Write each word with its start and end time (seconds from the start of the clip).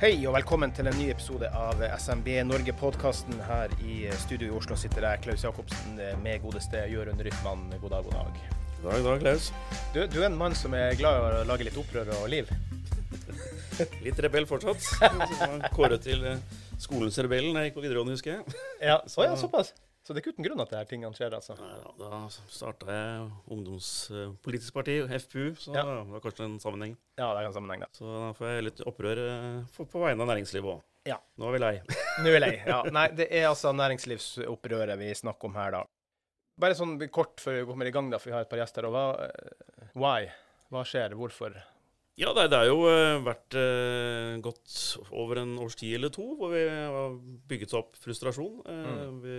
Hei 0.00 0.14
og 0.24 0.32
velkommen 0.32 0.70
til 0.72 0.86
en 0.88 0.94
ny 0.96 1.10
episode 1.12 1.44
av 1.52 1.82
SMB 2.00 2.38
Norge-podkasten. 2.48 3.34
Her 3.44 3.74
i 3.84 4.06
studio 4.22 4.46
i 4.46 4.54
Oslo 4.56 4.78
sitter 4.80 5.04
jeg, 5.04 5.20
Klaus 5.26 5.42
Jacobsen, 5.44 5.98
med 6.24 6.40
godeste 6.40 6.86
Jørund 6.88 7.20
Rytman. 7.20 7.66
God 7.82 7.92
dag, 7.92 8.06
god 8.06 8.16
dag. 8.16 8.38
God 8.78 8.86
dag, 8.86 9.02
dag, 9.04 9.20
Klaus. 9.20 9.50
Du, 9.92 9.98
du, 10.06 10.16
er 10.22 10.30
en 10.30 10.38
mann 10.40 10.56
som 10.56 10.72
er 10.72 10.96
glad 10.96 11.18
i 11.18 11.42
å 11.42 11.44
lage 11.50 11.68
litt 11.68 11.76
opprør 11.76 12.08
og 12.16 12.30
liv? 12.32 12.48
Litt 14.06 14.24
rebell 14.24 14.48
fortsatt. 14.48 14.88
Kåret 15.76 16.08
til 16.08 16.24
eh, 16.32 16.40
skolens 16.80 17.20
rebell 17.20 17.52
da 17.52 17.66
jeg 17.66 17.74
gikk 17.74 17.76
på 17.82 17.84
videregående, 17.84 18.16
husker 18.16 18.38
jeg. 18.38 18.60
Ja, 18.80 19.02
så, 19.04 19.28
ja 19.28 19.36
såpass. 19.36 19.74
Så 20.10 20.14
det 20.16 20.18
er 20.18 20.24
ikke 20.24 20.32
uten 20.34 20.42
grunn 20.48 20.60
at 20.64 20.70
det 20.72 20.78
her 20.80 20.86
tingene 20.90 21.14
skjer, 21.14 21.34
altså? 21.36 21.54
Ja, 21.54 21.90
da, 22.00 22.16
starta 22.50 22.86
jeg 22.90 23.26
ungdomspolitisk 23.54 24.74
parti, 24.74 24.96
FPU, 25.06 25.52
så 25.54 25.70
Ja. 25.76 25.84
det 25.86 26.08
var 26.10 26.20
kanskje 26.24 26.48
en 26.48 26.56
sammenheng. 26.58 26.96
Ja, 27.14 27.28
det 27.30 27.44
er 27.44 27.46
en 27.46 27.54
sammenheng, 27.54 27.84
da. 27.84 27.88
Så 27.94 28.10
da 28.10 28.32
får 28.34 28.48
jeg 28.50 28.64
litt 28.66 28.82
opprør 28.90 29.20
eh, 29.22 29.78
på 29.78 30.02
vegne 30.02 30.26
av 30.26 30.32
næringslivet 30.32 30.66
òg. 30.72 30.82
Ja. 31.06 31.20
Nå 31.38 31.46
er 31.46 31.52
vi 31.54 31.62
lei. 31.62 31.72
Nå 32.24 32.26
er 32.26 32.34
vi 32.34 32.42
lei. 32.42 32.50
Ja, 32.66 32.82
nei, 32.90 33.06
det 33.14 33.28
er 33.30 33.46
altså 33.52 33.70
næringslivsopprøret 33.70 34.98
vi 34.98 35.14
snakker 35.14 35.46
om 35.46 35.54
her, 35.54 35.70
da. 35.78 35.84
Bare 36.58 36.74
sånn 36.74 36.98
kort 37.14 37.38
før 37.38 37.60
vi 37.60 37.64
kommer 37.70 37.86
i 37.86 37.94
gang, 37.94 38.10
da, 38.10 38.18
for 38.18 38.32
vi 38.32 38.34
har 38.34 38.42
et 38.42 38.50
par 38.50 38.58
gjester. 38.58 38.90
Og 38.90 38.96
hva, 38.98 39.06
eh, 39.30 39.94
why? 39.94 40.26
Hva 40.74 40.82
skjer? 40.82 41.14
Hvorfor? 41.14 41.54
Ja, 42.18 42.34
det, 42.34 42.50
har 42.52 42.66
jo 42.66 42.82
eh, 42.90 43.22
vært 43.22 43.54
eh, 43.54 44.34
gått 44.42 44.74
over 45.14 45.38
en 45.46 45.54
års 45.62 45.78
tid 45.78 45.94
eller 45.96 46.10
to 46.10 46.34
hvor 46.34 46.50
vi 46.50 46.66
har 46.66 47.14
bygget 47.48 47.78
opp 47.78 47.94
frustrasjon. 48.02 48.58
Eh, 48.66 49.06
Vi 49.22 49.36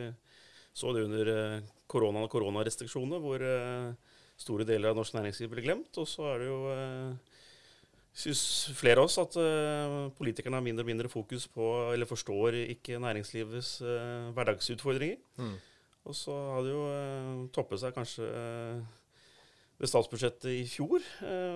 så 0.74 0.94
det 0.96 1.04
under 1.04 1.32
eh, 1.32 1.68
koronaen 1.92 2.26
og 2.28 2.32
koronarestriksjonene, 2.32 3.20
hvor 3.24 3.44
eh, 3.44 3.92
store 4.40 4.66
deler 4.68 4.92
av 4.94 5.00
norsk 5.02 5.18
næringsliv 5.18 5.52
ble 5.52 5.66
glemt. 5.66 5.92
Og 6.00 6.08
så 6.08 6.30
er 6.32 6.42
det 6.44 6.48
jo 6.52 6.62
eh, 6.76 7.38
Syns 8.12 8.42
flere 8.76 9.00
av 9.00 9.08
oss 9.08 9.14
at 9.22 9.38
politikerne 10.18 10.58
har 10.58 10.64
mindre 10.66 10.84
og 10.84 10.88
mindre 10.90 11.08
fokus 11.08 11.46
på, 11.48 11.64
eller 11.94 12.04
forstår 12.10 12.58
ikke 12.74 12.98
næringslivets 13.00 13.70
hverdagsutfordringer. 14.36 15.16
Mm. 15.40 15.54
Og 16.12 16.18
så 16.20 16.36
har 16.36 16.66
det 16.66 16.74
jo 16.74 16.82
toppet 17.56 17.80
seg 17.80 17.96
kanskje 17.96 18.28
ved 19.80 19.94
statsbudsjettet 19.94 20.50
i 20.52 20.66
fjor, 20.68 21.00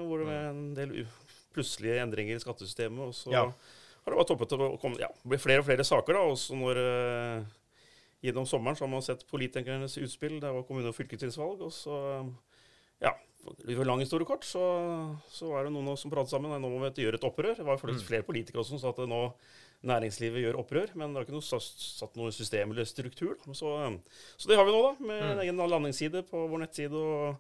hvor 0.08 0.24
det 0.24 0.30
var 0.30 0.48
en 0.54 0.64
del 0.80 0.96
plutselige 1.52 2.00
endringer 2.06 2.40
i 2.40 2.46
skattesystemet. 2.46 3.04
Og 3.04 3.12
så 3.20 3.36
Ja. 3.36 3.44
har 3.52 4.16
det 4.16 4.16
bare 4.22 4.30
toppet 4.32 4.56
til 4.56 4.64
å 4.64 4.80
komme, 4.80 4.96
ja, 5.04 5.12
blir 5.28 5.44
flere 5.44 5.60
og 5.60 5.68
flere 5.68 5.84
saker. 5.84 6.14
da, 6.14 6.24
Også 6.24 6.56
når 6.56 6.80
gjennom 8.26 8.48
sommeren 8.50 8.78
så 8.78 8.86
har 8.86 8.92
man 8.92 9.06
sett 9.06 9.26
politikernes 9.30 9.98
utspill. 10.02 10.40
Det 10.42 10.52
var 10.52 10.66
kommune- 10.68 10.92
og 10.92 10.98
fylkestingsvalg. 10.98 11.62
Og 11.66 11.74
så, 11.74 12.00
ja, 13.04 13.14
for 13.46 13.86
lang 13.88 14.02
historie 14.02 14.28
kort, 14.28 14.48
så, 14.48 14.64
så 15.32 15.52
var 15.52 15.68
det 15.68 15.76
noen 15.76 15.92
av 15.92 15.98
oss 15.98 16.06
som 16.06 16.14
pratet 16.14 16.34
sammen. 16.34 16.56
Nå 16.62 16.72
må 16.72 16.82
vi 16.88 17.06
gjøre 17.06 17.20
et 17.22 17.28
opprør. 17.28 17.54
Det 17.60 17.68
var 17.68 17.82
faktisk 17.82 18.10
flere 18.10 18.28
politikere 18.28 18.64
også 18.64 18.76
som 18.76 18.84
sa 18.84 18.94
at 18.96 19.06
nå 19.10 19.22
næringslivet 19.86 20.42
gjør 20.42 20.58
opprør, 20.64 20.96
men 20.98 21.12
det 21.12 21.20
har 21.20 21.28
ikke 21.28 21.36
noe 21.36 21.46
satt, 21.46 22.16
noe 22.18 22.34
system 22.34 22.74
eller 22.74 22.88
struktur. 22.90 23.36
Så, 23.54 23.76
så 24.40 24.50
det 24.50 24.58
har 24.58 24.66
vi 24.66 24.74
nå, 24.74 24.82
da, 24.88 25.08
med 25.12 25.30
en 25.30 25.44
egen 25.44 25.62
landingsside 25.62 26.26
på 26.30 26.48
vår 26.50 26.66
nettside 26.66 26.98
og 26.98 27.38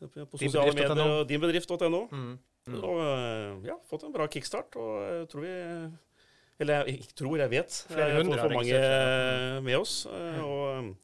på 0.00 0.40
sosiale 0.40 0.74
medier 0.76 1.02
og 1.04 1.24
dinbedrift.no. 1.28 2.04
Mm. 2.12 2.36
Og 2.76 3.00
eh, 3.02 3.68
ja, 3.70 3.76
fått 3.88 4.04
en 4.06 4.14
bra 4.14 4.28
kickstart. 4.30 4.76
Og 4.80 4.92
jeg 5.04 5.28
tror 5.32 5.44
vi 5.44 5.54
Eller 6.60 6.84
jeg 6.84 7.00
jeg 7.00 7.14
tror, 7.16 7.36
jeg 7.40 7.50
vet. 7.50 7.76
Flere 7.88 8.08
Jeg 8.10 8.20
hundre 8.20 8.38
for 8.42 8.54
mange 8.54 8.76
eh, 8.76 9.60
med 9.64 9.76
oss. 9.80 10.06
eh, 10.06 10.40
Og, 10.44 10.84
eh, 10.84 10.94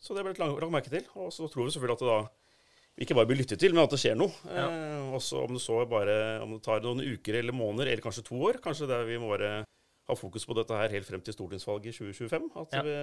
så 0.00 0.14
det 0.16 0.24
ble 0.24 0.32
lagt 0.38 0.60
lagt 0.62 0.72
merke 0.72 0.90
til. 0.92 1.04
Og 1.16 1.30
så 1.34 1.48
tror 1.52 1.66
vi 1.68 1.74
selvfølgelig 1.76 1.98
at 1.98 2.04
det 2.04 2.08
da 2.08 2.20
ikke 2.98 3.14
bare 3.14 3.28
blir 3.30 3.38
lyttet 3.38 3.60
til, 3.62 3.74
men 3.76 3.84
at 3.84 3.90
det 3.94 4.00
skjer 4.02 4.16
noe. 4.18 4.32
Eh, 4.48 5.12
også 5.14 5.44
om 5.44 5.52
det 5.54 5.62
så 5.62 5.82
bare 5.86 6.16
om 6.42 6.56
det 6.56 6.62
tar 6.66 6.80
noen 6.82 7.04
uker 7.04 7.38
eller 7.42 7.52
måneder, 7.54 7.92
eller 7.92 8.02
kanskje 8.02 8.24
to 8.26 8.40
år. 8.48 8.58
Kanskje 8.64 8.88
der 8.90 9.04
vi 9.06 9.18
må 9.22 9.28
bare 9.36 9.64
ha 10.08 10.14
fokus 10.16 10.46
på 10.48 10.56
dette 10.56 10.72
her 10.74 10.88
helt 10.96 11.06
frem 11.06 11.20
til 11.20 11.36
stortingsvalget 11.36 11.92
i 11.92 11.98
2025. 11.98 12.48
At 12.56 12.72
Ja. 12.72 12.82
vi, 12.82 12.96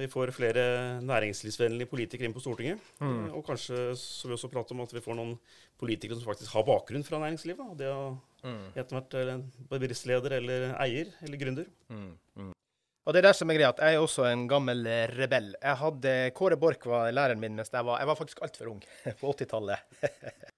vi 0.00 0.06
får 0.10 0.32
flere 0.34 0.64
næringslivsvennlige 1.06 1.88
politikere 1.90 2.26
inn 2.28 2.34
på 2.36 2.42
Stortinget. 2.42 2.80
Mm. 3.00 3.26
Eh, 3.28 3.34
Og 3.38 3.44
kanskje 3.46 3.78
så 3.96 4.28
vi 4.28 4.34
også 4.34 4.50
prate 4.52 4.74
om 4.74 4.80
at 4.82 4.92
vi 4.92 5.00
får 5.04 5.14
noen 5.18 5.36
politikere 5.78 6.18
som 6.18 6.26
faktisk 6.26 6.52
har 6.56 6.64
bakgrunn 6.66 7.04
fra 7.06 7.20
næringslivet. 7.22 7.70
Og 7.70 7.76
det 7.78 7.86
å 7.92 8.18
Mm. 8.46 8.68
etter 8.76 8.94
hvert 8.94 9.10
være 9.16 9.32
en 9.34 9.44
bedriftsleder 9.70 10.32
eller 10.36 10.74
eier 10.78 11.08
eller 11.22 11.38
gründer. 11.40 11.66
Mm, 11.90 12.12
mm. 12.36 12.52
Og 13.06 13.12
det 13.14 13.18
er 13.18 13.28
det 13.28 13.36
som 13.36 13.50
er 13.50 13.54
greia, 13.54 13.68
at 13.70 13.78
jeg 13.82 13.94
er 13.96 14.02
også 14.02 14.24
en 14.30 14.46
gammel 14.48 14.86
eh, 14.86 15.06
rebell. 15.16 15.54
Jeg 15.62 15.76
hadde, 15.76 16.12
Kåre 16.34 16.56
Borch 16.56 16.86
var 16.86 17.10
læreren 17.12 17.40
min 17.40 17.56
mens 17.56 17.70
jeg 17.72 17.84
var 17.84 17.98
Jeg 17.98 18.06
var 18.06 18.14
faktisk 18.16 18.42
altfor 18.42 18.70
ung 18.70 18.82
på 19.20 19.32
80-tallet. 19.34 19.78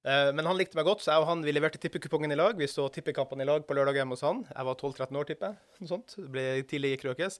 Eh, 0.00 0.32
Men 0.32 0.46
han 0.46 0.56
likte 0.56 0.78
meg 0.78 0.86
godt, 0.88 1.02
så 1.04 1.12
jeg 1.12 1.20
og 1.20 1.26
han 1.28 1.42
vi 1.44 1.52
leverte 1.52 1.76
tippekupongen 1.76 2.32
i 2.32 2.36
lag. 2.38 2.56
Vi 2.56 2.64
så 2.64 2.86
tippekampene 2.88 3.44
i 3.44 3.48
lag 3.50 3.66
på 3.68 3.74
lørdag 3.76 3.98
hjemme 4.00 4.16
hos 4.16 4.22
han. 4.24 4.46
Jeg 4.48 4.64
var 4.64 4.74
12-13 4.80 5.18
år, 5.20 5.26
tipper 5.28 5.50
jeg. 5.50 5.88
Det 6.16 6.30
ble 6.32 6.44
tidlig 6.64 6.92
i 6.94 7.00
krøkes. 7.02 7.36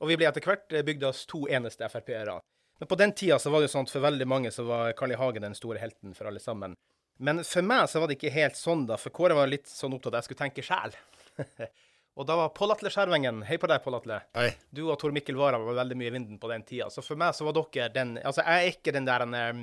Og 0.00 0.08
vi 0.08 0.16
ble 0.16 0.28
etter 0.30 0.44
hvert 0.44 0.72
eh, 0.72 0.84
bygdas 0.86 1.26
to 1.28 1.44
eneste 1.48 1.88
Frp-ere. 1.92 2.38
Men 2.80 2.88
på 2.88 2.96
den 2.96 3.12
tida 3.12 3.36
så 3.38 3.50
var 3.52 3.60
det 3.60 3.68
jo 3.68 3.74
sånn 3.74 3.84
at 3.88 3.92
for 3.92 4.04
veldig 4.06 4.26
mange 4.28 4.50
så 4.54 4.64
var 4.64 4.94
Carl 4.96 5.12
I. 5.12 5.18
Hagen 5.20 5.44
den 5.44 5.56
store 5.58 5.82
helten 5.82 6.14
for 6.16 6.30
alle 6.30 6.40
sammen. 6.40 6.72
Men 7.20 7.42
for 7.44 7.60
meg 7.66 7.84
så 7.92 8.00
var 8.00 8.08
det 8.08 8.16
ikke 8.16 8.32
helt 8.32 8.56
sånn, 8.56 8.86
da. 8.88 8.96
For 8.96 9.12
Kåre 9.12 9.36
var 9.36 9.50
litt 9.52 9.68
sånn 9.68 9.92
opptatt 9.92 10.14
av 10.14 10.16
at 10.16 10.22
jeg 10.22 10.30
skulle 10.30 10.44
tenke 10.46 10.64
sjæl. 10.64 10.94
og 12.16 12.24
da 12.30 12.38
var 12.40 12.54
Pål 12.56 12.72
Atle 12.72 12.92
Skjervengen 12.94 13.42
Hei 13.44 13.58
på 13.60 13.68
deg, 13.68 13.82
Pål 13.84 13.98
Atle. 13.98 14.22
Hei. 14.38 14.46
Du 14.72 14.86
og 14.86 14.96
Tor 15.02 15.12
Mikkel 15.12 15.36
Wara 15.36 15.60
var 15.60 15.76
veldig 15.82 15.98
mye 16.00 16.08
i 16.08 16.14
vinden 16.16 16.40
på 16.40 16.48
den 16.48 16.64
tida. 16.64 16.88
Så 16.88 17.04
for 17.04 17.20
meg 17.20 17.36
så 17.36 17.44
var 17.44 17.58
dere 17.60 17.90
den 17.92 18.16
Altså, 18.24 18.40
jeg 18.40 18.64
er 18.64 18.72
ikke 18.72 18.96
den 18.96 19.08
der 19.10 19.26
um, 19.28 19.62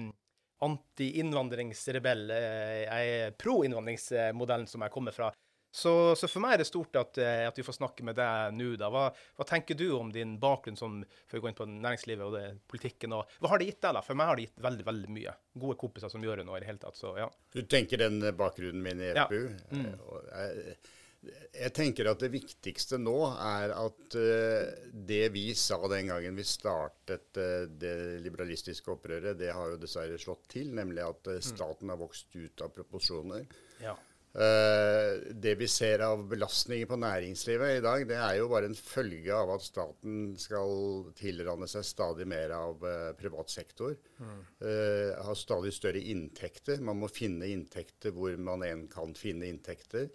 anti-innvandringsrebell. 0.68 2.30
eh, 2.38 2.84
Jeg 2.86 3.18
er 3.18 3.36
pro-innvandringsmodellen 3.42 4.70
som 4.70 4.86
jeg 4.86 4.94
kommer 4.94 5.16
fra. 5.16 5.32
Så, 5.78 5.92
så 6.18 6.26
for 6.32 6.42
meg 6.42 6.56
er 6.56 6.62
det 6.64 6.68
stort 6.72 6.96
at, 6.98 7.20
eh, 7.22 7.44
at 7.46 7.58
vi 7.60 7.66
får 7.68 7.76
snakke 7.78 8.06
med 8.08 8.18
deg 8.18 8.56
nå, 8.58 8.72
da. 8.82 8.90
Hva, 8.94 9.06
hva 9.38 9.46
tenker 9.46 9.78
du 9.78 9.86
om 9.94 10.10
din 10.16 10.36
bakgrunn 10.42 10.80
som, 10.80 11.00
før 11.30 11.38
vi 11.38 11.44
går 11.44 11.52
inn 11.54 11.60
på 11.60 11.68
næringslivet 11.70 12.26
og 12.26 12.34
det, 12.34 12.46
politikken? 12.72 13.14
Og, 13.14 13.38
hva 13.44 13.52
har 13.54 13.62
det 13.62 13.70
gitt 13.70 13.82
deg, 13.86 13.94
da? 14.00 14.02
For 14.06 14.18
meg 14.18 14.32
har 14.32 14.40
det 14.40 14.48
gitt 14.48 14.64
veldig, 14.66 14.86
veldig 14.88 15.16
mye. 15.20 15.36
Gode 15.62 15.78
kompiser 15.84 16.10
som 16.14 16.24
gjør 16.26 16.42
det 16.42 16.48
nå 16.50 16.58
i 16.58 16.64
det 16.64 16.72
hele 16.72 16.82
tatt, 16.82 16.98
så 16.98 17.14
ja. 17.20 17.28
Du 17.54 17.62
tenker 17.70 18.02
den 18.02 18.18
bakgrunnen 18.40 18.82
min 18.90 19.04
i 19.06 19.12
Ja. 19.14 19.28
Mm. 19.30 19.92
Eh, 20.34 20.94
Jeg, 21.28 21.34
jeg 21.58 21.72
tenker 21.74 22.08
at 22.12 22.22
det 22.22 22.28
viktigste 22.30 23.00
nå 23.02 23.16
er 23.42 23.72
at 23.74 24.16
eh, 24.22 24.68
det 25.10 25.24
vi 25.34 25.48
sa 25.58 25.80
den 25.90 26.12
gangen 26.12 26.38
vi 26.38 26.46
startet 26.46 27.40
eh, 27.42 27.66
det 27.82 27.96
liberalistiske 28.22 28.94
opprøret, 28.94 29.34
det 29.40 29.50
har 29.52 29.74
jo 29.74 29.80
dessverre 29.82 30.20
slått 30.22 30.46
til, 30.54 30.70
nemlig 30.78 31.02
at 31.04 31.32
eh, 31.34 31.42
staten 31.44 31.90
har 31.90 31.98
vokst 32.00 32.38
ut 32.38 32.62
av 32.66 32.70
proporsjoner. 32.78 33.46
ja. 33.82 33.98
Eh, 34.38 35.34
det 35.34 35.56
vi 35.58 35.68
ser 35.72 36.04
av 36.06 36.22
belastninger 36.30 36.90
på 36.90 37.00
næringslivet 37.02 37.80
i 37.80 37.82
dag, 37.86 38.06
det 38.10 38.20
er 38.22 38.36
jo 38.38 38.52
bare 38.52 38.70
en 38.70 38.78
følge 38.78 39.34
av 39.34 39.56
at 39.56 39.66
staten 39.66 40.36
skal 40.38 41.08
tilranne 41.18 41.70
seg 41.72 41.88
stadig 41.88 42.28
mer 42.30 42.54
av 42.58 42.86
eh, 42.86 43.12
privat 43.18 43.50
sektor. 43.54 43.98
Mm. 44.18 44.40
har 45.26 45.36
stadig 45.38 45.74
større 45.74 46.00
inntekter. 46.02 46.82
Man 46.82 47.02
må 47.02 47.10
finne 47.12 47.50
inntekter 47.50 48.14
hvor 48.16 48.34
man 48.38 48.64
enn 48.66 48.88
kan 48.92 49.14
finne 49.18 49.50
inntekter 49.50 50.10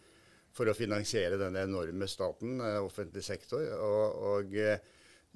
for 0.56 0.68
å 0.68 0.76
finansiere 0.76 1.38
denne 1.40 1.64
enorme 1.66 2.08
staten, 2.10 2.60
eh, 2.60 2.80
offentlig 2.82 3.24
sektor. 3.24 3.64
Og, 3.78 4.18
og 4.32 4.56
eh, 4.60 4.82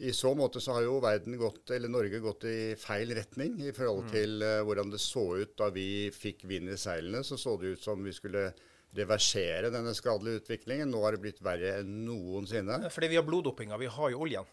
i 0.04 0.12
så 0.12 0.34
måte 0.36 0.60
så 0.60 0.76
har 0.76 0.84
jo 0.84 0.98
verden 1.00 1.38
gått, 1.40 1.70
eller 1.72 1.92
Norge 1.92 2.20
gått 2.20 2.44
i 2.50 2.58
feil 2.76 3.14
retning 3.16 3.56
i 3.64 3.72
forhold 3.76 4.10
til 4.12 4.44
eh, 4.44 4.60
hvordan 4.66 4.92
det 4.92 5.00
så 5.00 5.24
ut 5.40 5.54
da 5.56 5.70
vi 5.72 5.88
fikk 6.12 6.44
vind 6.50 6.72
i 6.72 6.80
seilene. 6.80 7.24
Så 7.24 7.40
så 7.40 7.56
det 7.60 7.76
ut 7.76 7.86
som 7.86 8.04
vi 8.04 8.12
skulle 8.16 8.50
reversere 8.96 9.70
denne 9.74 9.92
skadelige 9.96 10.42
utviklingen. 10.42 10.90
Nå 10.92 11.02
har 11.04 11.16
det 11.16 11.22
blitt 11.24 11.42
verre 11.44 11.78
enn 11.80 11.92
noensinne. 12.06 12.80
Fordi 12.92 13.10
vi 13.12 13.18
har 13.18 13.26
bloddopinga. 13.26 13.78
Vi 13.80 13.90
har 13.92 14.12
jo 14.14 14.24
oljen. 14.26 14.48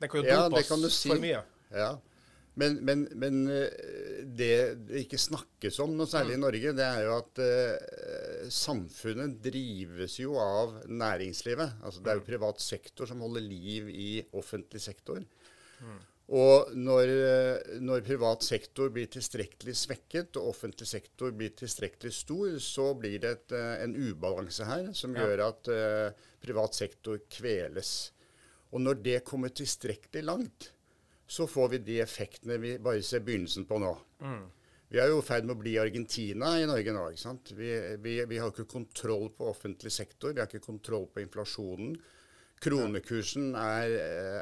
Den 0.00 0.08
kan 0.08 0.22
jo 0.22 0.28
Ja, 0.28 0.46
dope 0.48 0.62
kan 0.68 0.84
oss 0.84 0.98
si. 1.02 1.10
for 1.12 1.20
mye. 1.22 1.42
Ja. 1.70 1.90
Men, 2.60 2.80
men, 2.84 3.04
men 3.16 3.36
eh, 3.48 4.24
det 4.26 4.50
det 4.88 5.04
ikke 5.04 5.20
snakkes 5.22 5.78
om 5.84 5.94
noe 5.96 6.10
særlig 6.10 6.34
i 6.34 6.40
Norge, 6.42 6.72
det 6.76 6.84
er 6.84 7.04
jo 7.06 7.12
at 7.14 7.40
uh, 7.40 8.48
samfunnet 8.52 9.38
drives 9.44 10.18
jo 10.18 10.34
av 10.42 10.80
næringslivet. 10.90 11.78
Altså 11.84 12.02
Det 12.02 12.10
er 12.12 12.18
jo 12.18 12.26
privat 12.26 12.60
sektor 12.60 13.08
som 13.08 13.22
holder 13.24 13.46
liv 13.46 13.88
i 13.94 14.10
offentlig 14.36 14.82
sektor. 14.82 15.22
Og 16.30 16.70
når, 16.78 17.10
eh, 17.10 17.70
når 17.82 18.04
privat 18.06 18.44
sektor 18.46 18.92
blir 18.94 19.08
tilstrekkelig 19.10 19.74
svekket 19.74 20.36
og 20.38 20.52
offentlig 20.52 20.86
sektor 20.86 21.32
blir 21.34 21.50
tilstrekkelig 21.58 22.12
stor, 22.14 22.52
så 22.62 22.92
blir 22.94 23.18
det 23.18 23.30
et, 23.34 23.52
eh, 23.58 23.82
en 23.82 23.96
ubalanse 23.96 24.64
her 24.68 24.92
som 24.94 25.16
Ja. 25.16 25.26
gjør 25.26 25.48
at 25.48 25.68
uh, 25.68 26.12
privat 26.40 26.74
sektor 26.74 27.18
kveles. 27.28 28.12
Og 28.72 28.80
når 28.80 29.02
det 29.02 29.24
kommer 29.24 29.48
tilstrekkelig 29.50 30.22
langt, 30.24 30.70
så 31.26 31.48
får 31.48 31.70
vi 31.70 31.78
de 31.78 31.98
effektene 32.00 32.60
vi 32.60 32.78
bare 32.78 33.02
ser 33.02 33.20
begynnelsen 33.26 33.66
på 33.66 33.80
nå. 33.80 33.96
Vi 34.90 34.98
er 34.98 35.08
jo 35.08 35.18
i 35.18 35.22
ferd 35.26 35.44
med 35.46 35.56
å 35.56 35.60
bli 35.60 35.76
Argentina 35.78 36.56
i 36.58 36.66
Norge 36.66 36.92
nå. 36.92 37.10
ikke 37.10 37.22
sant? 37.22 37.52
Vi, 37.54 37.96
vi, 38.02 38.24
vi 38.26 38.38
har 38.38 38.50
ikke 38.50 38.66
kontroll 38.70 39.30
på 39.30 39.46
offentlig 39.50 39.92
sektor, 39.94 40.32
vi 40.32 40.40
har 40.42 40.46
ikke 40.50 40.64
kontroll 40.66 41.06
på 41.06 41.22
inflasjonen. 41.22 41.96
Kronekursen 42.60 43.54
er, 43.56 43.94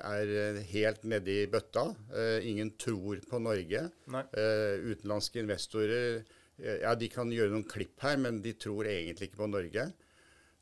er 0.03 0.59
helt 0.73 1.05
nede 1.07 1.37
i 1.45 1.47
bøtta. 1.51 1.85
Eh, 2.11 2.49
ingen 2.51 2.73
tror 2.81 3.21
på 3.31 3.39
Norge. 3.39 3.85
Eh, 4.11 4.89
utenlandske 4.91 5.39
investorer 5.45 6.19
eh, 6.19 6.81
ja, 6.83 6.97
de 6.99 7.11
kan 7.13 7.31
gjøre 7.31 7.55
noen 7.55 7.69
klipp 7.71 8.03
her, 8.03 8.19
men 8.19 8.41
de 8.43 8.57
tror 8.59 8.91
egentlig 8.91 9.31
ikke 9.31 9.45
på 9.45 9.51
Norge. 9.53 9.87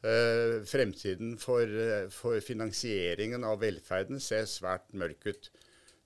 Uh, 0.07 0.61
fremtiden 0.69 1.33
for, 1.41 1.71
for 2.15 2.37
finansieringen 2.45 3.43
av 3.49 3.57
velferden 3.65 4.21
ser 4.23 4.45
svært 4.47 4.93
mørk 4.95 5.25
ut. 5.27 5.49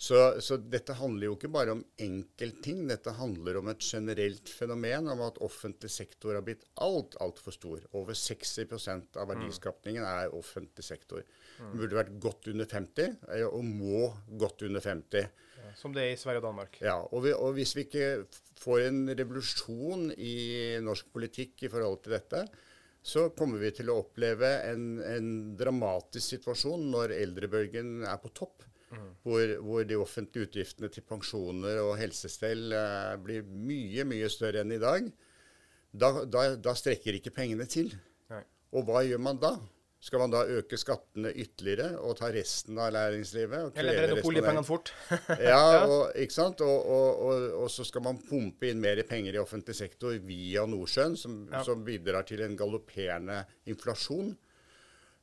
Så, 0.00 0.16
så 0.40 0.56
dette 0.56 0.94
handler 0.96 1.26
jo 1.26 1.34
ikke 1.36 1.50
bare 1.52 1.74
om 1.74 1.82
enkeltting, 2.00 2.86
dette 2.88 3.12
handler 3.18 3.58
om 3.60 3.68
et 3.68 3.84
generelt 3.84 4.48
fenomen 4.48 5.10
om 5.12 5.20
at 5.26 5.42
offentlig 5.44 5.90
sektor 5.92 6.38
har 6.38 6.44
blitt 6.46 6.64
alt, 6.80 7.18
altfor 7.20 7.52
stor. 7.52 7.82
Over 7.92 8.16
60% 8.16 9.18
av 9.20 9.28
verdiskapningen 9.28 10.06
er 10.08 10.32
offentlig 10.38 10.86
sektor. 10.86 11.20
Den 11.60 11.82
burde 11.82 11.98
vært 11.98 12.12
godt 12.22 12.48
under 12.52 12.68
50, 12.70 13.18
eh, 13.34 13.46
og 13.46 13.64
må 13.66 14.08
godt 14.40 14.64
under 14.68 14.84
50. 14.84 15.28
Som 15.78 15.92
det 15.94 16.02
er 16.02 16.14
i 16.14 16.18
Sverige 16.18 16.42
og 16.42 16.48
Danmark. 16.48 16.80
Ja, 16.82 16.96
og, 16.98 17.22
vi, 17.24 17.34
og 17.36 17.54
hvis 17.56 17.76
vi 17.76 17.84
ikke 17.86 18.24
får 18.60 18.88
en 18.88 19.04
revolusjon 19.16 20.10
i 20.16 20.34
norsk 20.82 21.12
politikk 21.14 21.66
i 21.66 21.70
forhold 21.72 22.00
til 22.04 22.16
dette, 22.16 22.42
så 23.00 23.30
kommer 23.36 23.62
vi 23.62 23.70
til 23.72 23.88
å 23.88 24.00
oppleve 24.02 24.48
en, 24.68 24.98
en 25.00 25.30
dramatisk 25.56 26.34
situasjon 26.34 26.90
når 26.92 27.14
eldrebølgen 27.16 28.04
er 28.08 28.20
på 28.20 28.32
topp. 28.36 28.66
Hvor, 29.22 29.52
hvor 29.62 29.84
de 29.86 29.94
offentlige 29.94 30.48
utgiftene 30.48 30.88
til 30.90 31.04
pensjoner 31.06 31.76
og 31.84 31.92
helsestell 32.00 32.72
eh, 32.74 33.12
blir 33.22 33.44
mye, 33.46 34.02
mye 34.02 34.30
større 34.32 34.64
enn 34.64 34.74
i 34.74 34.80
dag. 34.82 35.06
Da, 35.94 36.08
da, 36.26 36.42
da 36.58 36.74
strekker 36.74 37.14
ikke 37.20 37.30
pengene 37.36 37.68
til. 37.70 37.92
Nei. 38.32 38.40
Og 38.74 38.88
hva 38.88 39.04
gjør 39.06 39.22
man 39.22 39.38
da? 39.38 39.52
Skal 40.00 40.22
man 40.22 40.32
da 40.32 40.46
øke 40.48 40.78
skattene 40.80 41.28
ytterligere 41.36 41.98
og 42.00 42.14
ta 42.16 42.30
resten 42.32 42.78
av 42.80 42.88
næringslivet? 42.94 43.66
og 43.66 43.80
Eller 43.80 43.98
resten 44.08 44.28
oljepengene 44.30 44.64
fort. 44.64 44.94
ja, 45.50 45.84
og, 45.84 46.14
ikke 46.16 46.32
sant? 46.32 46.62
Og, 46.64 46.86
og, 46.88 47.48
og, 47.58 47.66
så 47.68 47.84
skal 47.84 48.06
man 48.06 48.20
pumpe 48.24 48.70
inn 48.70 48.80
mer 48.80 49.02
penger 49.08 49.36
i 49.36 49.42
offentlig 49.42 49.76
sektor 49.76 50.16
via 50.24 50.64
Nordsjøen, 50.64 51.18
som, 51.20 51.42
Ja. 51.52 51.60
som 51.66 51.84
bidrar 51.84 52.24
til 52.28 52.40
en 52.46 52.56
galopperende 52.56 53.42
inflasjon. 53.68 54.32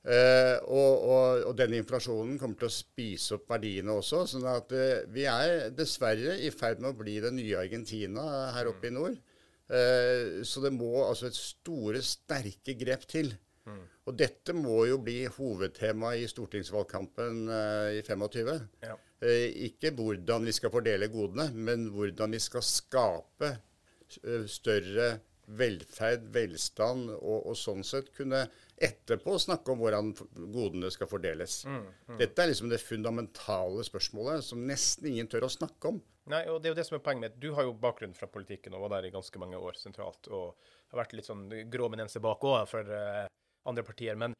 Eh, 0.08 0.60
og, 0.72 1.50
denne 1.58 1.82
inflasjonen 1.82 2.38
kommer 2.40 2.62
til 2.62 2.70
å 2.70 2.76
spise 2.78 3.40
opp 3.40 3.50
verdiene 3.50 3.98
også. 3.98 4.28
sånn 4.30 4.46
at 4.52 4.72
eh, 4.78 5.10
vi 5.12 5.26
er 5.28 5.72
dessverre 5.76 6.38
i 6.38 6.54
ferd 6.54 6.80
med 6.84 6.94
å 6.94 7.00
bli 7.02 7.18
det 7.24 7.34
nye 7.36 7.58
Argentina 7.66 8.54
her 8.56 8.70
oppe 8.70 8.92
i 8.92 8.94
nord. 8.94 9.18
Eh, 9.68 10.46
så 10.48 10.62
det 10.64 10.72
må 10.78 10.94
altså 11.02 11.28
et 11.28 11.42
store, 11.42 12.06
sterke 12.06 12.78
grep 12.78 13.10
til. 13.10 13.34
Og 14.08 14.18
dette 14.18 14.56
må 14.56 14.86
jo 14.88 15.00
bli 15.04 15.20
hovedtema 15.38 16.14
i 16.16 16.28
stortingsvalgkampen 16.30 17.48
eh, 17.52 18.00
i 18.00 18.04
25. 18.06 18.52
Ja. 18.86 18.98
Eh, 19.20 19.48
ikke 19.70 19.92
hvordan 19.98 20.48
vi 20.48 20.56
skal 20.56 20.74
fordele 20.74 21.10
godene, 21.12 21.50
men 21.54 21.90
hvordan 21.96 22.36
vi 22.38 22.42
skal 22.44 22.64
skape 22.66 23.54
eh, 23.54 24.46
større 24.52 25.18
velferd, 25.48 26.26
velstand, 26.36 27.10
og, 27.16 27.46
og 27.48 27.56
sånn 27.56 27.86
sett 27.88 28.10
kunne 28.16 28.42
etterpå 28.84 29.38
snakke 29.40 29.72
om 29.72 29.80
hvordan 29.80 30.12
godene 30.36 30.92
skal 30.92 31.08
fordeles. 31.08 31.62
Dette 32.20 32.44
er 32.44 32.52
liksom 32.52 32.68
det 32.68 32.82
fundamentale 32.84 33.86
spørsmålet 33.88 34.44
som 34.44 34.66
nesten 34.68 35.08
ingen 35.14 35.32
tør 35.32 35.48
å 35.48 35.54
snakke 35.54 35.94
om. 35.94 36.02
Nei, 36.28 36.42
og 36.52 36.60
det 36.60 36.68
er 36.68 36.74
jo 36.74 36.80
det 36.82 36.86
som 36.90 36.98
er 36.98 37.04
poenget 37.06 37.24
mitt. 37.24 37.40
Du 37.40 37.54
har 37.56 37.64
jo 37.64 37.78
bakgrunn 37.80 38.16
fra 38.16 38.28
politikken 38.28 38.76
og 38.76 38.84
var 38.84 38.98
der 38.98 39.08
i 39.08 39.14
ganske 39.14 39.40
mange 39.40 39.60
år 39.60 39.80
sentralt. 39.80 40.28
Og 40.28 40.58
har 40.92 41.02
vært 41.02 41.16
litt 41.16 41.28
sånn 41.28 41.48
grå 41.72 41.88
menense 41.92 42.20
bak 42.24 42.44
òg 42.48 42.68
for 42.68 42.92
eh, 42.92 43.24
andre 43.70 43.84
partier. 43.88 44.16
Men 44.20 44.36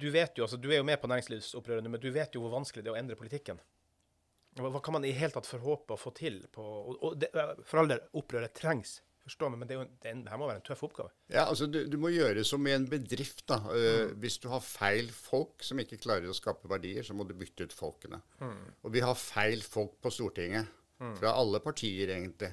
du 0.00 0.08
vet 0.10 0.36
jo, 0.38 0.46
altså 0.46 0.58
du 0.58 0.68
er 0.72 0.80
jo 0.80 0.86
med 0.86 1.00
på 1.00 1.10
næringslivsopprøret 1.10 1.84
nå, 1.84 1.92
men 1.94 2.02
du 2.02 2.10
vet 2.14 2.34
jo 2.34 2.42
hvor 2.44 2.54
vanskelig 2.56 2.82
det 2.84 2.90
er 2.90 2.96
å 2.96 3.00
endre 3.00 3.18
politikken. 3.18 3.62
Hva, 4.58 4.78
kan 4.82 4.94
man 4.94 5.06
i 5.06 5.14
hele 5.14 5.34
tatt 5.34 5.48
forhåpe 5.50 5.96
å 5.96 5.98
få 5.98 6.12
til? 6.14 6.38
På, 6.54 6.62
og, 6.94 7.16
det, 7.18 7.30
for 7.66 7.82
all 7.82 7.90
del, 7.90 8.02
opprøret 8.14 8.54
trengs, 8.54 9.00
forstå 9.24 9.48
meg, 9.50 9.62
men 9.62 9.70
det, 9.70 9.78
jo, 9.78 9.86
det, 10.02 10.10
er 10.12 10.30
her 10.30 10.38
må 10.38 10.46
være 10.50 10.60
en 10.60 10.66
tøff 10.66 10.84
oppgave. 10.86 11.10
Ja, 11.32 11.46
altså 11.48 11.66
du, 11.70 11.80
du 11.90 11.96
må 11.98 12.12
gjøre 12.14 12.44
som 12.46 12.66
i 12.68 12.74
en 12.74 12.86
bedrift. 12.90 13.42
da. 13.50 13.60
Eh, 13.74 14.14
Hvis 14.22 14.38
du 14.42 14.46
har 14.52 14.62
feil 14.62 15.10
folk 15.14 15.64
som 15.66 15.80
ikke 15.82 15.98
klarer 16.02 16.30
å 16.30 16.36
skape 16.36 16.70
verdier, 16.70 17.06
så 17.06 17.16
må 17.18 17.26
du 17.26 17.34
bytte 17.38 17.66
ut 17.66 17.74
folkene. 17.74 18.20
Og 18.84 18.94
vi 18.94 19.02
har 19.02 19.18
feil 19.18 19.62
folk 19.66 19.98
på 20.04 20.12
Stortinget. 20.14 20.80
Fra 21.18 21.34
alle 21.36 21.58
partier, 21.60 22.08
egentlig. 22.14 22.48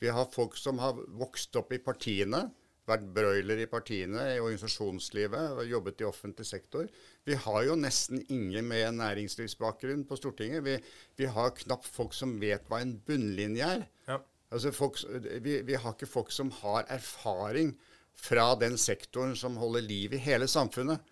Vi 0.00 0.08
har 0.08 0.28
folk 0.32 0.54
som 0.56 0.78
har 0.80 0.96
vokst 1.20 1.56
opp 1.58 1.72
i 1.74 1.80
partiene. 1.82 2.44
Vært 2.88 3.04
broiler 3.14 3.60
i 3.62 3.68
partiene, 3.70 4.22
i 4.34 4.40
organisasjonslivet 4.40 5.60
og 5.60 5.68
jobbet 5.68 6.00
i 6.02 6.08
offentlig 6.08 6.46
sektor. 6.48 6.88
Vi 7.28 7.36
har 7.44 7.62
jo 7.68 7.76
nesten 7.78 8.22
ingen 8.32 8.66
med 8.70 8.96
næringslivsbakgrunn 8.98 10.06
på 10.08 10.18
Stortinget. 10.18 10.64
Vi, 10.64 10.78
vi 11.20 11.28
har 11.30 11.54
knapt 11.60 11.86
folk 11.86 12.16
som 12.16 12.38
vet 12.40 12.66
hva 12.70 12.80
en 12.82 12.96
bunnlinje 13.06 13.68
er. 13.76 13.86
Ja. 14.08 14.18
Altså 14.50 14.72
folk, 14.74 14.98
vi, 15.44 15.60
vi 15.62 15.78
har 15.78 15.94
ikke 15.94 16.10
folk 16.10 16.32
som 16.34 16.50
har 16.62 16.88
erfaring 16.90 17.76
fra 18.20 18.52
den 18.58 18.76
sektoren 18.80 19.36
som 19.38 19.58
holder 19.60 19.84
liv 19.86 20.14
i 20.16 20.22
hele 20.24 20.48
samfunnet. 20.50 21.04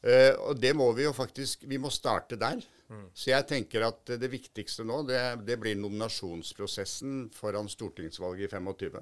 Eh, 0.00 0.32
og 0.40 0.56
det 0.56 0.72
må 0.72 0.86
vi 0.96 1.04
jo 1.04 1.10
faktisk 1.12 1.66
Vi 1.68 1.76
må 1.76 1.90
starte 1.92 2.38
der. 2.40 2.62
Så 3.14 3.30
jeg 3.30 3.46
tenker 3.46 3.84
at 3.86 4.14
det 4.18 4.30
viktigste 4.32 4.82
nå, 4.88 5.02
det, 5.06 5.20
det 5.46 5.58
blir 5.62 5.76
nominasjonsprosessen 5.78 7.28
foran 7.36 7.68
stortingsvalget 7.70 8.48
i 8.48 8.56
25. 8.56 8.96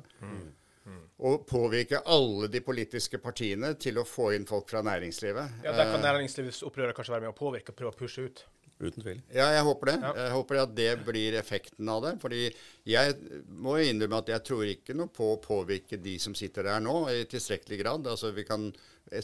Og 1.19 1.47
påvirke 1.51 1.99
alle 2.07 2.47
de 2.53 2.61
politiske 2.63 3.19
partiene 3.19 3.73
til 3.81 3.99
å 3.99 4.05
få 4.07 4.31
inn 4.37 4.47
folk 4.47 4.69
fra 4.71 4.85
næringslivet. 4.87 5.65
Ja, 5.65 5.73
Der 5.75 5.91
kan 5.91 6.05
næringslivsopprøret 6.05 6.95
kanskje 6.95 7.17
være 7.17 7.27
med 7.27 7.35
å 7.35 7.39
påvirke 7.39 7.75
og 7.75 7.81
prøve 7.81 7.95
å 7.97 7.99
pushe 7.99 8.29
ut. 8.29 8.45
Uten 8.79 9.03
tvil. 9.03 9.17
Ja, 9.35 9.49
jeg 9.57 9.65
håper 9.67 9.91
det. 9.91 9.95
Ja. 10.05 10.11
Jeg 10.23 10.35
håper 10.37 10.61
at 10.63 10.75
det 10.79 10.91
blir 11.03 11.35
effekten 11.41 11.89
av 11.91 12.05
det. 12.05 12.13
Fordi 12.23 12.45
jeg 12.87 13.17
må 13.51 13.75
innrømme 13.83 14.21
at 14.23 14.31
jeg 14.31 14.45
tror 14.47 14.69
ikke 14.71 14.95
noe 14.95 15.11
på 15.11 15.33
å 15.33 15.41
påvirke 15.43 15.99
de 15.99 16.15
som 16.23 16.37
sitter 16.39 16.69
der 16.71 16.85
nå, 16.85 17.01
i 17.11 17.25
tilstrekkelig 17.27 17.81
grad. 17.83 18.07
Altså 18.07 18.31
Vi 18.37 18.47
kan 18.47 18.69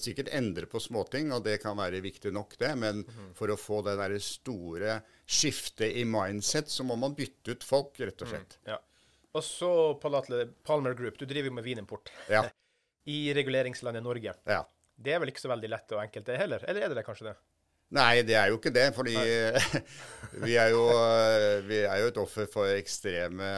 sikkert 0.00 0.32
endre 0.34 0.66
på 0.66 0.80
småting, 0.82 1.30
og 1.36 1.44
det 1.46 1.60
kan 1.62 1.78
være 1.78 2.02
viktig 2.02 2.32
nok, 2.34 2.56
det. 2.58 2.72
Men 2.80 3.04
for 3.38 3.52
å 3.52 3.58
få 3.60 3.78
det 3.86 3.94
der 4.00 4.16
store 4.18 4.98
skiftet 5.22 6.00
i 6.00 6.02
mindset, 6.08 6.72
så 6.72 6.86
må 6.88 6.98
man 6.98 7.14
bytte 7.14 7.54
ut 7.54 7.66
folk, 7.66 7.94
rett 8.02 8.26
og 8.26 8.34
slett. 8.34 8.58
Ja. 8.66 8.80
Og 9.34 9.42
så 9.44 9.70
Palmer 10.00 10.94
Group, 10.94 11.18
du 11.18 11.26
driver 11.26 11.50
jo 11.50 11.56
med 11.58 11.66
vinimport 11.66 12.12
Ja. 12.30 12.44
i 13.16 13.34
reguleringslandet 13.36 14.02
Norge. 14.04 14.36
ja. 14.46 14.62
Det 14.94 15.10
er 15.10 15.18
vel 15.18 15.32
ikke 15.32 15.42
så 15.42 15.50
veldig 15.50 15.68
lett 15.72 15.90
og 15.90 15.98
enkelt 16.04 16.28
det 16.28 16.36
heller? 16.38 16.62
Eller 16.70 16.84
er 16.86 16.92
det 16.92 17.00
det 17.00 17.02
kanskje 17.08 17.32
det? 17.32 17.32
Nei, 17.94 18.22
det 18.26 18.36
er 18.38 18.50
jo 18.50 18.58
ikke 18.60 18.72
det. 18.74 18.84
Fordi 18.94 19.14
vi, 20.46 20.54
er 20.54 20.70
jo, 20.70 20.84
vi 21.66 21.80
er 21.82 22.00
jo 22.02 22.10
et 22.12 22.20
offer 22.22 22.46
for 22.50 22.70
ekstreme 22.72 23.48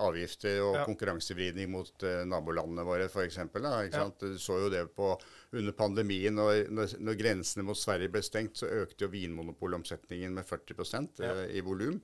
avgifter 0.00 0.60
og 0.64 0.78
Ja. 0.78 0.84
konkurransevridning 0.88 1.70
mot 1.72 2.04
eh, 2.06 2.22
nabolandene 2.28 2.84
våre, 2.86 3.08
f.eks. 3.08 3.40
Ja. 3.64 4.04
Du 4.20 4.36
så 4.40 4.58
jo 4.66 4.70
det 4.72 4.84
på 4.96 5.14
under 5.56 5.76
pandemien. 5.76 6.36
Når, 6.36 6.68
når, 6.68 6.96
når 7.00 7.18
grensene 7.20 7.66
mot 7.66 7.78
Sverige 7.78 8.12
ble 8.12 8.22
stengt, 8.24 8.60
så 8.60 8.70
økte 8.84 9.06
jo 9.06 9.12
vinmonopolomsetningen 9.12 10.36
med 10.36 10.48
40 10.48 11.08
ja. 11.24 11.34
i 11.48 11.64
volum. 11.64 12.00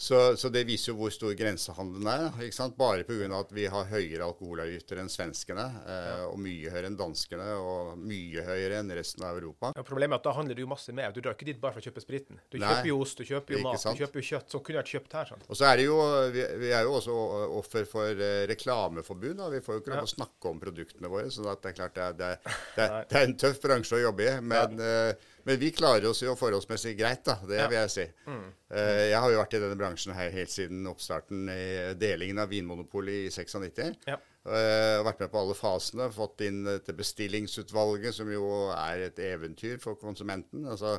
Så, 0.00 0.16
så 0.40 0.48
det 0.48 0.62
viser 0.64 0.94
jo 0.94 0.96
hvor 0.96 1.10
stor 1.12 1.34
grensehandelen 1.36 2.06
er. 2.08 2.38
ikke 2.46 2.56
sant? 2.56 2.72
Bare 2.78 3.02
pga. 3.04 3.26
at 3.36 3.50
vi 3.52 3.66
har 3.68 3.84
høyere 3.90 4.24
alkoholavgifter 4.24 4.96
enn 5.02 5.10
svenskene, 5.12 5.66
eh, 5.84 6.22
og 6.24 6.38
mye 6.40 6.70
høyere 6.72 6.88
enn 6.88 6.96
danskene, 6.96 7.48
og 7.60 7.98
mye 8.00 8.44
høyere 8.46 8.78
enn 8.80 8.88
resten 8.96 9.26
av 9.28 9.36
Europa. 9.36 9.74
Ja, 9.76 9.84
problemet 9.84 10.16
er 10.16 10.22
at 10.22 10.28
da 10.30 10.32
handler 10.38 10.56
det 10.56 10.64
jo 10.64 10.70
masse 10.70 10.94
mer. 10.96 11.12
Du 11.12 11.20
drar 11.20 11.36
ikke 11.36 11.50
dit 11.50 11.60
bare 11.60 11.76
for 11.76 11.82
å 11.82 11.86
kjøpe 11.90 12.00
spriten. 12.00 12.40
Du 12.48 12.56
Nei, 12.56 12.70
kjøper 12.70 12.88
jo 12.88 13.00
ost, 13.04 13.20
du 13.20 13.28
kjøper 13.28 13.58
jo 13.58 13.60
mat, 13.66 13.82
sant. 13.82 13.98
du 13.98 14.04
kjøper 14.06 14.22
jo 14.22 14.26
kjøtt 14.30 14.54
som 14.56 14.62
kunne 14.64 14.80
vært 14.80 14.92
kjøpt 14.94 15.16
her. 15.18 15.28
sant? 15.34 15.44
Og 15.52 15.60
så 15.60 15.68
er 15.68 15.76
det 15.82 15.84
jo, 15.90 15.98
vi, 16.38 16.46
vi 16.64 16.72
er 16.78 16.88
jo 16.88 16.94
også 16.96 17.18
offer 17.60 17.90
for 17.92 18.24
eh, 18.30 18.46
reklameforbud. 18.54 19.34
Da. 19.42 19.50
Vi 19.52 19.60
får 19.66 19.76
jo 19.76 19.84
ikke 19.84 19.92
lov 19.92 20.00
Ja. 20.00 20.08
å 20.08 20.14
snakke 20.14 20.54
om 20.54 20.62
produktene 20.64 21.12
våre. 21.12 21.28
Så 21.28 21.44
det 21.44 21.74
er 21.74 21.76
klart 21.76 22.00
det 22.00 22.06
er, 22.08 22.16
det, 22.16 22.30
er, 22.32 22.56
det, 22.78 22.88
er, 22.88 23.04
det 23.12 23.20
er 23.20 23.28
en 23.28 23.36
tøff 23.44 23.60
bransje 23.68 24.00
å 24.00 24.02
jobbe 24.06 24.30
i. 24.32 24.34
Men, 24.40 24.80
eh, 24.80 25.28
Men 25.46 25.58
vi 25.60 25.70
klarer 25.76 26.06
oss 26.10 26.22
jo 26.22 26.34
forholdsmessig 26.38 26.96
greit, 26.98 27.22
da. 27.24 27.36
Det 27.48 27.60
vil 27.70 27.78
jeg 27.78 27.90
si. 27.94 28.06
Mm. 28.26 28.42
Eh, 28.70 29.04
Jeg 29.10 29.20
har 29.20 29.30
jo 29.32 29.38
vært 29.40 29.54
i 29.56 29.62
denne 29.62 29.78
bransjen 29.80 30.14
her 30.16 30.30
helt 30.34 30.50
siden 30.52 30.86
oppstarten 30.90 31.48
i 31.52 31.94
delingen 32.00 32.38
av 32.42 32.48
Vinmonopolet 32.52 33.26
i 33.26 33.30
96. 33.30 33.96
Ja. 34.10 34.18
Uh, 34.40 35.02
vært 35.04 35.18
med 35.20 35.28
på 35.32 35.40
alle 35.42 35.54
fasene. 35.54 36.06
Fått 36.16 36.40
inn 36.46 36.62
dette 36.64 36.94
bestillingsutvalget, 36.96 38.14
som 38.16 38.30
jo 38.32 38.46
er 38.72 39.06
et 39.10 39.18
eventyr 39.20 39.76
for 39.82 39.98
konsumenten. 40.00 40.64
Altså, 40.70 40.94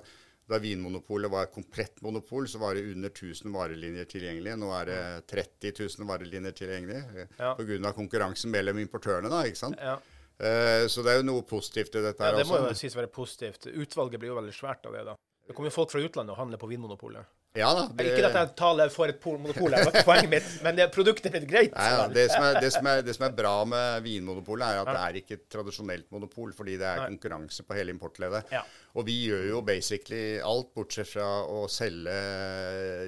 da 0.52 0.60
Vinmonopolet 0.62 1.32
var 1.32 1.48
et 1.48 1.54
komplett 1.56 2.02
monopol, 2.06 2.46
så 2.50 2.60
var 2.62 2.76
det 2.76 2.84
under 2.92 3.10
1000 3.10 3.50
varelinjer 3.54 4.06
tilgjengelig. 4.12 4.58
Nå 4.62 4.70
er 4.78 4.90
det 4.92 5.02
30 5.32 5.74
000 5.80 6.10
varelinjer 6.10 6.56
tilgjengelig 6.58 6.98
eh, 7.02 7.28
Ja. 7.40 7.54
pga. 7.56 7.94
konkurransen 7.98 8.52
mellom 8.52 8.78
importørene. 8.82 9.30
da, 9.32 9.44
ikke 9.48 9.64
sant? 9.64 9.78
Ja. 9.82 9.98
Eh, 10.42 10.88
så 10.90 11.04
det 11.06 11.14
er 11.14 11.22
jo 11.22 11.28
noe 11.28 11.46
positivt 11.46 12.00
i 12.00 12.06
dette 12.08 12.24
her. 12.24 12.34
ja, 12.34 12.42
det 12.42 12.50
må 12.50 12.64
jo 12.64 12.74
sies 12.78 12.98
være 12.98 13.12
positivt. 13.14 13.70
Utvalget 13.70 14.22
blir 14.22 14.34
jo 14.34 14.40
veldig 14.40 14.56
svært 14.56 14.90
av 14.90 14.98
det, 14.98 15.06
da. 15.12 15.20
Det 15.48 15.54
kommer 15.58 15.70
jo 15.70 15.76
folk 15.76 15.94
fra 15.94 16.02
utlandet 16.02 16.34
og 16.34 16.42
handler 16.42 16.62
på 16.62 16.70
Vinmonopolet. 16.72 17.30
Ja 17.60 17.74
da. 17.76 17.82
Det... 17.92 18.06
Ikke 18.08 18.30
at 18.30 18.36
jeg 18.38 18.52
taler 18.56 18.92
for 18.94 19.12
et 19.12 19.26
monopol, 19.26 19.74
det 19.74 19.82
var 19.90 20.06
poenget 20.08 20.30
mitt, 20.32 20.52
men 20.64 20.78
det 20.78 20.86
produktet 20.96 21.34
er 21.36 21.44
greit. 21.44 21.74
Nei, 21.76 21.88
ja, 21.92 22.06
det, 22.08 22.24
som 22.32 22.46
er, 22.48 22.60
det, 22.64 22.70
som 22.72 22.88
er, 22.88 23.02
det 23.04 23.16
som 23.18 23.26
er 23.28 23.34
bra 23.36 23.54
med 23.68 24.06
Vinmonopolet, 24.06 24.64
er 24.70 24.80
at 24.80 24.92
det 24.92 25.02
er 25.02 25.20
ikke 25.20 25.36
et 25.36 25.44
tradisjonelt 25.52 26.08
monopol, 26.16 26.54
fordi 26.56 26.78
det 26.80 26.88
er 26.88 27.04
Nei. 27.04 27.10
konkurranse 27.12 27.66
på 27.68 27.76
hele 27.76 27.92
importleddet. 27.92 28.56
Ja. 28.56 28.64
Og 28.96 29.08
vi 29.10 29.18
gjør 29.26 29.50
jo 29.50 29.60
basically 29.68 30.24
alt, 30.40 30.72
bortsett 30.78 31.12
fra 31.12 31.28
å 31.44 31.66
selge 31.72 32.16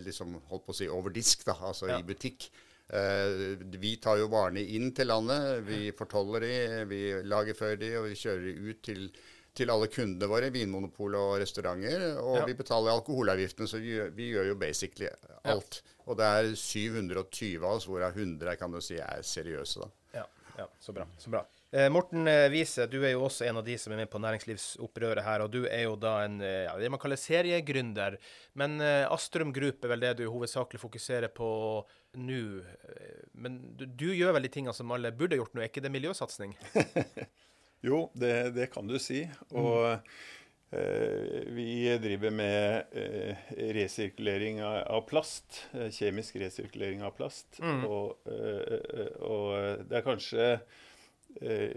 liksom, 0.04 0.36
holdt 0.52 0.68
på 0.68 0.76
å 0.76 0.80
si, 0.82 0.92
over 0.92 1.16
disk, 1.16 1.48
da, 1.48 1.56
altså 1.72 1.88
Ja. 1.94 2.02
i 2.02 2.08
butikk. 2.12 2.50
Eh, 2.94 3.58
vi 3.82 3.96
tar 3.98 4.20
jo 4.22 4.28
varene 4.30 4.62
inn 4.76 4.92
til 4.94 5.08
landet, 5.10 5.64
vi 5.66 5.88
fortoller 5.98 6.44
de, 6.46 6.58
vi 6.92 7.00
lagerfører 7.26 7.80
de, 7.82 7.94
og 7.98 8.10
vi 8.12 8.18
kjører 8.20 8.44
de 8.46 8.54
ut 8.70 8.84
til, 8.86 9.08
til 9.58 9.72
alle 9.74 9.88
kundene 9.90 10.30
våre, 10.30 10.52
vinmonopol 10.54 11.16
og 11.18 11.40
restauranter. 11.42 12.06
Og 12.22 12.38
Ja. 12.42 12.46
vi 12.46 12.54
betaler 12.60 12.94
alkoholavgiftene, 12.94 13.68
så 13.70 13.82
vi, 13.82 13.98
vi 14.14 14.30
gjør 14.36 14.52
jo 14.52 14.56
basically 14.62 15.10
alt. 15.44 15.82
Og 16.06 16.18
det 16.20 16.26
er 16.28 16.52
720 16.60 17.64
av 17.64 17.78
oss, 17.80 17.86
hvorav 17.90 18.14
100 18.18 18.56
kan 18.62 18.72
du 18.72 18.80
si 18.84 18.98
er 19.02 19.22
seriøse, 19.26 19.80
da. 19.82 19.90
Ja, 20.20 20.26
ja, 20.60 20.68
så 20.80 20.94
bra. 20.94 21.06
så 21.18 21.30
bra. 21.34 21.46
Eh, 21.74 21.90
Morten 21.90 22.28
eh, 22.30 22.52
Wiese, 22.54 22.86
du 22.86 23.00
er 23.02 23.16
jo 23.16 23.24
også 23.26 23.48
en 23.48 23.58
av 23.58 23.64
de 23.66 23.74
som 23.82 23.94
er 23.96 24.04
med 24.04 24.10
på 24.14 24.20
næringslivsopprøret 24.22 25.26
her, 25.26 25.42
og 25.42 25.50
du 25.56 25.64
er 25.66 25.88
jo 25.88 25.96
da 25.98 26.20
en 26.22 26.36
eh, 26.46 26.68
ja, 26.68 26.76
det 26.78 26.92
man 26.94 27.02
kaller 27.02 27.18
seriegründer. 27.18 28.20
Men 28.62 28.76
eh, 28.78 29.08
Astrum 29.10 29.50
Group 29.56 29.82
er 29.82 29.94
vel 29.96 30.04
det 30.06 30.12
du 30.20 30.28
hovedsakelig 30.28 30.84
fokuserer 30.84 31.34
på 31.34 31.48
nå. 32.22 32.44
Eh, 32.62 33.24
Men 33.34 33.58
du, 33.74 33.88
du 33.90 34.06
gjør 34.14 34.36
vel 34.38 34.46
de 34.46 34.54
tingene 34.54 34.76
som 34.78 34.94
alle 34.94 35.10
burde 35.18 35.40
gjort 35.40 35.58
nå, 35.58 35.64
er 35.64 35.72
ikke 35.72 35.82
det 35.82 35.94
miljøsatsing? 35.96 36.54
Jo, 37.84 38.06
det, 38.16 38.54
det 38.56 38.70
kan 38.72 38.88
du 38.88 38.94
si. 39.02 39.26
Og 39.52 39.98
mm. 39.98 41.50
vi 41.58 41.66
driver 42.00 42.32
med 42.32 42.96
eh, 42.96 43.50
resirkulering 43.76 44.62
av, 44.64 45.02
plast. 45.10 45.66
eh, 45.76 45.90
Kjemisk 45.92 46.38
resirkulering 46.40 47.04
av 47.04 47.12
plast. 47.18 47.60
Og, 47.60 48.22
eh, 48.32 48.78
eh, 48.78 49.12
og 49.28 49.84
det 49.90 50.00
er 50.00 50.06
kanskje 50.08 50.48
eh, 50.54 50.80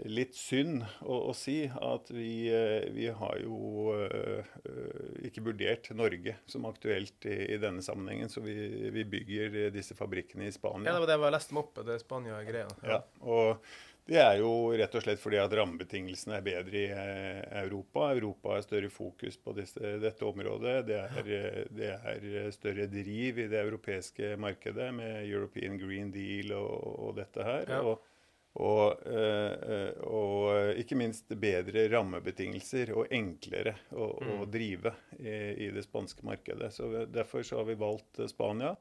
litt 0.07 0.35
synd 0.37 0.83
å, 1.01 1.17
å 1.31 1.33
si 1.35 1.65
at 1.67 2.11
vi, 2.13 2.47
eh, 2.53 2.87
vi 2.93 3.07
har 3.09 3.39
jo 3.41 3.95
eh, 3.95 4.45
eh, 4.63 5.25
ikke 5.27 5.43
vurdert 5.49 5.89
Norge 5.97 6.37
som 6.45 6.67
aktuelt 6.69 7.27
i, 7.27 7.37
i 7.55 7.59
denne 7.61 7.83
sammenhengen. 7.85 8.29
Så 8.29 8.43
vi, 8.45 8.55
vi 8.93 9.05
bygger 9.07 9.59
eh, 9.65 9.73
disse 9.73 9.97
fabrikkene 9.97 10.47
i 10.47 10.55
Spania. 10.55 10.91
Ja, 10.91 10.95
det 10.95 11.03
var 11.03 11.11
det 11.11 11.19
jeg 11.19 11.37
leste 11.37 11.57
meg 11.57 11.65
opp 11.65 11.83
Det 11.83 11.95
er 11.95 12.03
Spania-greia. 12.03 12.73
Ja, 12.87 13.03
og 13.25 13.69
det 14.07 14.19
er 14.23 14.37
jo 14.39 14.51
rett 14.79 14.93
og 14.95 15.03
slett 15.03 15.19
fordi 15.19 15.39
at 15.41 15.53
rammebetingelsene 15.57 16.37
er 16.37 16.43
bedre 16.45 16.79
i 16.79 16.85
eh, 16.87 17.41
Europa. 17.65 18.11
Europa 18.15 18.53
har 18.53 18.63
større 18.63 18.91
fokus 18.93 19.35
på 19.41 19.55
disse, 19.57 19.97
dette 19.99 20.27
området. 20.27 20.75
Det 20.87 20.99
er, 21.01 21.31
eh, 21.39 21.63
det 21.75 21.89
er 21.91 22.53
større 22.55 22.87
driv 22.91 23.41
i 23.43 23.49
det 23.51 23.59
europeiske 23.65 24.35
markedet 24.39 24.93
med 24.95 25.25
European 25.25 25.75
Green 25.81 26.13
Deal 26.15 26.55
og, 26.55 26.77
og 27.09 27.17
dette 27.19 27.43
her. 27.49 27.67
Ja. 27.67 27.81
Og, 27.83 28.13
og, 28.57 29.03
eh, 29.05 29.53
eh, 29.69 29.99
og 30.09 30.79
ikke 30.81 30.97
minst 30.97 31.29
bedre 31.37 31.85
rammebetingelser 31.91 32.89
og 32.95 33.11
enklere 33.13 33.75
å, 33.93 34.09
å 34.17 34.47
drive 34.49 34.95
i, 35.19 35.67
i 35.67 35.69
det 35.75 35.83
spanske 35.85 36.25
markedet. 36.25 36.71
Så 36.73 36.89
Derfor 37.13 37.45
så 37.45 37.59
har 37.61 37.67
vi 37.69 37.77
valgt 37.77 38.17
eh, 38.19 38.29
Spania. 38.31 38.73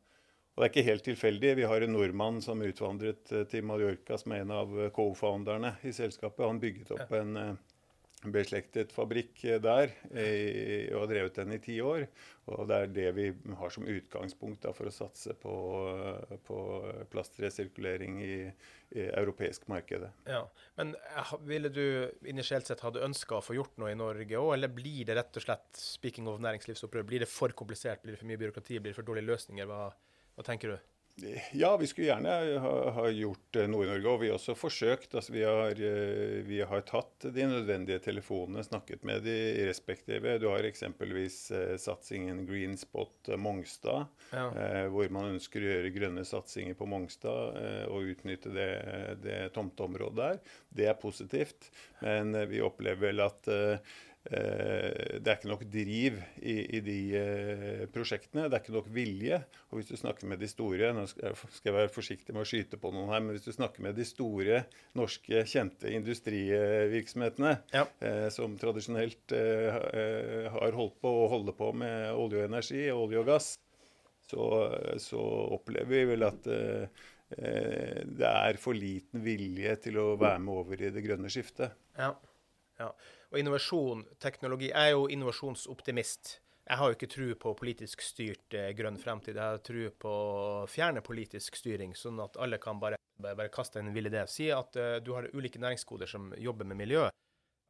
Og 0.57 0.63
det 0.63 0.69
er 0.69 0.73
ikke 0.73 0.87
helt 0.87 1.05
tilfeldig. 1.05 1.51
Vi 1.59 1.69
har 1.69 1.85
en 1.85 1.93
nordmann 1.93 2.41
som 2.41 2.63
utvandret 2.65 3.29
til 3.53 3.65
Mallorca, 3.69 4.17
som 4.17 4.33
er 4.33 4.47
en 4.47 4.55
av 4.57 4.71
co-founderne 4.97 5.75
i 5.85 5.93
selskapet. 5.93 6.47
Han 6.49 6.63
bygget 6.63 6.95
opp 6.97 7.13
en 7.19 7.37
beslektet 8.25 8.93
fabrikk 8.95 9.43
eh, 9.45 9.59
der 9.63 9.93
eh, 10.11 10.89
og 10.95 11.05
har 11.05 11.11
drevet 11.11 11.37
den 11.37 11.53
i 11.57 11.61
ti 11.63 11.77
år. 11.85 12.07
Og 12.47 12.69
det 12.71 12.77
er 12.79 12.93
det 12.95 13.07
vi 13.17 13.27
har 13.59 13.73
som 13.75 13.87
utgangspunkt 13.91 14.63
da, 14.63 14.73
for 14.77 14.89
å 14.89 14.95
satse 14.95 15.35
på, 15.41 15.55
eh, 15.93 16.37
på 16.47 16.59
plastresirkulering 17.13 18.19
i, 18.25 18.39
i 18.97 19.07
europeisk 19.09 19.67
markedet. 19.71 20.11
Ja, 20.31 20.45
Men 20.79 20.95
ville 21.47 21.69
du 21.69 22.11
initielt 22.25 22.69
sett 22.71 22.85
hadde 22.87 23.05
ønska 23.05 23.39
å 23.39 23.45
få 23.45 23.59
gjort 23.59 23.77
noe 23.83 23.93
i 23.93 23.99
Norge 23.99 24.41
òg, 24.41 24.55
eller 24.57 24.73
blir 24.73 25.05
det 25.07 25.19
rett 25.19 25.41
og 25.41 25.47
slett, 25.47 25.69
speaking 25.77 26.31
of 26.31 26.43
næringslivsopprør, 26.45 27.07
blir 27.07 27.27
det 27.27 27.31
for 27.31 27.55
komplisert, 27.57 28.03
blir 28.03 28.17
det 28.17 28.23
for 28.23 28.31
mye 28.31 28.43
byråkrati, 28.43 28.81
blir 28.81 28.95
det 28.95 29.01
for 29.01 29.07
dårlige 29.07 29.31
løsninger? 29.33 29.69
Hva, 29.71 29.91
hva 30.37 30.47
tenker 30.47 30.75
du? 30.75 30.93
Ja, 31.53 31.77
vi 31.81 31.87
skulle 31.87 32.07
gjerne 32.11 32.59
ha, 32.61 32.73
ha 32.93 33.07
gjort 33.09 33.57
eh, 33.57 33.65
noe 33.73 33.87
i 33.87 33.89
Norge, 33.89 34.11
og 34.11 34.19
vi 34.21 34.29
har 34.29 34.37
også 34.37 34.53
forsøkt. 34.59 35.15
Altså, 35.17 35.33
vi, 35.33 35.45
har, 35.49 35.79
eh, 35.81 36.43
vi 36.45 36.59
har 36.69 36.83
tatt 36.85 37.25
de 37.33 37.47
nødvendige 37.49 38.03
telefonene, 38.05 38.61
snakket 38.67 39.05
med 39.09 39.25
de 39.25 39.37
respektive. 39.65 40.35
Du 40.43 40.51
har 40.53 40.67
eksempelvis 40.69 41.39
eh, 41.57 41.73
satsingen 41.81 42.43
Green 42.49 42.77
Spot 42.77 43.31
eh, 43.33 43.41
Mongstad, 43.41 44.11
Ja. 44.35 44.51
eh, 44.61 44.83
hvor 44.93 45.09
man 45.15 45.31
ønsker 45.39 45.65
å 45.65 45.71
gjøre 45.71 45.95
grønne 45.95 46.27
satsinger 46.29 46.77
på 46.77 46.89
Mongstad 46.91 47.57
eh, 47.63 47.85
og 47.89 48.13
utnytte 48.13 48.53
det, 48.53 48.69
det 49.25 49.39
tomteområdet 49.57 50.21
der. 50.21 50.43
Det 50.77 50.91
er 50.93 51.01
positivt, 51.01 51.71
men 52.05 52.37
vi 52.53 52.61
opplever 52.61 53.09
vel 53.09 53.25
at 53.25 53.49
Eh, 53.57 53.79
det 54.27 55.29
er 55.31 55.37
ikke 55.37 55.51
nok 55.53 55.63
driv 55.71 56.17
i, 56.43 56.55
i 56.77 56.81
de 56.83 56.97
eh, 57.15 57.83
prosjektene. 57.95 58.49
Det 58.51 58.57
er 58.59 58.63
ikke 58.65 58.75
nok 58.75 58.89
vilje. 58.91 59.39
Og 59.71 59.79
hvis 59.79 59.91
du 59.93 59.97
snakker 60.01 60.27
med 60.31 60.41
de 60.43 60.49
store 60.51 60.89
Nå 60.97 61.05
skal 61.11 61.29
jeg, 61.63 61.75
være 61.77 61.93
forsiktig 61.95 62.35
med 62.35 62.43
å 62.43 62.49
skyte 62.49 62.79
på 62.83 62.91
noen 62.95 63.13
her, 63.13 63.23
men 63.23 63.37
hvis 63.37 63.47
du 63.47 63.53
snakker 63.55 63.85
med 63.87 63.95
de 63.99 64.07
store 64.09 64.65
norske, 64.99 65.45
kjente 65.47 65.93
industrivirksomhetene 65.95 67.53
Ja. 67.75 67.85
eh, 68.03 68.29
som 68.35 68.57
tradisjonelt 68.59 69.35
eh, 69.37 69.77
eh, 69.77 70.49
har 70.53 70.75
holdt 70.79 70.99
på 71.03 71.13
og 71.25 71.31
holder 71.35 71.57
på 71.59 71.71
med 71.79 72.11
olje 72.15 72.43
og 72.43 72.49
energi, 72.51 72.87
olje 72.91 73.21
og 73.23 73.29
gass, 73.31 73.53
så, 74.27 74.47
så 74.99 75.21
opplever 75.55 75.93
vi 75.93 76.05
vel 76.15 76.27
at 76.27 76.49
eh, 76.51 77.05
eh, 77.39 78.01
det 78.11 78.27
er 78.33 78.59
for 78.63 78.75
liten 78.75 79.23
vilje 79.23 79.77
til 79.87 80.01
å 80.03 80.09
være 80.19 80.43
med 80.43 80.55
over 80.65 80.83
i 80.83 80.91
det 80.95 81.05
grønne 81.07 81.31
skiftet. 81.31 81.77
Ja. 81.99 82.11
ja. 82.81 82.91
Og 83.33 83.39
innovasjon, 83.41 84.05
teknologi 84.23 84.71
Jeg 84.71 84.91
er 84.91 84.95
jo 84.95 85.07
innovasjonsoptimist. 85.11 86.37
Jeg 86.67 86.79
har 86.81 86.91
jo 86.91 86.97
ikke 86.97 87.11
tro 87.11 87.27
på 87.43 87.53
politisk 87.61 88.03
styrt 88.03 88.55
eh, 88.59 88.73
grønn 88.75 88.99
fremtid. 88.99 89.37
Jeg 89.39 89.55
har 89.55 89.63
tro 89.63 89.87
på 90.03 90.13
å 90.13 90.67
fjerne 90.71 91.03
politisk 91.07 91.59
styring, 91.59 91.95
sånn 91.95 92.19
at 92.25 92.39
alle 92.43 92.59
kan 92.63 92.81
bare, 92.83 92.99
bare, 93.23 93.39
bare 93.39 93.53
kaste 93.55 93.79
en 93.79 93.93
vill 93.95 94.11
idé. 94.11 94.25
Si 94.31 94.49
at 94.51 94.79
eh, 94.81 94.97
du 95.03 95.13
har 95.15 95.29
ulike 95.35 95.63
næringskoder 95.63 96.11
som 96.11 96.33
jobber 96.43 96.67
med 96.67 96.81
miljø. 96.83 97.05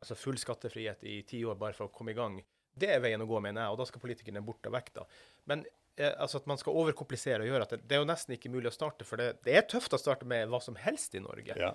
Altså 0.01 0.17
full 0.17 0.41
skattefrihet 0.41 1.05
i 1.09 1.19
ti 1.29 1.43
år 1.45 1.59
bare 1.61 1.77
for 1.77 1.89
å 1.89 1.93
komme 1.93 2.15
i 2.15 2.17
gang. 2.17 2.39
Det 2.77 2.89
er 2.93 3.03
veien 3.05 3.21
å 3.21 3.29
gå, 3.29 3.41
mener 3.45 3.65
jeg, 3.65 3.75
og 3.75 3.81
da 3.81 3.89
skal 3.89 4.05
politikerne 4.05 4.45
bort 4.45 4.69
og 4.69 4.77
vekk. 4.77 4.91
da. 4.97 5.05
Men 5.53 5.67
eh, 5.97 6.13
altså 6.13 6.41
at 6.41 6.49
man 6.49 6.61
skal 6.61 6.81
overkomplisere 6.81 7.45
og 7.45 7.53
gjøre 7.53 7.69
at 7.69 7.77
det, 7.77 7.83
det 7.85 7.99
er 7.99 8.05
jo 8.05 8.09
nesten 8.09 8.37
ikke 8.37 8.53
mulig 8.53 8.73
å 8.73 8.77
starte, 8.77 9.09
for 9.09 9.21
det, 9.21 9.43
det 9.45 9.57
er 9.61 9.69
tøft 9.69 9.97
å 9.97 10.01
starte 10.01 10.29
med 10.29 10.49
hva 10.53 10.61
som 10.65 10.77
helst 10.81 11.17
i 11.17 11.25
Norge. 11.25 11.57
Ja. 11.57 11.75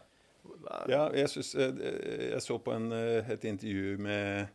Ja, 0.90 1.08
jeg, 1.16 1.30
synes, 1.30 1.56
eh, 1.56 1.82
jeg 2.32 2.42
så 2.44 2.58
på 2.62 2.74
en, 2.76 2.92
eh, 2.96 3.30
et 3.34 3.44
intervju 3.46 3.98
med 4.02 4.48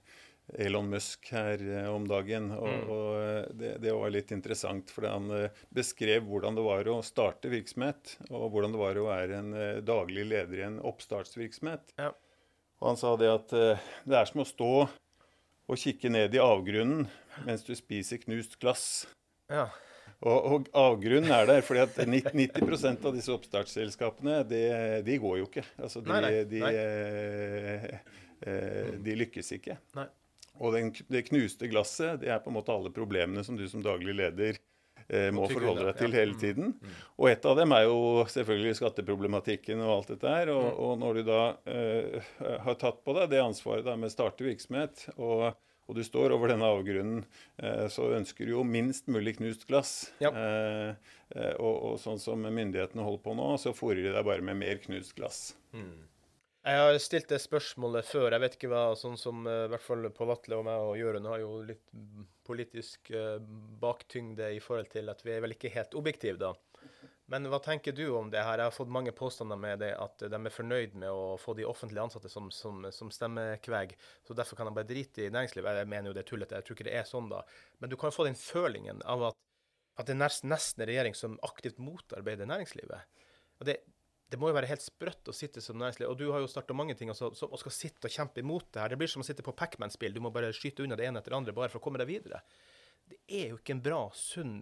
Elon 0.63 0.89
Musk 0.91 1.27
her 1.35 1.63
eh, 1.63 1.89
om 1.91 2.07
dagen. 2.09 2.51
Og, 2.55 2.69
Mm. 2.69 2.91
og 2.91 3.09
eh, 3.21 3.47
det, 3.59 3.73
det 3.83 3.95
var 3.95 4.13
litt 4.15 4.31
interessant, 4.35 4.91
for 4.95 5.09
han 5.11 5.31
eh, 5.35 5.65
beskrev 5.75 6.27
hvordan 6.29 6.59
det 6.59 6.67
var 6.67 6.91
å 6.91 7.01
starte 7.07 7.51
virksomhet, 7.51 8.17
og 8.31 8.51
hvordan 8.55 8.77
det 8.77 8.83
var 8.83 9.01
å 9.01 9.09
være 9.09 9.41
en 9.41 9.55
eh, 9.55 9.81
daglig 9.87 10.27
leder 10.31 10.63
i 10.63 10.67
en 10.69 10.79
oppstartsvirksomhet. 10.87 11.97
Ja. 11.99 12.13
Og 12.83 12.91
han 12.93 13.01
sa 13.01 13.15
det 13.17 13.33
at 13.33 13.53
eh, 13.57 13.91
det 14.07 14.21
er 14.21 14.31
som 14.31 14.45
å 14.45 14.49
stå 14.49 14.73
og 15.67 15.81
kikke 15.83 16.11
ned 16.13 16.35
i 16.37 16.43
avgrunnen 16.43 17.09
mens 17.47 17.65
du 17.67 17.75
spiser 17.75 18.21
knust 18.23 18.59
glass. 18.63 19.07
Ja. 19.51 19.67
Og, 20.25 20.37
og 20.49 20.69
avgrunnen 20.73 21.33
er 21.33 21.49
der, 21.49 21.65
fordi 21.65 21.83
at 21.85 21.99
90, 22.01 22.31
90 22.57 23.05
av 23.05 23.17
disse 23.17 23.33
oppstartsselskapene, 23.35 24.39
de, 24.49 24.63
de 25.05 25.19
går 25.21 25.43
jo 25.43 25.49
ikke. 25.51 25.67
Altså, 25.77 26.01
de, 26.01 26.13
Nei, 26.13 26.21
nei, 26.25 26.31
de, 26.49 26.63
nei. 26.63 26.71
De, 26.77 27.99
eh, 28.49 28.95
de 29.05 29.19
lykkes 29.21 29.53
ikke. 29.59 29.77
Nei. 29.99 30.07
Og 30.57 30.73
den, 30.73 30.89
det 31.13 31.27
knuste 31.29 31.69
glasset, 31.69 32.23
det 32.23 32.33
er 32.33 32.41
på 32.41 32.49
en 32.49 32.57
måte 32.57 32.73
alle 32.73 32.93
problemene 32.95 33.45
som 33.45 33.59
du 33.59 33.67
som 33.69 33.83
daglig 33.85 34.15
leder 34.17 34.57
eh, 35.05 35.29
må 35.37 35.51
forholde 35.51 35.85
deg 35.91 36.01
til 36.01 36.17
hele 36.17 36.39
tiden. 36.41 36.73
Og 37.21 37.29
et 37.29 37.45
av 37.45 37.61
dem 37.61 37.77
er 37.77 37.85
jo 37.85 38.25
selvfølgelig 38.33 38.79
skatteproblematikken 38.81 39.85
og 39.85 39.93
alt 39.99 40.15
dette 40.15 40.33
her. 40.33 40.55
Og, 40.55 40.71
og 40.81 40.97
når 41.03 41.21
du 41.21 41.29
da 41.29 41.43
eh, 41.69 42.33
har 42.65 42.81
tatt 42.81 43.05
på 43.05 43.17
deg 43.19 43.35
det 43.35 43.45
ansvaret 43.45 43.85
da 43.85 43.99
med 44.01 44.09
å 44.09 44.17
starte 44.17 44.49
virksomhet, 44.49 45.11
og, 45.19 45.51
og 45.87 45.95
du 45.95 46.03
står 46.05 46.35
over 46.35 46.51
denne 46.51 46.67
avgrunnen, 46.67 47.23
eh, 47.63 47.87
så 47.93 48.11
ønsker 48.17 48.47
du 48.47 48.57
jo 48.57 48.65
minst 48.67 49.07
mulig 49.13 49.37
knust 49.39 49.67
glass. 49.69 49.95
Ja. 50.23 50.33
Eh, 50.35 51.15
eh, 51.37 51.55
og, 51.63 51.75
og 51.93 51.97
sånn 52.03 52.21
som 52.23 52.43
myndighetene 52.43 53.07
holder 53.07 53.23
på 53.23 53.37
nå, 53.39 53.53
så 53.63 53.75
fôrer 53.77 54.03
de 54.03 54.13
deg 54.17 54.27
bare 54.27 54.45
med 54.45 54.59
mer 54.65 54.83
knust 54.83 55.15
glass. 55.19 55.41
Jeg 56.67 56.83
har 56.83 56.97
stilt 56.99 57.31
det 57.31 57.39
spørsmålet 57.39 58.09
før. 58.09 58.33
Jeg 58.35 58.43
vet 58.43 58.57
ikke 58.59 58.73
hva 58.73 58.87
sånn 58.99 59.15
som 59.21 59.47
eh, 59.47 59.67
i 59.69 59.71
hvert 59.71 59.87
fall 59.87 60.11
Pål 60.11 60.35
og 60.59 60.67
meg 60.67 60.89
og 60.89 60.97
Jørund 60.99 61.31
har 61.31 61.43
jo 61.45 61.53
litt 61.69 61.85
politisk 62.47 63.11
baktyngde 63.83 64.53
i 64.55 64.61
forhold 64.63 64.91
til 64.93 65.11
at 65.11 65.23
vi 65.27 65.33
er 65.35 65.41
vel 65.43 65.55
ikke 65.57 65.73
helt 65.75 65.95
objektive, 65.99 66.39
da. 66.39 66.53
Men 67.27 67.49
hva 67.51 67.59
tenker 67.59 67.95
du 67.97 68.05
om 68.15 68.29
det 68.31 68.39
her? 68.39 68.61
Jeg 68.61 68.69
har 68.69 68.75
fått 68.75 68.93
mange 68.93 69.11
påstander 69.17 69.59
med 69.59 69.81
det 69.83 69.91
at 69.99 70.23
de 70.31 70.39
er 70.39 70.53
fornøyd 70.55 70.95
med 70.95 71.11
å 71.11 71.35
få 71.43 71.57
de 71.59 71.65
offentlige 71.67 72.05
ansatte 72.05 72.31
som, 72.31 72.53
som, 72.55 72.85
som 72.95 73.11
stemmekveg, 73.11 73.97
så 74.23 74.37
derfor 74.39 74.61
kan 74.61 74.71
de 74.71 74.75
bare 74.77 74.87
drite 74.87 75.25
i 75.25 75.33
næringslivet. 75.35 75.81
Jeg 75.81 75.91
mener 75.91 76.11
jo 76.11 76.15
det 76.15 76.23
er 76.23 76.29
tullete, 76.31 76.61
jeg 76.61 76.69
tror 76.69 76.79
ikke 76.79 76.87
det 76.87 76.95
er 77.01 77.09
sånn, 77.09 77.27
da. 77.33 77.43
Men 77.83 77.91
du 77.91 77.99
kan 77.99 78.15
få 78.15 78.29
den 78.29 78.39
følingen 78.39 79.03
av 79.11 79.33
at, 79.33 79.41
at 79.99 80.07
det 80.07 80.15
er 80.15 80.23
nesten, 80.23 80.55
en 80.55 80.87
regjering 80.93 81.19
som 81.19 81.35
aktivt 81.49 81.83
motarbeider 81.83 82.47
næringslivet. 82.47 83.27
Og 83.59 83.67
det, 83.73 83.81
det 84.31 84.39
må 84.39 84.53
jo 84.53 84.59
være 84.61 84.71
helt 84.71 84.87
sprøtt 84.87 85.27
å 85.27 85.35
sitte 85.35 85.65
som 85.65 85.83
næringsliv, 85.83 86.07
og 86.13 86.23
du 86.23 86.29
har 86.31 86.47
jo 86.47 86.53
starta 86.53 86.79
mange 86.79 86.95
ting 86.95 87.11
altså, 87.11 87.33
så, 87.35 87.51
og 87.51 87.59
skal 87.65 87.75
sitte 87.75 88.07
og 88.07 88.15
kjempe 88.21 88.43
imot 88.47 88.71
det 88.71 88.85
her. 88.85 88.95
Det 88.95 89.03
blir 89.03 89.11
som 89.11 89.27
å 89.27 89.27
sitte 89.27 89.43
på 89.47 89.55
Pacman-spill. 89.59 90.15
Du 90.15 90.23
må 90.23 90.31
bare 90.35 90.55
skyte 90.55 90.87
unna 90.87 90.99
det 90.99 91.11
ene 91.11 91.19
etter 91.19 91.35
det 91.35 91.43
andre 91.43 91.59
bare 91.59 91.75
for 91.75 91.83
å 91.83 91.89
komme 91.89 91.99
deg 91.99 92.11
videre. 92.11 92.45
Det 93.07 93.19
er 93.27 93.53
jo 93.53 93.59
ikke 93.59 93.77
en 93.77 93.83
bra, 93.83 94.01
sunn 94.15 94.61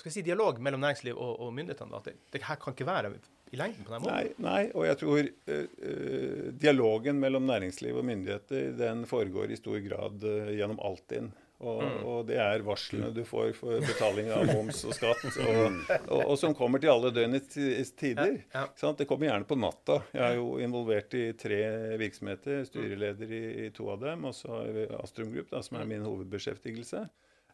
skal 0.00 0.12
si, 0.12 0.24
dialog 0.26 0.60
mellom 0.62 0.82
næringsliv 0.82 1.16
og, 1.16 1.40
og 1.46 1.54
myndighetene. 1.54 1.92
da. 1.92 2.02
at 2.02 2.10
Det, 2.10 2.14
det 2.34 2.44
her 2.48 2.60
kan 2.60 2.76
ikke 2.76 2.88
være 2.88 3.14
i 3.50 3.56
lengden 3.60 3.86
på 3.86 3.94
den 3.94 4.02
måten. 4.02 4.14
Nei, 4.14 4.34
nei, 4.42 4.62
og 4.74 4.86
jeg 4.88 4.98
tror 5.02 5.22
eh, 5.22 6.52
dialogen 6.58 7.20
mellom 7.22 7.46
næringsliv 7.46 7.98
og 8.00 8.06
myndigheter 8.08 8.72
den 8.78 9.04
foregår 9.06 9.52
i 9.54 9.58
stor 9.60 9.78
grad 9.84 10.24
uh, 10.26 10.54
gjennom 10.56 10.80
Altinn. 10.82 11.30
Og, 11.56 11.78
og 12.04 12.18
det 12.28 12.36
er 12.36 12.60
varslene 12.66 13.08
du 13.16 13.22
får 13.24 13.54
for 13.56 13.80
betaling 13.80 14.26
av 14.34 14.42
moms 14.50 14.82
og 14.84 14.92
skatt, 14.92 15.22
og, 15.40 15.78
og, 16.02 16.18
og 16.18 16.34
som 16.36 16.52
kommer 16.58 16.82
til 16.82 16.92
alle 16.92 17.08
døgnets 17.16 17.94
tider. 17.96 18.34
Ja, 18.52 18.66
ja. 18.68 18.90
Det 18.98 19.06
kommer 19.08 19.30
gjerne 19.30 19.48
på 19.48 19.56
natta. 19.56 20.02
Jeg 20.12 20.34
er 20.34 20.36
jo 20.36 20.58
involvert 20.60 21.16
i 21.16 21.30
tre 21.40 21.62
virksomheter, 21.96 22.60
styreleder 22.68 23.32
i, 23.32 23.40
i 23.64 23.70
to 23.72 23.88
av 23.94 24.04
dem, 24.04 24.28
og 24.28 24.36
så 24.36 24.66
Astrum 25.00 25.32
Group, 25.32 25.48
da, 25.54 25.62
som 25.64 25.80
er 25.80 25.88
min 25.88 26.04
hovedbeskjeftigelse. 26.04 27.06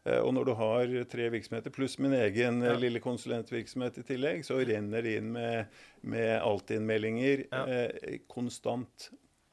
Eh, 0.05 0.19
Og 0.19 0.33
når 0.35 0.45
du 0.45 0.53
har 0.59 0.93
tre 1.09 1.29
virksomheter 1.31 1.71
pluss 1.71 1.97
min 1.99 2.13
egen 2.13 2.61
eh, 2.63 2.71
Ja. 2.73 2.77
lille 2.79 2.99
konsulentvirksomhet 2.99 3.97
i 4.01 4.03
tillegg, 4.03 4.43
så 4.43 4.57
renner 4.65 5.01
det 5.01 5.17
inn 5.21 5.31
med, 5.31 5.67
med 6.03 6.41
Altinn-meldinger 6.41 7.45
Ja. 7.51 7.63
eh, 7.67 8.19
konstant. 8.27 9.09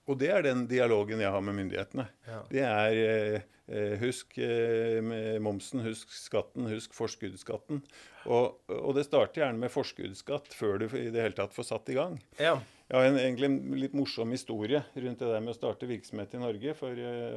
Og 0.09 0.19
det 0.19 0.31
er 0.35 0.43
den 0.43 0.67
dialogen 0.67 1.21
jeg 1.23 1.31
har 1.31 1.41
med 1.41 1.55
myndighetene. 1.55 2.09
Ja. 2.27 2.41
Det 2.51 2.63
er 2.67 2.97
eh, 2.99 3.41
eh, 3.71 3.93
husk 4.01 4.39
eh, 4.43 5.39
momsen, 5.39 5.85
husk 5.87 6.11
skatten, 6.11 6.67
husk 6.67 6.97
forskuddsskatten. 6.99 7.83
Og, 8.27 8.59
og 8.67 8.95
det 8.97 9.05
starter 9.07 9.45
gjerne 9.45 9.61
med 9.63 9.71
forskuddsskatt 9.71 10.51
før 10.57 10.81
du 10.83 10.89
i 10.99 11.11
det 11.15 11.23
hele 11.23 11.37
tatt 11.39 11.55
får 11.55 11.69
satt 11.71 11.89
i 11.95 11.95
gang. 12.01 12.19
Ja. 12.41 12.57
Jeg 12.91 12.99
har 12.99 13.07
en, 13.07 13.21
egentlig 13.23 13.47
en 13.47 13.61
litt 13.79 13.93
morsom 13.95 14.33
historie 14.35 14.83
rundt 14.99 15.21
det 15.23 15.29
der 15.31 15.41
med 15.45 15.55
å 15.55 15.59
starte 15.61 15.87
virksomhet 15.87 16.35
i 16.35 16.41
Norge. 16.43 16.75
For 16.75 16.91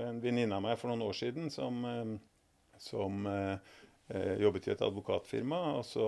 en 0.09 0.17
venninne 0.23 0.57
av 0.57 0.63
meg 0.65 0.79
for 0.81 0.89
noen 0.89 1.05
år 1.05 1.13
siden 1.13 1.51
som, 1.53 1.83
som 2.81 3.25
eh, 3.29 3.57
eh, 4.13 4.33
jobbet 4.41 4.67
i 4.67 4.73
et 4.73 4.83
advokatfirma. 4.85 5.59
Og 5.79 5.85
så 5.87 6.07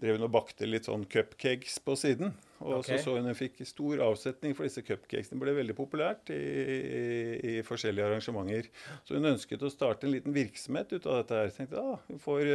drev 0.00 0.18
hun 0.18 0.26
og 0.26 0.32
bakte 0.34 0.68
litt 0.68 0.88
sånn 0.88 1.06
cupcakes 1.10 1.78
på 1.84 1.96
siden. 1.98 2.34
Og 2.60 2.80
okay. 2.80 2.98
så 2.98 3.10
så 3.10 3.16
hun 3.16 3.30
hun 3.30 3.38
fikk 3.38 3.60
stor 3.68 4.02
avsetning 4.08 4.56
for 4.56 4.68
disse 4.68 4.84
cupcakesene. 4.84 5.38
Det 5.38 5.44
ble 5.44 5.56
veldig 5.60 5.76
populært 5.78 6.32
i, 6.34 6.40
i, 6.40 7.54
i 7.54 7.54
forskjellige 7.66 8.10
arrangementer. 8.10 8.68
Så 9.04 9.16
hun 9.16 9.32
ønsket 9.32 9.64
å 9.64 9.72
starte 9.72 10.08
en 10.08 10.14
liten 10.16 10.36
virksomhet 10.36 10.92
ut 10.92 11.06
av 11.06 11.22
dette 11.22 11.40
her. 11.40 11.50
Så 11.50 11.62
tenkte 11.62 11.82
ah, 11.84 11.98
hun 12.08 12.22
får, 12.22 12.52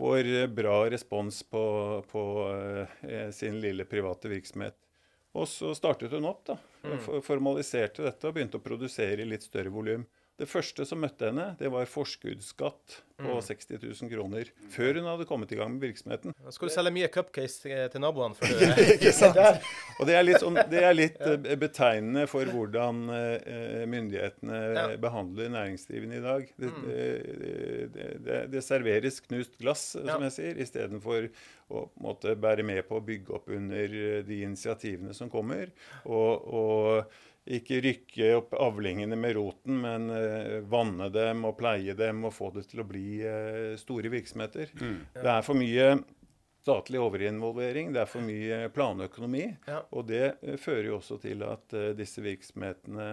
får 0.00 0.30
bra 0.56 0.76
respons 0.92 1.42
på, 1.48 1.64
på 2.12 2.24
eh, 3.08 3.28
sin 3.36 3.60
lille 3.64 3.88
private 3.88 4.32
virksomhet. 4.32 4.78
Og 5.38 5.46
så 5.48 5.74
startet 5.78 6.12
hun 6.16 6.26
opp, 6.26 6.42
da. 6.48 6.56
Mm. 6.80 7.20
formaliserte 7.22 8.02
dette 8.06 8.24
og 8.26 8.34
begynte 8.34 8.56
å 8.58 8.64
produsere 8.64 9.22
i 9.22 9.28
litt 9.28 9.44
større 9.44 9.70
volum. 9.72 10.06
Det 10.40 10.46
første 10.48 10.86
som 10.88 11.02
møtte 11.04 11.28
henne, 11.28 11.50
det 11.60 11.68
var 11.72 11.84
forskuddsskatt 11.90 12.94
på 13.20 13.34
60 13.44 13.74
000 13.82 14.08
kroner. 14.08 14.48
Før 14.72 14.96
hun 14.96 15.08
hadde 15.10 15.26
kommet 15.28 15.50
i 15.52 15.58
gang 15.58 15.74
med 15.74 15.82
virksomheten. 15.84 16.32
Da 16.40 16.54
skal 16.56 16.70
du 16.70 16.72
selge 16.72 16.92
mye 16.96 17.10
cupcakes 17.12 17.58
eh, 17.68 17.82
til 17.92 18.00
naboene. 18.00 18.38
For 18.38 18.48
det, 18.48 18.70
Ikke 18.96 19.12
sant? 19.12 19.36
Og 20.00 20.08
det 20.08 20.16
er 20.16 20.24
litt, 20.24 20.40
sånn, 20.40 20.56
det 20.72 20.80
er 20.88 20.96
litt 20.96 21.20
ja. 21.28 21.36
betegnende 21.60 22.24
for 22.30 22.48
hvordan 22.48 23.02
eh, 23.12 23.84
myndighetene 23.92 24.62
Ja. 24.78 24.86
behandler 25.02 25.52
næringsdrivende 25.52 26.22
i 26.22 26.24
dag. 26.24 26.48
Det, 26.56 26.72
det, 26.88 28.08
det, 28.24 28.40
det, 28.56 28.64
serveres 28.64 29.20
knust 29.28 29.58
glass, 29.60 29.90
eh, 30.00 30.06
som 30.08 30.16
Ja. 30.24 30.30
jeg 30.30 30.36
sier, 30.38 30.64
istedenfor 30.64 31.28
å 31.70 31.86
på 31.88 32.02
en 32.02 32.06
måte, 32.10 32.36
bære 32.36 32.66
med 32.66 32.84
på 32.88 32.98
å 32.98 33.04
bygge 33.04 33.34
opp 33.38 33.50
under 33.54 33.96
eh, 34.02 34.20
de 34.26 34.42
initiativene 34.44 35.14
som 35.16 35.30
kommer. 35.32 35.70
Og, 36.04 36.48
og 36.50 37.18
ikke 37.50 37.80
rykke 37.82 38.30
opp 38.36 38.54
avlingene 38.60 39.16
med 39.18 39.34
roten, 39.38 39.80
men 39.82 40.10
uh, 40.12 40.60
vanne 40.70 41.08
dem 41.12 41.46
og 41.48 41.56
pleie 41.58 41.96
dem 41.98 42.24
og 42.28 42.34
få 42.36 42.50
det 42.54 42.66
til 42.70 42.82
å 42.82 42.88
bli 42.88 43.20
uh, 43.24 43.76
store 43.80 44.12
virksomheter. 44.12 44.74
Det 45.16 45.24
er 45.24 45.46
for 45.46 45.58
mye 45.58 45.94
statlig 46.60 47.00
overinvolvering, 47.00 47.94
det 47.96 48.02
er 48.02 48.10
for 48.10 48.22
mye 48.22 48.60
planøkonomi. 48.74 49.46
Ja. 49.66 49.80
Og 49.96 50.06
det 50.12 50.36
uh, 50.44 50.54
fører 50.60 50.92
jo 50.92 51.00
også 51.00 51.18
til 51.24 51.46
at 51.48 51.74
disse 51.98 52.22
virksomhetene 52.24 53.08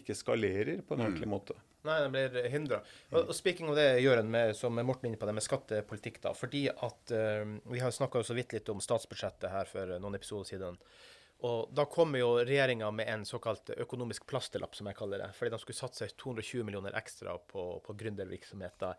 ikke 0.00 0.16
skalerer 0.18 0.82
på 0.82 0.96
en 0.96 1.06
ordentlig 1.06 1.30
måte. 1.30 1.58
Nei, 1.84 1.98
den 2.00 2.14
blir 2.14 2.36
hindra. 2.48 2.78
Og, 3.12 3.28
og 3.28 3.34
speaking 3.36 3.68
of 3.68 3.76
det, 3.76 4.00
Jøren, 4.00 4.30
med, 4.32 4.54
som 4.56 4.78
Morten 4.80 5.10
inne 5.10 5.20
på, 5.20 5.28
det 5.28 5.34
med 5.36 5.44
skattepolitikk, 5.44 6.22
da. 6.24 6.32
Fordi 6.36 6.66
at 6.72 7.12
uh, 7.12 7.56
Vi 7.70 7.82
har 7.82 7.92
snakka 7.92 8.22
så 8.24 8.36
vidt 8.36 8.56
litt 8.56 8.70
om 8.72 8.80
statsbudsjettet 8.80 9.52
her 9.52 9.68
for 9.68 9.98
noen 9.98 10.16
episoder 10.16 10.48
siden. 10.48 10.80
Og 11.44 11.68
da 11.76 11.84
kommer 11.90 12.22
jo 12.22 12.30
regjeringa 12.40 12.88
med 12.94 13.08
en 13.10 13.24
såkalt 13.28 13.68
økonomisk 13.76 14.24
plasterlapp, 14.30 14.72
som 14.76 14.88
jeg 14.88 14.96
kaller 14.96 15.20
det. 15.20 15.26
Fordi 15.36 15.50
de 15.52 15.58
skulle 15.60 15.76
satse 15.76 16.08
220 16.22 16.64
millioner 16.64 16.96
ekstra 16.96 17.34
på, 17.50 17.64
på 17.84 17.96
gründervirksomheter. 18.00 18.94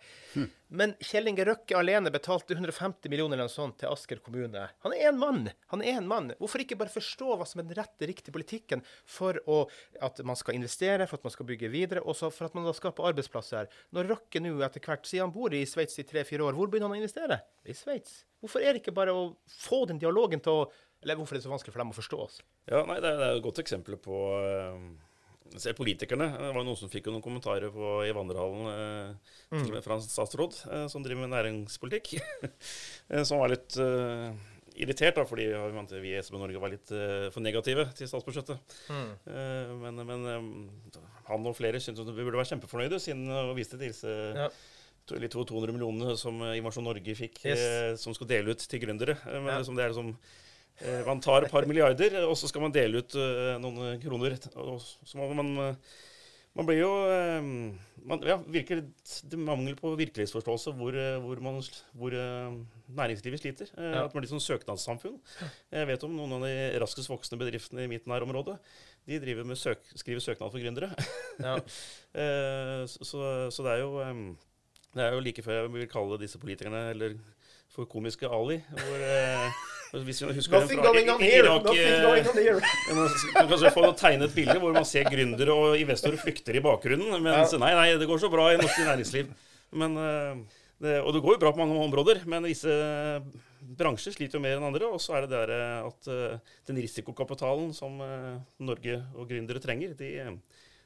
Men 0.78 0.94
Kjell 1.02 1.32
Inge 1.32 1.48
Røkke 1.48 1.78
alene 1.80 2.14
betalte 2.14 2.54
150 2.54 3.10
millioner 3.10 3.40
eller 3.40 3.50
noe 3.50 3.54
sånt 3.54 3.80
til 3.82 3.90
Asker 3.90 4.22
kommune. 4.22 4.68
Han 4.86 4.94
er 4.94 5.10
én 5.10 5.18
mann! 5.18 5.50
Han 5.74 5.82
er 5.82 5.98
én 5.98 6.12
mann. 6.12 6.36
Hvorfor 6.38 6.62
ikke 6.62 6.78
bare 6.78 6.94
forstå 6.94 7.40
hva 7.40 7.50
som 7.50 7.64
er 7.64 7.70
den 7.70 7.80
rette, 7.80 8.06
riktige 8.06 8.36
politikken 8.36 8.86
for 9.10 9.42
å, 9.50 9.64
at 10.06 10.22
man 10.28 10.38
skal 10.38 10.60
investere, 10.60 11.10
for 11.10 11.18
at 11.18 11.26
man 11.26 11.34
skal 11.34 11.50
bygge 11.50 11.74
videre, 11.74 12.06
og 12.06 12.18
så 12.20 12.30
for 12.30 12.50
at 12.50 12.58
man 12.58 12.70
da 12.70 12.76
skaper 12.78 13.10
arbeidsplasser? 13.10 13.74
Når 13.96 14.14
Røkke 14.14 14.44
nå 14.46 14.54
etter 14.68 14.86
hvert, 14.86 15.10
sier 15.10 15.26
han 15.26 15.34
bor 15.34 15.54
i 15.56 15.66
Sveits 15.66 15.98
i 15.98 16.06
tre-fire 16.06 16.46
år, 16.46 16.54
hvor 16.54 16.70
begynner 16.70 16.94
han 16.94 17.00
å 17.00 17.02
investere? 17.02 17.42
I 17.66 17.74
Sveits. 17.74 18.22
Hvorfor 18.44 18.62
er 18.62 18.76
det 18.76 18.84
ikke 18.84 18.94
bare 18.94 19.14
å 19.16 19.30
få 19.50 19.88
den 19.90 19.98
dialogen 19.98 20.44
til 20.44 20.60
å 20.62 20.66
Eller 21.06 21.20
hvorfor 21.20 21.38
er 21.38 21.40
det 21.40 21.46
så 21.46 21.52
vanskelig 21.54 21.72
for 21.76 21.84
dem 21.84 21.92
å 21.94 21.98
forstå 22.00 22.18
oss? 22.24 22.40
Ja, 22.66 22.82
nei, 22.90 22.98
det 23.04 23.12
er, 23.14 23.20
er 23.22 23.36
et 23.38 23.44
godt 23.46 23.62
eksempel 23.62 23.96
på 24.02 24.18
eh, 24.42 24.80
Selv 25.62 25.78
politikerne. 25.78 26.26
Det 26.34 26.48
var 26.56 26.66
noen 26.66 26.76
som 26.80 26.90
fikk 26.90 27.06
noen 27.14 27.22
kommentarer 27.22 27.70
på, 27.72 27.90
i 28.10 28.14
vandrehallen, 28.18 28.66
eh, 28.74 29.36
til 29.62 29.78
fra 29.86 30.00
en 30.00 30.02
statsråd 30.04 30.58
eh, 30.66 30.88
som 30.90 31.06
driver 31.06 31.22
med 31.28 31.36
næringspolitikk, 31.36 32.16
som 33.30 33.38
var 33.44 33.52
litt 33.54 33.78
uh, 33.78 34.34
irritert, 34.76 35.16
da, 35.20 35.24
fordi 35.30 35.46
vi 36.02 36.16
i 36.16 36.18
SB 36.20 36.40
Norge 36.42 36.60
var 36.60 36.74
litt 36.74 36.90
uh, 36.92 37.28
for 37.32 37.46
negative 37.46 37.86
til 37.96 38.10
statsbudsjettet. 38.10 38.74
Eh, 38.92 39.70
men 39.86 40.02
men 40.10 40.26
um, 40.34 40.50
han 41.30 41.46
og 41.48 41.56
flere 41.62 41.80
syntes 41.80 42.10
vi 42.10 42.26
burde 42.26 42.42
være 42.42 42.50
kjempefornøyde, 42.56 43.00
siden 43.06 43.30
å 43.30 43.54
viste 43.56 43.78
til 43.78 43.86
disse 43.94 44.16
Ja. 44.36 44.50
to- 45.06 45.22
litt 45.22 45.38
over 45.38 45.46
200 45.54 45.78
millionene 45.78 46.18
som 46.20 46.42
Invasjon 46.50 46.90
Norge 46.90 47.16
fikk, 47.22 47.44
Yes. 47.46 48.02
som 48.02 48.18
skal 48.18 48.28
dele 48.34 48.58
ut 48.58 48.66
til 48.66 48.82
gründere. 48.82 49.16
Men 49.30 49.54
Ja. 49.54 49.60
liksom 49.62 49.78
det 49.78 49.86
er 49.86 49.94
liksom 49.94 50.16
Man 51.08 51.22
tar 51.24 51.46
et 51.48 51.52
par 51.54 51.66
milliarder, 51.70 52.18
og 52.28 52.36
så 52.36 52.50
skal 52.52 52.66
man 52.66 52.74
dele 52.76 53.00
ut 53.00 53.16
eh, 53.16 53.54
noen 53.64 53.96
kroner. 54.04 54.36
Så 55.08 55.16
man 55.22 55.54
eh, 55.70 55.76
Man 56.56 56.68
blir 56.68 56.78
jo 56.82 56.90
eh, 57.12 57.48
man, 58.08 58.22
Ja, 58.24 58.38
virker 58.48 58.82
det 58.84 59.40
mangel 59.40 59.76
på 59.76 59.90
virkelighetsforståelse 60.00 60.72
hvor, 60.78 60.96
eh, 60.96 61.18
hvor, 61.24 61.40
man, 61.44 61.58
hvor 62.00 62.16
eh, 62.16 62.58
næringslivet 62.96 63.42
sliter. 63.44 63.72
Eh, 63.76 63.90
Ja. 63.96 64.04
At 64.06 64.14
man 64.16 64.24
blir 64.24 64.32
sånn 64.32 64.44
søknadssamfunn. 64.44 65.18
Jeg 65.76 65.88
vet 65.92 66.04
om 66.08 66.16
noen 66.16 66.38
av 66.38 66.46
de 66.48 66.54
raskest 66.84 67.12
voksende 67.12 67.40
bedriftene 67.44 67.84
i 67.88 67.92
mitt 67.92 68.08
nærområde. 68.08 68.58
De 69.08 69.20
driver 69.22 69.44
med 69.48 69.60
søk, 69.60 69.84
skriver 70.00 70.24
søknad 70.24 70.52
for 70.52 70.60
gründere. 70.64 70.92
Ja. 71.44 71.56
Eh, 72.16 72.86
så, 72.88 73.04
så 73.52 73.64
det 73.66 73.72
er 73.74 73.82
jo 73.82 73.98
eh, 74.00 74.20
Det 74.96 75.04
er 75.04 75.12
jo 75.18 75.24
like 75.26 75.44
før 75.44 75.58
jeg 75.58 75.72
vil 75.74 75.90
kalle 75.92 76.20
disse 76.22 76.40
politikerne 76.40 76.86
eller 76.94 77.18
for 77.76 77.88
komiske 77.92 78.30
Ali. 78.32 78.62
Hvor, 78.72 79.02
eh, 79.04 79.64
hvis 80.04 80.22
vi 80.24 80.34
husker 80.36 80.60
Nothing 80.60 80.80
den 80.80 80.84
fra 80.84 80.92
going 80.92 81.10
on 81.14 81.24
here! 81.24 81.44
Irak, 81.44 81.64
Nothing 81.64 81.82
eh, 81.86 82.04
going 82.04 82.28
on 82.28 82.38
here! 82.40 82.60
man 82.98 83.10
kan 83.36 83.50
kanskje 83.52 83.72
få 83.76 83.88
tegne 84.00 84.28
et 84.28 84.36
bilde 84.36 84.58
hvor 84.64 84.76
man 84.76 84.88
ser 84.88 85.08
gründere 85.12 85.56
og 85.56 85.80
investorer 85.80 86.20
flykter 86.20 86.58
i 86.58 86.64
bakgrunnen. 86.64 87.16
Mens 87.24 87.56
Ja. 87.56 87.62
nei, 87.62 87.74
nei, 87.78 87.90
det 88.00 88.08
går 88.10 88.22
så 88.24 88.32
bra 88.32 88.50
i 88.54 88.60
norsk 88.60 88.80
næringsliv. 88.88 89.34
Men, 89.76 89.98
eh, 90.00 90.62
det, 90.84 91.00
og 91.02 91.14
det 91.16 91.24
går 91.24 91.38
jo 91.38 91.44
bra 91.46 91.54
på 91.56 91.64
mange 91.64 91.80
områder, 91.84 92.24
men 92.28 92.48
visse 92.48 92.72
bransjer 93.76 94.14
sliter 94.16 94.38
jo 94.38 94.44
mer 94.44 94.60
enn 94.60 94.68
andre. 94.68 94.90
Og 94.92 95.00
så 95.04 95.16
er 95.18 95.26
det 95.26 95.34
der 95.36 95.56
eh, 95.56 95.88
at 95.88 96.12
den 96.68 96.82
risikokapitalen 96.84 97.74
som 97.76 98.00
Norge 98.60 99.02
og 99.16 99.28
gründere 99.32 99.64
trenger, 99.64 99.96
de, 100.00 100.12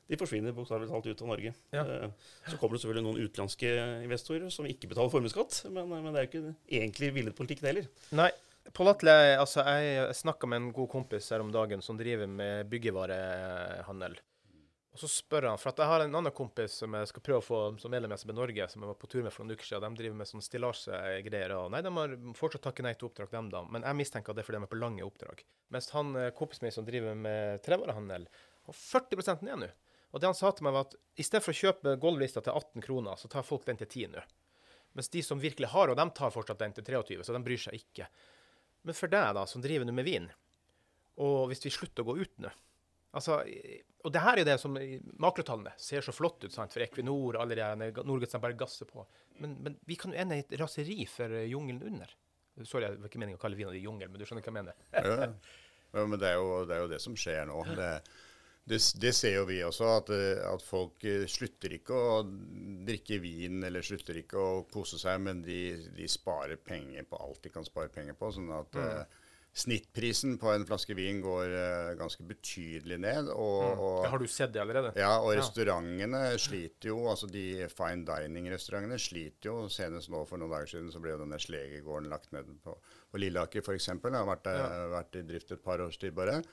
de 0.10 0.18
forsvinner 0.18 0.56
bokstavelig 0.58 0.90
talt 0.90 1.08
ut 1.12 1.22
av 1.22 1.30
Norge. 1.30 1.54
Ja. 1.76 1.84
Eh, 1.86 2.10
Så 2.50 2.58
kommer 2.58 2.76
det 2.78 2.84
selvfølgelig 2.84 3.06
noen 3.06 3.24
utenlandske 3.28 3.74
investorer 4.08 4.50
som 4.54 4.66
ikke 4.66 4.90
betaler 4.90 5.14
formuesskatt, 5.14 5.64
men, 5.70 5.92
eh, 5.92 6.02
men 6.02 6.14
det 6.14 6.22
er 6.22 6.28
jo 6.28 6.32
ikke 6.32 6.56
egentlig 6.82 7.12
villet 7.14 7.38
politikk, 7.38 7.62
det 7.62 7.74
heller. 7.74 7.90
Nei. 8.18 8.32
Pål 8.74 8.92
Atle, 8.92 9.14
altså, 9.42 9.64
jeg 9.66 10.14
snakka 10.14 10.46
med 10.50 10.62
en 10.62 10.72
god 10.76 10.90
kompis 10.92 11.30
her 11.34 11.42
om 11.42 11.52
dagen 11.54 11.82
som 11.82 11.98
driver 11.98 12.28
med 12.30 12.68
byggevarehandel. 12.70 14.18
Og 14.90 15.02
så 15.04 15.08
spør 15.10 15.46
han, 15.52 15.58
for 15.62 15.70
at 15.72 15.80
jeg 15.82 15.90
har 15.90 16.04
en 16.04 16.16
annen 16.18 16.34
kompis 16.36 16.74
som 16.82 16.94
jeg 16.98 17.10
skal 17.12 17.24
prøve 17.26 17.42
å 17.42 17.46
få 17.46 17.60
som 17.82 17.94
medlem 17.94 18.12
i 18.14 18.18
SB 18.18 18.34
Norge, 18.34 18.66
som 18.72 18.82
jeg 18.84 18.90
var 18.90 18.98
på 19.00 19.10
tur 19.10 19.22
med 19.26 19.34
for 19.34 19.46
noen 19.46 19.56
uker 19.58 19.70
siden. 19.70 19.94
De 19.96 20.02
driver 20.02 20.18
med 20.18 20.30
sånn 20.30 20.44
stillasgreier. 20.44 21.54
og 21.56 21.70
Nei, 21.74 21.82
de 21.86 21.92
har 21.94 22.16
fortsatt 22.38 22.66
takket 22.66 22.88
nei 22.88 22.94
til 22.98 23.08
oppdrag, 23.10 23.30
dem 23.32 23.52
da. 23.54 23.62
Men 23.70 23.86
jeg 23.86 24.00
mistenker 24.02 24.34
at 24.34 24.40
det 24.40 24.44
er 24.44 24.50
fordi 24.50 24.60
de 24.60 24.68
er 24.68 24.74
på 24.74 24.82
lange 24.82 25.06
oppdrag. 25.06 25.44
Mens 25.70 25.92
han 25.94 26.10
eh, 26.18 26.32
kompisen 26.36 26.66
min 26.66 26.74
som 26.76 26.88
driver 26.90 27.16
med 27.16 27.62
trevarehandel, 27.66 28.26
har 28.70 28.74
40 28.82 29.46
ned 29.46 29.62
nå. 29.64 29.70
Og 30.10 30.22
det 30.22 30.30
han 30.30 30.38
sa 30.38 30.52
til 30.56 30.66
meg, 30.66 30.76
var 30.76 30.88
at 30.88 30.96
i 31.20 31.26
stedet 31.26 31.44
for 31.46 31.54
å 31.54 31.60
kjøpe 31.60 31.96
golvlista 32.02 32.42
til 32.46 32.56
18 32.56 32.86
kroner, 32.86 33.20
så 33.20 33.30
tar 33.32 33.46
folk 33.46 33.66
den 33.68 33.78
til 33.82 33.90
10 33.90 34.14
nå. 34.16 34.24
Mens 34.98 35.12
de 35.14 35.22
som 35.24 35.42
virkelig 35.42 35.70
har, 35.70 35.92
og 35.92 36.00
de 36.00 36.06
tar 36.18 36.34
fortsatt 36.34 36.62
den 36.64 36.74
til 36.74 36.88
23, 36.88 37.22
så 37.26 37.36
de 37.36 37.44
bryr 37.46 37.62
seg 37.62 37.78
ikke. 37.78 38.08
Men 38.88 38.98
for 38.98 39.12
deg, 39.12 39.36
da, 39.38 39.46
som 39.50 39.62
driver 39.62 39.86
nå 39.86 39.94
med 39.94 40.08
vin, 40.08 40.32
og 41.20 41.50
hvis 41.52 41.62
vi 41.68 41.74
slutter 41.76 42.06
å 42.06 42.10
gå 42.10 42.22
ut 42.24 42.36
nå 42.40 42.50
altså, 43.12 43.42
Og 44.06 44.14
det 44.16 44.22
her 44.24 44.38
er 44.38 44.42
jo 44.44 44.48
det 44.48 44.56
som 44.62 44.78
makrotallene 45.20 45.74
ser 45.82 46.06
så 46.06 46.14
flott 46.16 46.46
ut, 46.46 46.54
sant, 46.54 46.72
for 46.72 46.86
Equinor 46.86 47.36
og 47.36 47.42
alle 47.44 47.58
de 47.60 47.66
her, 47.66 48.02
Norge 48.08 48.30
som 48.32 48.44
bare 48.44 48.58
gasser 48.58 48.88
på. 48.90 49.04
Men, 49.44 49.58
men 49.66 49.76
vi 49.90 49.98
kan 50.00 50.14
jo 50.16 50.22
ende 50.22 50.40
i 50.40 50.46
et 50.46 50.56
raseri 50.62 51.04
for 51.12 51.34
eh, 51.36 51.50
jungelen 51.52 51.84
under. 51.92 52.14
Sorry, 52.64 52.88
det 52.88 53.02
var 53.02 53.12
ikke 53.12 53.22
meningen 53.22 53.40
å 53.40 53.42
kalle 53.42 53.60
vinene 53.60 53.76
di 53.76 53.84
jungel, 53.84 54.10
men 54.12 54.20
du 54.20 54.26
skjønner 54.28 54.44
hva 54.44 54.52
jeg 54.52 54.58
mener. 54.62 54.80
Ja, 55.90 56.06
men 56.06 56.20
det 56.22 56.32
er, 56.32 56.40
jo, 56.40 56.64
det 56.70 56.76
er 56.76 56.84
jo 56.84 56.90
det 56.92 57.00
som 57.04 57.16
skjer 57.20 57.48
nå. 57.50 57.62
Det, 57.80 57.92
det, 58.70 58.80
det 59.02 59.14
ser 59.18 59.40
jo 59.40 59.46
vi 59.50 59.62
også, 59.66 59.88
at, 59.98 60.12
eh, 60.14 60.42
at 60.46 60.62
folk 60.66 61.06
eh, 61.08 61.26
slutter 61.30 61.74
ikke 61.80 61.96
å 61.96 62.20
drikke 62.86 63.18
vin 63.24 63.64
eller 63.66 63.86
slutter 63.86 64.22
ikke 64.22 64.38
å 64.38 64.52
kose 64.70 65.00
seg, 65.02 65.18
men 65.26 65.42
de, 65.46 65.62
de 65.96 66.10
sparer 66.10 66.60
penger 66.62 67.08
på 67.10 67.18
alt 67.18 67.42
de 67.46 67.54
kan 67.54 67.66
spare 67.66 67.90
penger 67.94 68.18
på. 68.20 68.30
sånn 68.36 68.54
at 68.54 68.78
eh, 68.78 69.18
Snittprisen 69.60 70.36
på 70.38 70.52
en 70.54 70.64
flaske 70.70 70.94
vin 70.94 71.18
går 71.24 71.52
uh, 71.52 71.88
ganske 71.98 72.22
betydelig 72.24 73.00
ned. 73.02 73.32
Og, 73.34 73.64
og, 73.82 74.06
Har 74.08 74.22
du 74.22 74.28
sett 74.30 74.54
det 74.54 74.62
allerede? 74.62 74.92
ja, 74.96 75.16
og 75.18 75.34
Ja. 75.34 75.40
restaurantene 75.42 76.22
sliter 76.40 76.92
jo, 76.92 77.00
altså 77.10 77.28
de 77.28 77.66
fine 77.74 78.06
dining-restaurantene 78.08 79.00
sliter 79.02 79.50
jo. 79.50 79.56
Senest 79.74 80.14
nå 80.14 80.22
for 80.30 80.40
noen 80.40 80.54
dager 80.54 80.70
siden 80.76 80.94
så 80.94 81.02
ble 81.02 81.16
jo 81.16 81.24
denne 81.24 81.42
Slegegården 81.42 82.12
lagt 82.14 82.30
ned 82.32 82.54
på, 82.64 82.78
på 83.10 83.24
Lilleaker 83.26 83.66
f.eks. 83.66 83.90
Har 83.90 84.30
vært, 84.30 84.52
ja. 84.54 84.70
vært 84.94 85.18
i 85.18 85.26
drift 85.34 85.58
et 85.58 85.66
par 85.66 85.82
års 85.84 85.98
tid 85.98 86.14
bare. 86.16 86.44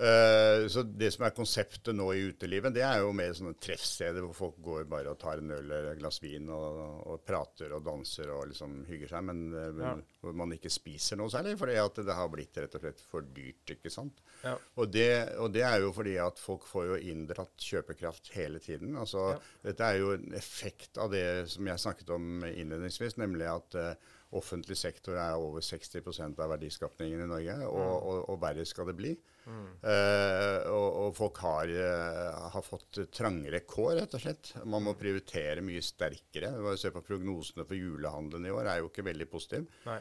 Eh, 0.00 0.64
så 0.70 0.82
det 0.86 1.10
som 1.12 1.24
er 1.26 1.32
konseptet 1.36 1.92
nå 1.96 2.06
i 2.14 2.22
utelivet, 2.30 2.72
det 2.72 2.84
er 2.86 3.00
jo 3.02 3.10
mer 3.12 3.34
sånne 3.36 3.56
treffsteder 3.60 4.22
hvor 4.24 4.36
folk 4.38 4.60
går 4.64 4.84
bare 4.88 5.10
og 5.12 5.18
tar 5.20 5.42
en 5.42 5.50
øl 5.52 5.64
eller 5.66 5.90
et 5.90 5.98
glass 5.98 6.20
vin 6.22 6.46
og, 6.48 6.78
og 7.10 7.24
prater 7.26 7.74
og 7.76 7.82
danser 7.84 8.30
og 8.32 8.46
liksom 8.52 8.78
hygger 8.88 9.10
seg, 9.12 9.26
men, 9.28 9.42
eh, 9.52 9.80
Ja. 9.82 9.96
hvor 10.22 10.32
man 10.38 10.54
ikke 10.56 10.70
spiser 10.72 11.18
noe 11.20 11.28
særlig, 11.32 11.56
fordi 11.60 11.74
at 11.82 12.00
det 12.06 12.16
har 12.16 12.30
blitt 12.32 12.56
rett 12.62 12.74
og 12.78 12.80
slett 12.86 13.02
for 13.10 13.26
dyrt, 13.36 13.74
ikke 13.74 13.90
sant. 13.92 14.22
Ja. 14.44 14.54
Og, 14.78 14.88
det, 14.94 15.10
og 15.42 15.52
det 15.52 15.66
er 15.68 15.80
jo 15.84 15.92
fordi 15.92 16.16
at 16.22 16.38
folk 16.40 16.64
får 16.70 16.86
jo 16.94 17.00
inndratt 17.12 17.58
kjøpekraft 17.60 18.32
hele 18.38 18.62
tiden. 18.62 18.94
Altså, 18.96 19.26
Ja. 19.34 19.38
Dette 19.64 19.84
er 19.84 19.98
jo 20.00 20.14
en 20.14 20.32
effekt 20.34 20.96
av 20.98 21.10
det 21.12 21.48
som 21.52 21.66
jeg 21.68 21.78
snakket 21.82 22.08
om 22.14 22.40
innledningsvis, 22.48 23.18
nemlig 23.20 23.44
at 23.50 23.74
eh, 23.76 23.94
offentlig 24.38 24.76
sektor 24.78 25.18
er 25.18 25.40
over 25.40 25.64
60% 25.64 26.38
av 26.38 26.52
verdiskapningen 26.52 27.24
i 27.24 27.28
Norge, 27.30 27.56
og, 27.66 27.94
og, 27.98 28.20
og 28.30 28.40
verre 28.42 28.66
skal 28.68 28.90
det 28.90 28.96
bli. 28.98 29.14
Eh, 29.50 30.68
og, 30.70 30.86
og 31.00 31.16
folk 31.16 31.40
har, 31.42 31.72
eh, 31.72 32.38
har 32.54 32.64
fått 32.64 33.00
trangere 33.14 33.62
kår, 33.66 33.94
rett 33.98 34.14
og 34.16 34.22
slett. 34.22 34.52
Man 34.68 34.84
må 34.86 34.94
prioritere 34.98 35.64
mye 35.64 35.82
sterkere. 35.84 36.52
Bare 36.62 36.78
Se 36.80 36.92
på 36.94 37.02
prognosene 37.04 37.66
for 37.66 37.78
julehandelen 37.78 38.46
i 38.46 38.54
år, 38.54 38.68
er 38.70 38.82
jo 38.82 38.90
ikke 38.90 39.06
veldig 39.08 39.28
positiv. 39.32 39.66
Nei. 39.88 39.98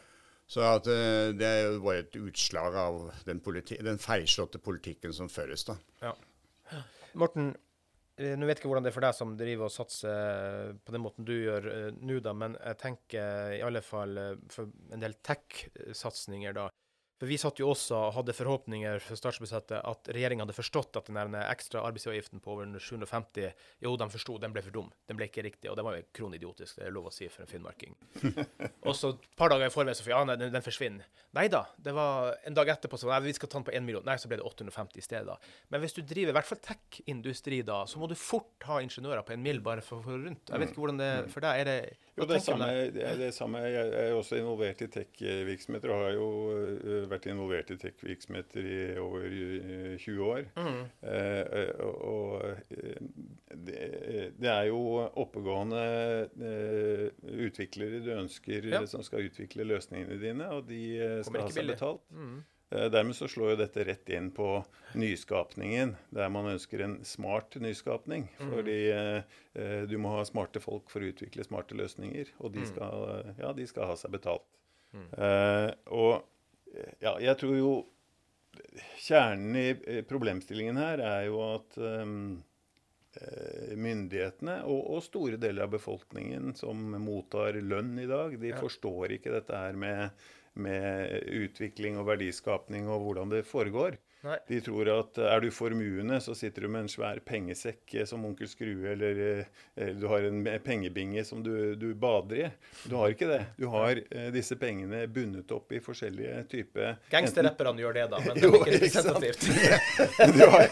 Så 0.50 0.65
at, 0.65 0.88
eh, 0.89 1.32
det 1.38 1.46
er 1.46 1.60
jo 1.68 1.82
bare 1.86 2.04
et 2.06 2.20
utslag 2.20 2.78
av 2.82 3.02
den, 3.26 3.42
politi 3.46 3.78
den 3.86 4.02
feilslåtte 4.02 4.62
politikken 4.62 5.13
som 5.13 5.30
føres. 5.30 5.65
da. 5.68 5.78
Ja. 6.02 6.13
Morten, 7.18 7.56
nå 8.19 8.47
vet 8.47 8.58
jeg 8.58 8.63
ikke 8.63 8.71
hvordan 8.73 8.84
det 8.84 8.91
er 8.91 8.95
for 8.97 9.05
deg 9.05 9.15
som 9.15 9.36
driver 9.39 9.69
og 9.69 9.71
satser 9.71 10.73
på 10.84 10.95
den 10.95 11.03
måten 11.05 11.27
du 11.27 11.32
gjør 11.38 11.67
eh, 11.71 11.88
nå, 12.03 12.17
da, 12.23 12.34
men 12.36 12.58
jeg 12.60 12.79
tenker 12.82 13.53
i 13.55 13.62
alle 13.63 13.82
fall 13.86 14.19
eh, 14.19 14.34
for 14.51 14.67
en 14.91 15.03
del 15.03 15.15
tech-satsinger, 15.23 16.58
da. 16.58 16.67
For 17.19 17.27
vi 17.27 17.38
satt 17.39 17.60
jo 17.60 17.67
også 17.73 17.97
og 17.97 18.13
hadde 18.15 18.36
forhåpninger 18.36 19.01
for 19.03 19.19
statsbudsjettet 19.19 19.82
at 19.84 20.10
regjeringa 20.15 20.45
hadde 20.45 20.55
forstått 20.55 20.95
at 21.01 21.10
den 21.10 21.36
ekstra 21.41 21.82
arbeidsgiveravgiften 21.89 22.39
på 22.43 22.53
over 22.53 22.69
750 22.79 23.49
Jo, 23.84 23.95
de 23.99 24.08
forsto, 24.13 24.38
den 24.39 24.55
ble 24.55 24.63
for 24.63 24.75
dum. 24.75 24.88
Den 25.10 25.19
ble 25.19 25.27
ikke 25.27 25.43
riktig. 25.43 25.67
Og 25.71 25.75
det 25.75 25.84
var 25.84 25.97
jo 25.97 26.05
kronidiotisk, 26.15 26.79
det 26.79 26.88
er 26.88 26.95
lov 26.95 27.10
å 27.10 27.13
si 27.13 27.27
for 27.27 27.43
en 27.43 27.51
finnmarking. 27.51 27.97
og 28.88 28.95
så 28.95 29.12
et 29.17 29.27
par 29.39 29.51
dager 29.51 29.67
i 29.67 29.73
forveien 29.73 29.97
så 29.97 30.05
fikk 30.05 30.15
ja, 30.15 30.21
nei, 30.29 30.38
den, 30.39 30.53
den 30.55 30.63
forsvinner. 30.63 31.10
Nei 31.36 31.45
da. 31.51 31.65
Det 31.75 31.91
var 31.97 32.39
en 32.47 32.55
dag 32.55 32.71
etterpå 32.71 32.99
så 32.99 33.12
nei, 33.12 33.19
vi 33.27 33.36
skal 33.36 33.51
ta 33.51 33.60
den 33.60 33.67
på 33.67 33.75
1 33.75 33.86
million. 33.86 34.05
Nei, 34.08 34.15
så 34.21 34.32
ble 34.32 34.39
det 34.39 34.47
850 34.47 35.03
i 35.03 35.05
stedet. 35.05 35.27
da. 35.27 35.36
Men 35.73 35.84
hvis 35.84 35.97
du 35.97 36.01
driver 36.01 36.32
i 36.32 36.38
hvert 36.39 36.49
fall 36.49 36.63
tech-industri, 36.69 37.60
da, 37.67 37.82
så 37.89 37.99
må 37.99 38.08
du 38.08 38.15
fort 38.15 38.69
ha 38.69 38.79
ingeniører 38.86 39.27
på 39.27 39.36
en 39.36 39.43
mil 39.43 39.60
bare 39.65 39.84
for 39.84 39.99
å 39.99 40.08
få 40.08 40.21
rundt. 40.23 40.47
Jeg 40.47 40.63
vet 40.63 40.71
ikke 40.71 40.86
hvordan 40.86 41.03
det 41.03 41.12
er 41.17 41.29
for 41.36 41.43
deg. 41.43 41.60
Er 41.60 41.67
det 41.67 41.79
Jo, 42.19 42.25
det, 42.27 42.41
samme, 42.43 42.67
det 42.93 43.03
er 43.08 43.15
det 43.19 43.29
samme. 43.34 43.62
Jeg 43.63 43.93
er 44.03 44.13
også 44.17 44.36
involvert 44.41 44.82
i 44.84 44.88
tech-virksomheter 44.91 45.93
og 45.95 46.03
har 46.03 46.13
jo 46.17 46.27
vært 47.12 47.27
involvert 47.32 47.71
i 47.71 47.77
tech-virksomheter 47.79 48.67
i 48.67 48.79
over 48.99 49.27
20 50.03 50.25
år. 50.27 50.49
Mm. 50.60 50.82
Eh, 51.15 51.71
og 51.86 51.97
og 52.10 52.45
eh, 52.75 52.99
det, 53.55 53.79
det 54.39 54.49
er 54.51 54.67
jo 54.69 54.82
oppegående 55.23 55.84
eh, 56.36 57.08
utviklere 57.47 58.03
du 58.05 58.12
ønsker 58.17 58.69
Ja. 58.69 58.84
som 58.89 59.03
skal 59.03 59.27
utvikle 59.29 59.63
løsningene 59.67 60.19
dine, 60.21 60.49
og 60.53 60.67
de 60.69 60.84
eh, 60.99 61.19
skal 61.23 61.41
ha 61.41 61.49
seg 61.49 61.63
billig. 61.63 61.75
betalt. 61.79 62.01
Mm. 62.12 62.39
Eh, 62.71 62.86
Dermed 62.93 63.15
så 63.17 63.27
slår 63.27 63.51
jo 63.55 63.60
dette 63.63 63.84
rett 63.88 64.10
inn 64.13 64.32
på 64.36 64.63
nyskapningen, 64.99 65.95
der 66.13 66.29
man 66.29 66.51
ønsker 66.51 66.84
en 66.86 66.97
smart 67.05 67.55
nyskapning. 67.62 68.27
Mm. 68.39 68.51
Fordi 68.53 68.77
eh, 68.93 69.21
eh, 69.55 69.82
du 69.89 69.97
må 69.97 70.15
ha 70.17 70.25
smarte 70.25 70.62
folk 70.62 70.89
for 70.93 71.01
å 71.01 71.10
utvikle 71.12 71.45
smarte 71.47 71.77
løsninger, 71.77 72.29
og 72.39 72.53
de 72.53 72.60
Mm. 72.65 72.69
skal, 72.73 73.08
eh, 73.15 73.34
ja, 73.39 73.53
de 73.53 73.65
skal 73.67 73.86
ha 73.89 73.95
seg 73.95 74.12
betalt. 74.12 74.45
Mm. 74.93 75.08
Eh, 75.17 75.71
og 75.93 76.23
ja, 77.01 77.15
jeg 77.19 77.38
tror 77.41 77.55
jo 77.58 77.71
kjernen 79.01 79.55
i 79.58 80.01
problemstillingen 80.10 80.77
her 80.77 81.01
er 81.01 81.25
jo 81.29 81.39
at 81.55 81.77
eh, 81.82 82.13
myndighetene 83.79 84.60
og, 84.69 84.82
og 84.95 85.01
store 85.05 85.39
deler 85.41 85.65
av 85.65 85.71
befolkningen 85.73 86.53
som 86.58 86.84
mottar 87.01 87.58
lønn 87.62 87.95
i 88.01 88.05
dag, 88.10 88.36
de 88.39 88.51
Ja. 88.53 88.60
forstår 88.62 89.15
ikke 89.17 89.34
dette 89.34 89.58
her 89.58 89.73
med, 89.73 90.12
med 90.62 91.26
utvikling 91.43 91.98
og 92.00 92.10
verdiskapning 92.12 92.89
og 92.91 93.04
hvordan 93.06 93.34
det 93.34 93.48
foregår. 93.48 94.00
Nei. 94.19 94.36
De 94.50 94.58
tror 94.60 94.89
at 94.91 95.17
er 95.24 95.39
du 95.39 95.48
formuende, 95.56 96.17
så 96.19 96.34
sitter 96.36 96.65
du 96.65 96.72
med 96.72 96.84
en 96.84 96.89
svær 96.91 97.22
pengesekk 97.24 97.93
eh, 97.95 98.08
som 98.08 98.26
onkel 98.28 98.50
Skrue, 98.52 98.91
eller, 98.91 99.22
eh, 99.24 99.62
eller 99.80 99.95
du 99.95 100.08
har 100.12 100.26
en 100.28 100.41
pengebinge 100.65 101.24
som 101.24 101.39
du, 101.43 101.54
du 101.80 101.93
bader 101.95 102.41
i. 102.41 102.50
Du 102.84 102.98
har 103.00 103.15
ikke 103.15 103.30
det. 103.30 103.39
Du 103.56 103.69
har 103.72 104.02
eh, 104.02 104.28
disse 104.36 104.58
pengene 104.60 105.06
bundet 105.08 105.54
opp 105.56 105.72
i 105.72 105.80
forskjellige 105.84 106.41
typer 106.52 106.98
Gangsterrapperne 107.13 107.80
gjør 107.80 107.95
det, 107.95 108.06
da, 108.12 108.19
men 108.26 108.36
det 108.41 108.50
er 108.50 108.58
ikke 108.60 108.76
representativt. 108.76 109.48
du, 110.36 110.43
har, 110.52 110.67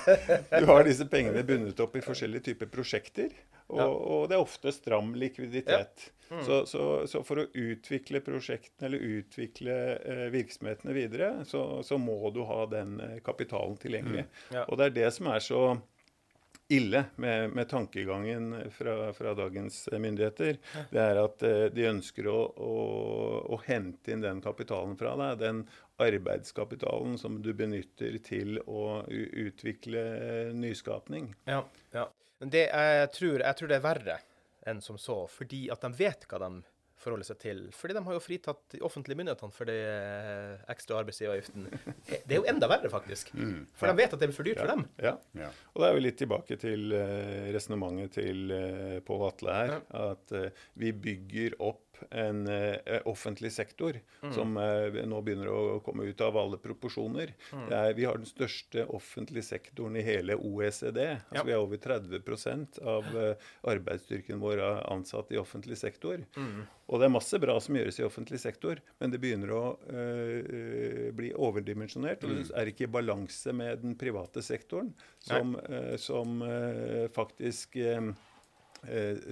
du 0.52 0.69
har 0.73 0.89
disse 0.91 1.08
pengene 1.08 1.47
bundet 1.47 1.80
opp 1.88 1.95
i 1.95 2.04
forskjellige 2.04 2.50
typer 2.50 2.73
prosjekter, 2.73 3.32
og, 3.67 3.95
og 3.95 4.21
det 4.30 4.38
er 4.38 4.43
ofte 4.43 4.71
stram 4.71 5.13
likviditet. 5.19 6.12
Mm. 6.30 6.45
Så, 6.45 6.65
så, 6.67 6.86
så 7.08 7.21
for 7.23 7.39
å 7.39 7.49
utvikle 7.56 8.19
prosjektene 8.23 8.89
eller 8.89 9.19
utvikle 9.19 9.75
eh, 9.95 10.25
virksomhetene 10.34 10.95
videre, 10.95 11.30
så, 11.47 11.84
så 11.88 11.99
må 11.99 12.19
du 12.36 12.41
ha 12.47 12.65
den 12.71 12.97
eh, 13.03 13.19
kapitalen 13.23 13.77
tilgjengelig. 13.80 14.25
Ja. 14.56 14.65
Og 14.67 14.80
det 14.80 14.89
er 14.89 14.97
det 14.97 15.13
som 15.15 15.32
er 15.32 15.43
så 15.43 15.62
ille 16.67 17.06
med, 17.15 17.53
med 17.56 17.69
tankegangen 17.69 18.71
fra, 18.75 19.13
fra 19.13 19.34
dagens 19.34 19.88
eh, 19.88 19.99
myndigheter. 20.03 20.58
Det 20.91 20.99
er 20.99 21.21
at 21.21 21.43
eh, 21.47 21.67
de 21.71 21.88
ønsker 21.93 22.27
å, 22.27 22.39
å, 22.60 22.73
å 23.56 23.62
hente 23.63 24.12
inn 24.12 24.25
den 24.25 24.43
kapitalen 24.43 24.97
fra 24.99 25.15
deg. 25.19 25.39
Den 25.43 25.63
arbeidskapitalen 26.03 27.15
som 27.17 27.39
du 27.41 27.53
benytter 27.58 28.19
til 28.25 28.60
å 28.67 29.01
utvikle 29.08 30.03
nyskapning. 30.53 31.32
Ja, 31.47 31.63
ja. 31.95 32.10
Men 32.41 32.54
det 32.54 32.65
jeg 32.67 33.12
tror, 33.17 33.43
jeg 33.43 33.60
tror 33.60 33.71
det 33.71 33.78
er 33.80 33.86
verre 33.86 34.17
enn 34.67 34.82
som 34.84 34.97
så, 35.00 35.21
fordi 35.32 35.67
at 35.71 35.84
de 35.86 35.93
vet 35.95 36.26
hva 36.28 36.41
de 36.43 36.52
forholder 36.97 37.28
seg 37.30 37.39
til. 37.41 37.60
Fordi 37.76 37.95
de 37.95 38.02
har 38.04 38.15
jo 38.17 38.21
fritatt 38.23 38.62
de 38.73 38.82
offentlige 38.86 39.19
myndighetene 39.19 39.54
for 39.54 39.69
det 39.69 39.78
eh, 39.86 40.63
ekstra 40.73 40.97
arbeidsgiveravgiften. 41.04 41.67
Det 42.08 42.34
er 42.34 42.39
jo 42.39 42.47
enda 42.50 42.69
verre, 42.71 42.89
faktisk. 42.91 43.30
For 43.78 43.89
de 43.89 43.95
vet 44.00 44.15
at 44.15 44.19
det 44.19 44.30
blir 44.32 44.38
for 44.38 44.50
dyrt 44.50 44.62
for 44.63 44.71
dem. 44.73 44.86
Ja. 45.04 45.13
Ja. 45.38 45.52
Og 45.76 45.84
da 45.84 45.91
er 45.91 45.97
vi 45.97 46.06
litt 46.08 46.17
tilbake 46.19 46.58
til 46.62 46.95
eh, 46.97 47.52
resonnementet 47.56 48.17
til 48.17 48.54
eh, 48.54 48.97
Pål 49.08 49.28
Atle 49.30 49.58
her. 49.60 49.76
At 50.02 50.34
eh, 50.36 50.65
vi 50.82 50.93
bygger 51.06 51.60
opp 51.69 51.87
opp 51.97 52.13
en 52.13 52.47
uh, 52.47 53.01
offentlig 53.05 53.51
sektor 53.51 53.99
som 54.33 54.57
uh, 54.57 55.05
nå 55.05 55.21
begynner 55.21 55.49
å 55.49 55.79
komme 55.86 56.03
ut 56.03 56.21
av 56.21 56.38
alle 56.38 56.57
proporsjoner. 56.57 57.33
Det 57.69 57.75
er, 57.75 57.93
vi 57.97 58.05
har 58.05 58.17
den 58.17 58.29
største 58.29 58.86
offentlige 58.86 59.43
sektoren 59.43 59.97
i 59.97 60.05
hele 60.05 60.36
OECD. 60.36 60.99
Altså, 61.17 61.36
Ja. 61.38 61.43
Vi 61.43 61.53
har 61.53 61.62
over 61.62 61.77
30% 61.77 62.81
av 62.83 63.07
uh, 63.15 63.33
arbeidsstyrken 63.69 64.39
vår 64.39 64.63
ansatt 64.91 65.31
i 65.31 65.38
offentlig 65.38 65.77
sektor. 65.77 66.23
Og 66.88 67.01
det 67.01 67.07
er 67.07 67.12
masse 67.12 67.39
bra 67.39 67.57
som 67.60 67.75
gjøres 67.75 67.99
i 67.99 68.05
offentlig 68.05 68.39
sektor, 68.39 68.79
men 69.01 69.12
det 69.12 69.19
begynner 69.19 69.51
å 69.51 69.63
bli 71.17 71.33
overdimensjonert. 71.36 72.23
Og 72.23 72.31
det 72.31 72.45
er 72.55 72.71
ikke 72.71 72.86
i 72.86 72.91
balanse 72.91 73.51
med 73.51 73.83
den 73.83 73.97
private 73.99 74.39
sektoren, 74.45 74.93
som, 75.19 75.57
som 75.99 76.39
faktisk 77.12 77.75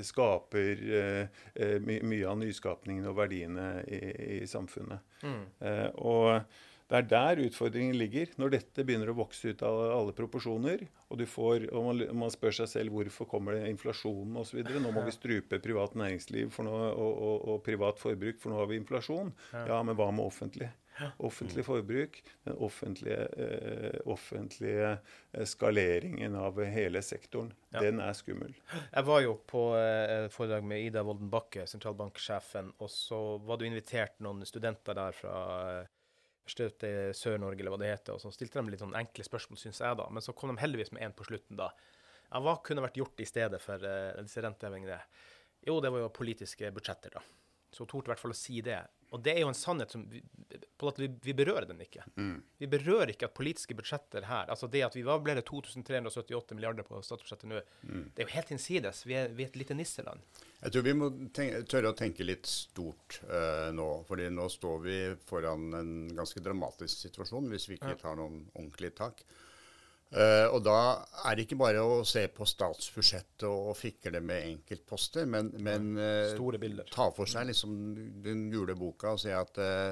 skaper 0.05 0.85
eh, 0.99 1.41
eh, 1.55 1.75
my 1.83 1.99
mye 2.05 2.29
av 2.29 2.39
nyskapningen 2.41 3.07
og 3.09 3.17
verdiene 3.19 3.67
i, 3.87 3.99
i 4.41 4.47
samfunnet. 4.49 5.03
Eh, 5.25 5.89
og 5.95 6.41
det 6.85 6.99
er 6.99 7.07
der 7.09 7.41
utfordringen 7.47 7.97
ligger. 7.97 8.29
Når 8.37 8.51
dette 8.59 8.85
begynner 8.85 9.09
å 9.09 9.17
vokse 9.17 9.55
ut 9.55 9.63
av 9.65 9.79
alle 9.87 10.13
proporsjoner, 10.17 10.83
og, 11.09 11.17
du 11.17 11.25
får, 11.29 11.67
og 11.71 11.87
man, 11.87 12.03
man 12.25 12.33
spør 12.33 12.59
seg 12.59 12.69
selv 12.69 12.93
hvorfor 12.93 13.29
kommer 13.29 13.57
det 13.57 13.71
inflasjonen 13.73 14.37
osv. 14.41 14.61
Nå 14.61 14.93
må 14.93 15.05
vi 15.07 15.15
strupe 15.15 15.61
privat 15.63 15.97
næringsliv 15.97 16.53
for 16.53 16.67
nå, 16.67 16.75
og, 16.93 17.11
og, 17.13 17.37
og 17.55 17.61
privat 17.65 18.01
forbruk, 18.01 18.37
for 18.41 18.53
nå 18.53 18.61
har 18.61 18.69
vi 18.69 18.81
inflasjon. 18.81 19.33
Ja, 19.55 19.81
men 19.81 19.97
hva 19.97 20.11
med 20.13 20.27
offentlig? 20.27 20.69
Offentlig 21.19 21.65
forbruk, 21.67 22.21
den 22.45 22.55
offentlige, 22.63 23.25
eh, 23.37 23.97
offentlige 24.05 24.91
eh, 25.33 25.45
skaleringen 25.45 26.35
av 26.39 26.61
hele 26.63 27.01
sektoren, 27.03 27.51
Ja. 27.73 27.81
den 27.83 27.99
er 27.99 28.13
skummel. 28.13 28.53
Jeg 28.93 29.05
var 29.05 29.21
jo 29.25 29.33
på 29.47 29.63
eh, 29.75 30.27
foredrag 30.31 30.63
med 30.63 30.85
Ida 30.85 31.03
Wolden 31.03 31.29
Bakke, 31.29 31.65
sentralbanksjefen, 31.67 32.73
og 32.79 32.89
så 32.89 33.19
var 33.43 33.57
du 33.59 33.65
invitert 33.67 34.19
noen 34.23 34.45
studenter 34.47 34.95
der 34.95 35.11
fra 35.11 35.35
eh, 35.81 35.91
Sør-Norge, 36.47 37.59
eller 37.59 37.73
hva 37.73 37.79
det 37.81 37.89
heter, 37.91 38.13
og 38.15 38.21
så 38.21 38.31
stilte 38.31 38.61
de 38.61 38.71
litt 38.71 38.79
sånn 38.83 38.95
enkle 38.95 39.23
spørsmål, 39.25 39.57
syns 39.57 39.79
jeg, 39.81 39.97
da. 39.97 40.05
Men 40.13 40.21
så 40.21 40.33
kom 40.37 40.51
de 40.53 40.61
heldigvis 40.61 40.91
med 40.93 41.01
en 41.07 41.15
på 41.17 41.25
slutten, 41.25 41.57
da. 41.57 41.71
Ja, 42.31 42.39
hva 42.41 42.57
kunne 42.63 42.83
vært 42.85 42.97
gjort 43.01 43.19
i 43.19 43.25
stedet 43.29 43.59
for 43.63 43.81
eh, 43.83 44.13
disse 44.21 44.41
rentehevingene? 44.45 44.99
Jo, 45.65 45.79
det 45.81 45.89
var 45.91 46.03
jo 46.03 46.09
politiske 46.13 46.69
budsjetter, 46.71 47.15
da. 47.17 47.23
Så 47.73 47.83
hun 47.83 47.89
torde 47.91 48.07
i 48.07 48.13
hvert 48.13 48.21
fall 48.21 48.31
å 48.35 48.37
si 48.37 48.61
det. 48.63 48.77
Og 49.15 49.21
det 49.23 49.31
er 49.31 49.45
jo 49.45 49.51
en 49.51 49.55
sannhet 49.55 49.93
som 49.93 50.03
vi, 50.11 50.19
på 50.75 50.89
at 50.91 50.97
vi, 50.99 51.07
vi 51.23 51.33
berører 51.37 51.67
den 51.69 51.79
ikke. 51.83 52.03
Vi 52.59 52.67
berører 52.67 53.13
ikke 53.13 53.29
at 53.29 53.35
politiske 53.37 53.75
budsjetter 53.77 54.27
her 54.27 54.51
Altså 54.51 54.67
det 54.71 54.83
at 54.83 54.95
vi 54.97 55.05
hva 55.07 55.15
ble 55.23 55.37
det 55.37 55.45
2378 55.47 56.57
milliarder 56.57 56.87
på 56.87 56.99
statsbudsjettet 57.05 57.49
nå, 57.49 57.61
det 57.85 58.23
er 58.23 58.27
jo 58.27 58.35
helt 58.35 58.51
innsides. 58.55 59.05
Vi 59.07 59.15
er, 59.15 59.31
vi 59.31 59.45
er 59.45 59.53
et 59.53 59.59
lite 59.61 59.77
nisseland. 59.77 60.23
Jeg 60.59 60.73
tror 60.73 60.85
vi 60.87 60.95
må 60.97 61.09
tenke, 61.35 61.63
tørre 61.71 61.93
å 61.93 61.97
tenke 61.97 62.27
litt 62.27 62.49
stort 62.49 63.21
uh, 63.29 63.71
nå. 63.75 63.89
fordi 64.09 64.27
nå 64.33 64.49
står 64.51 64.79
vi 64.83 64.99
foran 65.29 65.67
en 65.79 65.91
ganske 66.15 66.43
dramatisk 66.43 67.05
situasjon 67.07 67.51
hvis 67.53 67.69
vi 67.69 67.79
ikke 67.79 67.95
tar 68.01 68.19
noen 68.19 68.43
ordentlige 68.53 68.97
tak. 68.99 69.23
Eh, 70.15 70.47
og 70.47 70.61
da 70.63 70.77
er 71.27 71.35
det 71.35 71.43
ikke 71.43 71.57
bare 71.59 71.81
å 71.83 71.99
se 72.07 72.23
på 72.31 72.47
statsbudsjettet 72.47 73.47
og 73.49 73.73
fikle 73.75 74.21
med 74.23 74.47
enkeltposter, 74.53 75.27
men, 75.27 75.49
men 75.59 75.89
uh, 75.99 76.85
ta 76.93 77.09
for 77.15 77.27
seg 77.27 77.49
liksom 77.49 77.73
den 78.23 78.45
gule 78.53 78.77
boka 78.79 79.11
og 79.17 79.19
si 79.19 79.33
at 79.35 79.59
uh, 79.59 79.91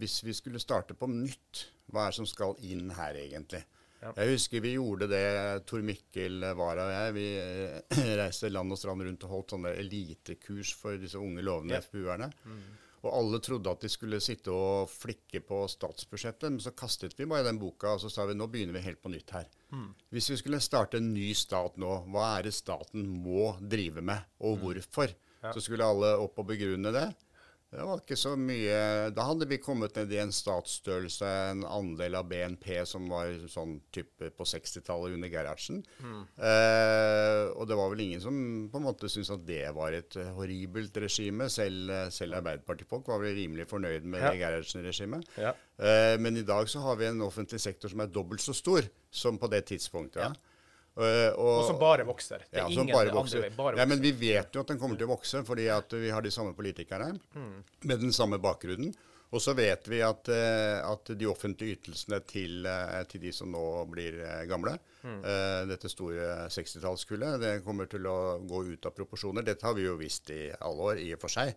hvis 0.00 0.22
vi 0.24 0.32
skulle 0.36 0.62
starte 0.62 0.96
på 0.96 1.10
nytt, 1.12 1.66
hva 1.92 2.06
er 2.06 2.14
det 2.14 2.20
som 2.22 2.28
skal 2.30 2.56
inn 2.64 2.88
her 2.96 3.18
egentlig? 3.20 3.60
Ja. 4.00 4.14
Jeg 4.20 4.36
husker 4.36 4.64
vi 4.64 4.74
gjorde 4.78 5.10
det, 5.12 5.26
Tor 5.68 5.84
Mikkel 5.84 6.40
Wara 6.56 6.88
og 6.88 6.94
jeg. 6.94 7.14
Vi 7.16 8.08
reiste 8.20 8.52
land 8.52 8.72
og 8.72 8.80
strand 8.80 9.04
rundt 9.04 9.28
og 9.28 9.32
holdt 9.32 9.54
sånne 9.56 9.74
elitekurs 9.80 10.72
for 10.76 11.00
disse 11.00 11.20
unge 11.20 11.44
lovende 11.44 11.80
Ja. 11.80 12.32
Mm. 12.48 12.64
Og 13.04 13.12
alle 13.18 13.38
trodde 13.44 13.68
at 13.70 13.82
de 13.84 13.88
skulle 13.92 14.16
sitte 14.24 14.48
og 14.52 14.88
flikke 14.88 15.42
på 15.44 15.58
statsbudsjettet, 15.68 16.48
men 16.54 16.60
så 16.64 16.72
kastet 16.72 17.12
vi 17.18 17.26
bare 17.28 17.44
den 17.44 17.58
boka 17.60 17.92
og 17.94 18.00
så 18.00 18.08
sa 18.12 18.24
vi 18.24 18.34
nå 18.38 18.46
begynner 18.48 18.78
vi 18.78 18.84
helt 18.86 19.02
på 19.04 19.12
nytt 19.12 19.30
her. 19.36 19.44
Mm. 19.74 19.90
Hvis 20.14 20.30
vi 20.32 20.38
skulle 20.40 20.60
starte 20.64 20.96
en 21.02 21.12
ny 21.12 21.26
stat 21.36 21.76
nå, 21.76 21.98
hva 22.08 22.38
er 22.38 22.48
det 22.48 22.54
staten 22.56 23.04
må 23.24 23.52
drive 23.60 24.00
med, 24.00 24.24
og 24.40 24.56
Mm. 24.56 24.62
hvorfor? 24.64 25.14
Så 25.52 25.60
skulle 25.60 25.84
alle 25.84 26.14
opp 26.16 26.38
og 26.40 26.46
begrunne 26.48 26.90
det. 26.92 27.14
Det 27.74 27.82
var 27.82 27.98
ikke 27.98 28.16
så 28.18 28.34
mye 28.38 28.76
Da 29.16 29.24
hadde 29.26 29.48
vi 29.50 29.58
kommet 29.62 29.96
ned 29.98 30.12
i 30.14 30.20
en 30.22 30.30
statsstørrelse, 30.34 31.26
en 31.50 31.64
andel 31.66 32.14
av 32.20 32.28
BNP 32.30 32.68
som 32.86 33.08
var 33.10 33.32
sånn 33.50 33.80
type 33.94 34.28
på 34.36 34.46
60-tallet 34.46 35.16
under 35.16 35.32
Gerhardsen. 35.32 35.80
Eh, 36.38 37.42
og 37.54 37.66
det 37.66 37.78
var 37.78 37.90
vel 37.90 38.04
ingen 38.06 38.22
som 38.22 38.38
på 38.70 38.78
en 38.78 38.86
måte 38.86 39.10
syntes 39.10 39.32
at 39.34 39.44
det 39.48 39.64
var 39.74 39.96
et 39.96 40.14
horribelt 40.36 40.96
regime. 41.02 41.48
Selv, 41.50 41.90
eh, 41.90 42.08
selv 42.14 42.38
Arbeiderpartifolk 42.38 43.10
var 43.10 43.22
vel 43.24 43.34
rimelig 43.40 43.66
fornøyd 43.70 44.06
med 44.06 44.22
Ja. 44.22 44.32
Gerhardsen-regimet. 44.38 45.26
Ja. 45.36 45.54
Eh, 45.78 46.14
men 46.22 46.36
i 46.38 46.46
dag 46.46 46.70
så 46.70 46.80
har 46.86 46.96
vi 46.96 47.10
en 47.10 47.22
offentlig 47.26 47.60
sektor 47.60 47.90
som 47.90 48.00
er 48.00 48.06
dobbelt 48.06 48.40
så 48.40 48.54
stor 48.54 48.86
som 49.10 49.38
på 49.38 49.50
det 49.50 49.64
tidspunktet. 49.66 50.22
Ja. 50.22 50.32
Eh, 50.96 51.32
Og 51.34 51.64
som 51.66 51.78
bare 51.80 52.04
vokser. 52.06 52.44
Det 52.50 52.60
er 52.60 52.62
ja, 52.62 52.68
ingen 52.70 52.92
bare 52.94 53.10
andre 53.10 53.40
vei. 53.42 53.50
Bare 53.56 53.80
Ja, 53.80 53.86
men 53.90 54.00
vi 54.00 54.12
vet 54.12 54.54
jo 54.54 54.60
at 54.62 54.68
den 54.70 54.78
kommer 54.78 54.96
til 54.96 55.08
å 55.08 55.16
vokse, 55.16 55.42
fordi 55.46 55.66
at 55.72 55.90
vi 55.90 56.10
har 56.14 56.22
de 56.22 56.30
samme 56.30 56.54
politikerne 56.54 57.18
med 57.82 58.00
den 58.00 58.12
samme 58.14 58.38
bakgrunnen. 58.38 58.94
Og 59.34 59.40
så 59.42 59.50
vet 59.58 59.88
vi 59.90 59.98
at, 60.06 60.28
eh, 60.30 60.78
at 60.86 61.10
de 61.18 61.26
offentlige 61.26 61.74
ytelsene 61.80 62.20
til, 62.30 62.66
eh, 62.70 63.02
til 63.10 63.20
de 63.24 63.32
som 63.34 63.50
nå 63.50 63.64
blir 63.90 64.20
gamle, 64.46 64.78
eh, 65.04 65.64
dette 65.66 65.90
store 65.90 66.46
60-tallskullet, 66.48 67.40
det 67.40 67.64
kommer 67.64 67.88
til 67.90 68.06
å 68.06 68.38
gå 68.46 68.62
ut 68.72 68.86
av 68.86 68.94
proporsjoner. 68.94 69.42
Dette 69.44 69.66
har 69.66 69.74
vi 69.74 69.82
jo 69.88 69.96
visst 69.98 70.30
i 70.30 70.52
alle 70.60 70.78
år, 70.78 71.02
i 71.02 71.12
og 71.14 71.20
for 71.20 71.28
seg. 71.28 71.56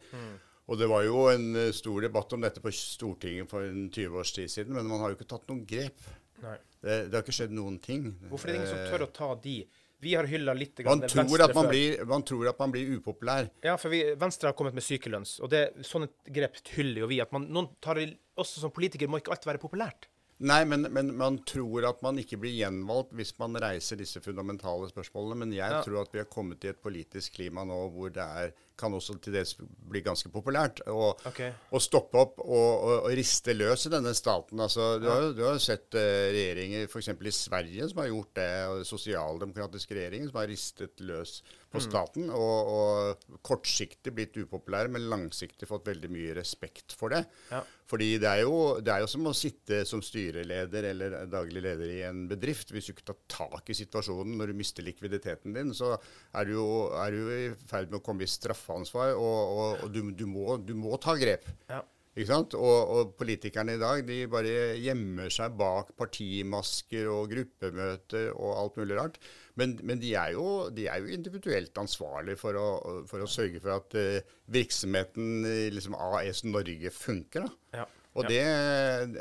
Og 0.68 0.78
det 0.80 0.90
var 0.90 1.04
jo 1.06 1.28
en 1.30 1.72
stor 1.72 2.02
debatt 2.02 2.34
om 2.34 2.42
dette 2.42 2.60
på 2.60 2.74
Stortinget 2.74 3.48
for 3.48 3.62
en 3.62 3.90
20 3.90 4.18
års 4.20 4.34
tid 4.34 4.50
siden, 4.50 4.74
men 4.74 4.88
man 4.88 5.00
har 5.00 5.14
jo 5.14 5.16
ikke 5.16 5.30
tatt 5.30 5.48
noen 5.48 5.66
grep. 5.66 5.96
Nei. 6.42 6.58
Det, 6.82 6.98
det 7.10 7.14
har 7.18 7.24
ikke 7.26 7.36
skjedd 7.40 7.54
noen 7.58 7.80
ting. 7.82 8.12
Hvorfor 8.30 8.50
er 8.50 8.54
det 8.54 8.60
ingen 8.62 8.72
som 8.72 8.80
Eh, 8.84 8.90
tør 8.92 9.06
å 9.08 9.12
ta 9.14 9.30
de? 9.44 9.58
Vi 10.00 10.12
har 10.14 10.28
hylla 10.30 10.54
litt 10.54 10.78
man 10.86 11.02
tror, 11.02 11.24
Venstre 11.26 11.54
man, 11.58 11.68
blir, 11.72 12.04
man 12.06 12.22
tror 12.22 12.50
at 12.52 12.60
man 12.62 12.70
blir 12.76 12.92
upopulær. 13.00 13.48
Ja, 13.66 13.78
for 13.82 13.90
vi, 13.90 14.04
Venstre 14.22 14.52
har 14.52 14.54
kommet 14.54 14.76
med 14.78 14.86
sykelønns, 14.86 15.40
og 15.42 15.50
det, 15.50 15.64
sånne 15.90 16.12
grep 16.30 16.60
hyller 16.76 17.02
jo 17.02 17.08
vi. 17.10 17.18
At 17.24 17.34
man, 17.34 17.48
noen 17.50 17.72
tar 17.82 17.98
også 18.38 18.62
som 18.62 18.72
politiker 18.76 19.10
må 19.10 19.18
ikke 19.24 19.34
alt 19.34 19.48
være 19.50 19.62
populært. 19.64 20.06
Nei, 20.38 20.60
men, 20.70 20.86
men 20.94 21.10
man 21.18 21.40
tror 21.50 21.88
at 21.90 22.04
man 22.06 22.20
ikke 22.22 22.38
blir 22.38 22.54
gjenvalgt 22.54 23.10
hvis 23.18 23.34
man 23.42 23.58
reiser 23.58 23.98
disse 23.98 24.22
fundamentale 24.22 24.86
spørsmålene. 24.92 25.40
Men 25.42 25.56
jeg 25.56 25.66
Ja. 25.74 25.82
tror 25.82 26.04
at 26.04 26.14
vi 26.14 26.22
har 26.22 26.30
kommet 26.30 26.62
i 26.64 26.70
et 26.70 26.82
politisk 26.84 27.34
klima 27.40 27.66
nå 27.66 27.80
hvor 27.96 28.14
det 28.14 28.22
er, 28.22 28.54
kan 28.78 28.94
også 28.94 29.18
til 29.24 29.36
dels 29.36 29.56
bli 29.58 30.02
ganske 30.06 30.30
populært 30.34 30.84
å 30.92 31.12
okay. 31.30 31.54
stoppe 31.84 32.22
opp 32.22 32.42
og, 32.44 32.50
og, 32.56 32.96
og 33.08 33.16
riste 33.18 33.56
løs 33.56 33.88
i 33.90 33.94
denne 33.94 34.14
staten. 34.18 34.62
Altså, 34.64 34.90
du, 35.02 35.08
har, 35.10 35.30
du 35.38 35.44
har 35.48 35.62
sett 35.64 35.98
uh, 35.98 36.30
regjeringer 36.34 36.88
f.eks. 36.88 37.12
i 37.14 37.36
Sverige 37.36 37.90
som 37.92 38.04
har 38.04 38.12
gjort 38.12 38.34
det, 38.40 38.52
og 38.72 38.84
sosialdemokratiske 38.88 39.98
regjeringer 39.98 40.32
som 40.32 40.42
har 40.42 40.52
ristet 40.52 41.08
løs 41.08 41.40
på 41.68 41.82
staten, 41.84 42.30
og, 42.32 42.70
og 42.72 43.40
kortsiktig 43.46 44.14
blitt 44.16 44.38
upopulære, 44.40 44.92
men 44.94 45.10
langsiktig 45.12 45.68
fått 45.68 45.90
veldig 45.90 46.10
mye 46.14 46.36
respekt 46.38 46.96
for 46.96 47.12
det. 47.14 47.26
Ja. 47.52 47.60
Fordi 47.88 48.10
det 48.20 48.28
er, 48.28 48.42
jo, 48.44 48.80
det 48.84 48.92
er 48.92 49.04
jo 49.04 49.10
som 49.12 49.28
å 49.30 49.36
sitte 49.36 49.82
som 49.88 50.02
styreleder 50.04 50.90
eller 50.90 51.18
daglig 51.32 51.64
leder 51.64 51.92
i 51.94 52.02
en 52.08 52.26
bedrift. 52.28 52.74
Hvis 52.76 52.90
du 52.90 52.94
ikke 52.94 53.10
tar 53.12 53.20
tak 53.32 53.72
i 53.72 53.78
situasjonen 53.78 54.36
når 54.40 54.52
du 54.52 54.60
mister 54.60 54.84
likviditeten 54.84 55.56
din, 55.56 55.72
så 55.76 55.94
er 56.36 56.48
du 56.50 56.58
jo, 56.58 56.68
er 57.00 57.16
du 57.16 57.32
i 57.32 57.44
ferd 57.70 57.92
med 57.92 58.02
å 58.02 58.04
komme 58.04 58.28
i 58.28 58.32
straffeansvar, 58.68 59.16
og, 59.16 59.38
og, 59.58 59.86
og 59.86 59.94
du, 59.94 60.04
du, 60.12 60.28
må, 60.28 60.58
du 60.60 60.76
må 60.76 60.98
ta 61.02 61.16
grep. 61.20 61.48
Ja. 61.72 61.84
Ikke 62.18 62.32
sant? 62.32 62.56
Og, 62.58 62.78
og 62.90 63.12
politikerne 63.20 63.76
i 63.78 63.82
dag 63.82 64.00
de 64.08 64.24
bare 64.32 64.54
gjemmer 64.82 65.30
seg 65.30 65.54
bak 65.58 65.92
partimasker 66.00 67.06
og 67.14 67.30
gruppemøter 67.30 68.32
og 68.34 68.56
alt 68.58 68.80
mulig 68.82 68.98
rart. 68.98 69.20
Men, 69.58 69.76
men 69.86 70.02
de, 70.02 70.16
er 70.18 70.34
jo, 70.34 70.48
de 70.74 70.88
er 70.90 71.04
jo 71.04 71.14
individuelt 71.14 71.78
ansvarlige 71.78 72.42
for 72.42 72.58
å, 72.58 72.66
for 73.10 73.22
å 73.22 73.30
sørge 73.30 73.62
for 73.62 73.76
at 73.76 73.98
uh, 74.02 74.34
virksomheten 74.50 75.46
i 75.46 75.70
liksom 75.74 75.98
AS 75.98 76.42
Norge 76.46 76.94
funker. 76.94 77.46
da. 77.46 77.84
Ja. 77.84 77.88
Og 78.18 78.26
det, 78.28 78.42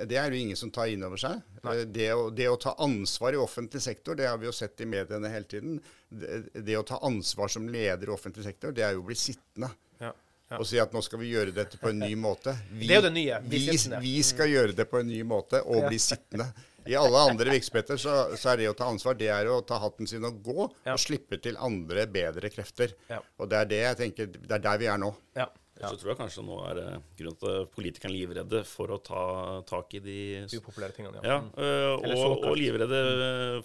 det 0.08 0.16
er 0.16 0.32
jo 0.32 0.38
ingen 0.40 0.56
som 0.56 0.70
tar 0.72 0.88
inn 0.88 1.02
over 1.04 1.20
seg. 1.20 1.42
Eh, 1.64 1.82
Det 1.84 2.06
å, 2.16 2.28
det 2.32 2.46
å 2.48 2.56
ta 2.60 2.72
ansvar 2.80 3.36
i 3.36 3.40
offentlig 3.40 3.82
sektor, 3.84 4.16
det 4.16 4.26
har 4.30 4.38
vi 4.40 4.48
jo 4.48 4.54
sett 4.56 4.80
i 4.80 4.86
mediene 4.88 5.28
hele 5.32 5.44
tiden. 5.50 5.80
Det, 6.08 6.38
det 6.64 6.78
å 6.80 6.84
ta 6.86 6.98
ansvar 7.04 7.52
som 7.52 7.68
leder 7.68 8.08
i 8.08 8.14
offentlig 8.14 8.46
sektor, 8.48 8.72
det 8.72 8.86
er 8.86 8.94
jo 8.96 9.02
å 9.04 9.08
bli 9.10 9.18
sittende. 9.20 9.68
Ja. 10.00 10.12
Ja. 10.48 10.60
Og 10.60 10.66
si 10.70 10.78
at 10.78 10.92
nå 10.94 11.00
skal 11.02 11.18
vi 11.20 11.32
gjøre 11.34 11.52
dette 11.52 11.76
på 11.82 11.90
en 11.90 11.98
ny 12.00 12.12
måte. 12.16 12.52
Vi, 12.70 12.86
Det 12.86 12.94
er 12.94 13.00
jo 13.02 13.06
det 13.08 13.14
nye, 13.16 13.40
Vi, 13.50 13.60
vi 14.04 14.14
skal 14.22 14.48
gjøre 14.52 14.76
det 14.78 14.86
på 14.88 15.00
en 15.02 15.08
ny 15.10 15.20
måte 15.26 15.60
og 15.66 15.82
Ja. 15.82 15.88
bli 15.90 15.98
sittende. 15.98 16.46
I 16.86 16.94
alle 16.94 17.18
andre 17.32 17.50
virksomheter 17.50 17.98
så, 17.98 18.12
så 18.38 18.52
er 18.52 18.60
det 18.60 18.68
å 18.70 18.76
ta 18.78 18.86
ansvar, 18.86 19.16
det 19.18 19.26
er 19.34 19.48
å 19.50 19.56
ta 19.66 19.80
hatten 19.82 20.06
sin 20.06 20.22
og 20.24 20.36
gå, 20.46 20.68
Ja. 20.86 20.92
og 20.94 21.00
slippe 21.02 21.40
til 21.42 21.58
andre, 21.58 22.04
bedre 22.06 22.46
krefter. 22.54 22.94
Ja. 23.10 23.18
Og 23.42 23.50
det 23.50 23.58
er 23.58 23.70
det 23.72 23.80
jeg 23.82 23.98
tenker, 24.04 24.28
det 24.38 24.54
er 24.54 24.62
der 24.68 24.78
vi 24.78 24.86
er 24.92 25.00
nå. 25.02 25.10
Ja. 25.34 25.48
Så 25.76 25.98
tror 26.00 26.08
jeg 26.14 26.18
kanskje 26.22 26.42
nå 26.46 26.56
er 26.70 26.74
det 26.78 26.84
grunnen 27.18 27.36
til 27.40 27.50
at 27.62 27.72
politikerne 27.74 28.14
er 28.14 28.16
livredde 28.16 28.62
for 28.64 28.88
å 28.94 28.98
ta 29.04 29.22
tak 29.68 29.92
i 29.98 30.00
de 30.00 30.18
Upopulære 30.56 30.94
tingene, 30.96 31.20
Ja, 31.22 31.40
Mm. 31.42 31.50
øh, 31.58 32.16
og, 32.16 32.44
og 32.48 32.56
livredde 32.56 33.00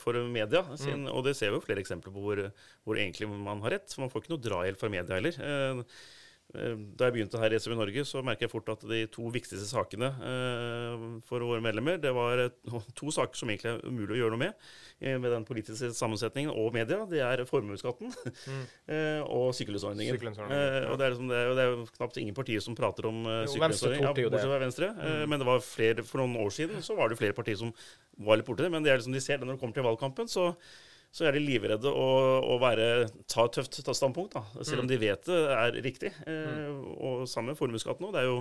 for 0.02 0.14
media. 0.28 0.66
Sin, 0.76 1.08
Og 1.08 1.24
det 1.24 1.38
ser 1.40 1.52
vi 1.52 1.56
jo 1.60 1.64
flere 1.64 1.80
eksempler 1.80 2.12
på 2.12 2.20
hvor, 2.26 2.52
hvor 2.84 2.96
egentlig 3.00 3.30
man 3.32 3.62
har 3.62 3.78
rett. 3.78 3.98
Man 3.98 4.10
får 4.12 4.24
ikke 4.26 4.34
noe 4.36 4.44
drahjelp 4.44 4.78
fra 4.84 4.90
media 4.90 5.16
heller. 5.16 5.86
Eh, 6.56 6.62
Eh, 6.62 6.78
da 6.98 7.08
jeg 7.08 7.16
begynte 7.16 7.40
her 7.42 7.54
i 7.54 7.60
SV 7.60 7.76
Norge, 7.78 8.04
så 8.08 8.22
merker 8.26 8.46
jeg 8.46 8.54
fort 8.54 8.70
at 8.74 8.84
de 8.90 9.02
to 9.12 9.30
viktigste 9.34 9.68
sakene 9.70 10.10
eh, 10.28 11.06
for 11.28 11.44
våre 11.48 11.64
medlemmer, 11.64 12.00
det 12.02 12.12
var 12.16 12.44
to 13.00 13.12
saker 13.14 13.40
som 13.40 13.52
egentlig 13.52 13.74
er 13.74 13.86
umulig 13.88 14.18
å 14.18 14.20
gjøre 14.24 14.36
noe 14.36 14.44
med 14.44 14.68
eh, 15.00 15.18
med 15.22 15.32
den 15.34 15.46
politiske 15.48 15.92
sammensetningen 15.98 16.54
og 16.54 16.74
media. 16.76 17.04
Det 17.10 17.24
er 17.26 17.44
formuesskatten 17.50 18.12
mm. 18.52 18.62
og 19.28 19.52
sykelønnsordningen. 19.58 20.20
og 20.20 21.00
det 21.00 21.08
er, 21.08 21.16
liksom, 21.16 21.32
det, 21.32 21.40
er, 21.40 21.56
det 21.58 21.66
er, 21.68 21.82
knapt 21.98 22.22
ingen 22.22 22.38
partier 22.38 22.64
som 22.64 22.78
prater 22.78 23.08
om 23.10 23.24
sykelønnsordning, 23.50 24.06
ja, 24.06 24.14
bortsett 24.16 24.48
fra 24.48 24.62
Venstre. 24.62 24.94
Mm. 25.02 25.26
men 25.32 25.42
det 25.42 25.48
var 25.48 25.66
flere, 25.66 26.06
for 26.08 26.24
noen 26.24 26.40
år 26.44 26.54
siden 26.56 26.86
så 26.86 26.96
var 26.98 27.12
det 27.12 27.20
flere 27.20 27.38
partier 27.38 27.60
som 27.60 27.74
var 28.22 28.40
litt 28.40 28.48
borti 28.48 28.66
det. 28.66 28.72
Men 28.74 28.86
det 28.86 28.94
er 28.94 29.02
liksom 29.02 29.16
de 29.16 29.24
ser 29.24 29.40
det 29.40 29.48
når 29.48 29.58
det 29.58 29.64
kommer 29.64 29.78
til 29.78 29.88
valgkampen, 29.88 30.32
så 30.32 30.52
så 31.12 31.28
er 31.28 31.36
de 31.36 31.44
livredde 31.44 31.92
å, 31.92 32.12
å 32.54 32.58
være, 32.62 32.86
ta 33.30 33.46
et 33.48 33.58
tøft 33.58 33.82
ta 33.84 33.96
standpunkt, 33.96 34.38
da, 34.38 34.64
selv 34.64 34.84
om 34.84 34.88
mm. 34.88 34.92
de 34.94 35.00
vet 35.02 35.26
det 35.28 35.40
er 35.58 35.80
riktig. 35.84 36.12
Eh, 36.24 36.70
og 37.04 37.26
sammen 37.28 37.52
med 37.52 37.60
formuesskatten 37.60 38.08
nå. 38.08 38.14
Det 38.16 38.22
er 38.22 38.30
jo 38.30 38.38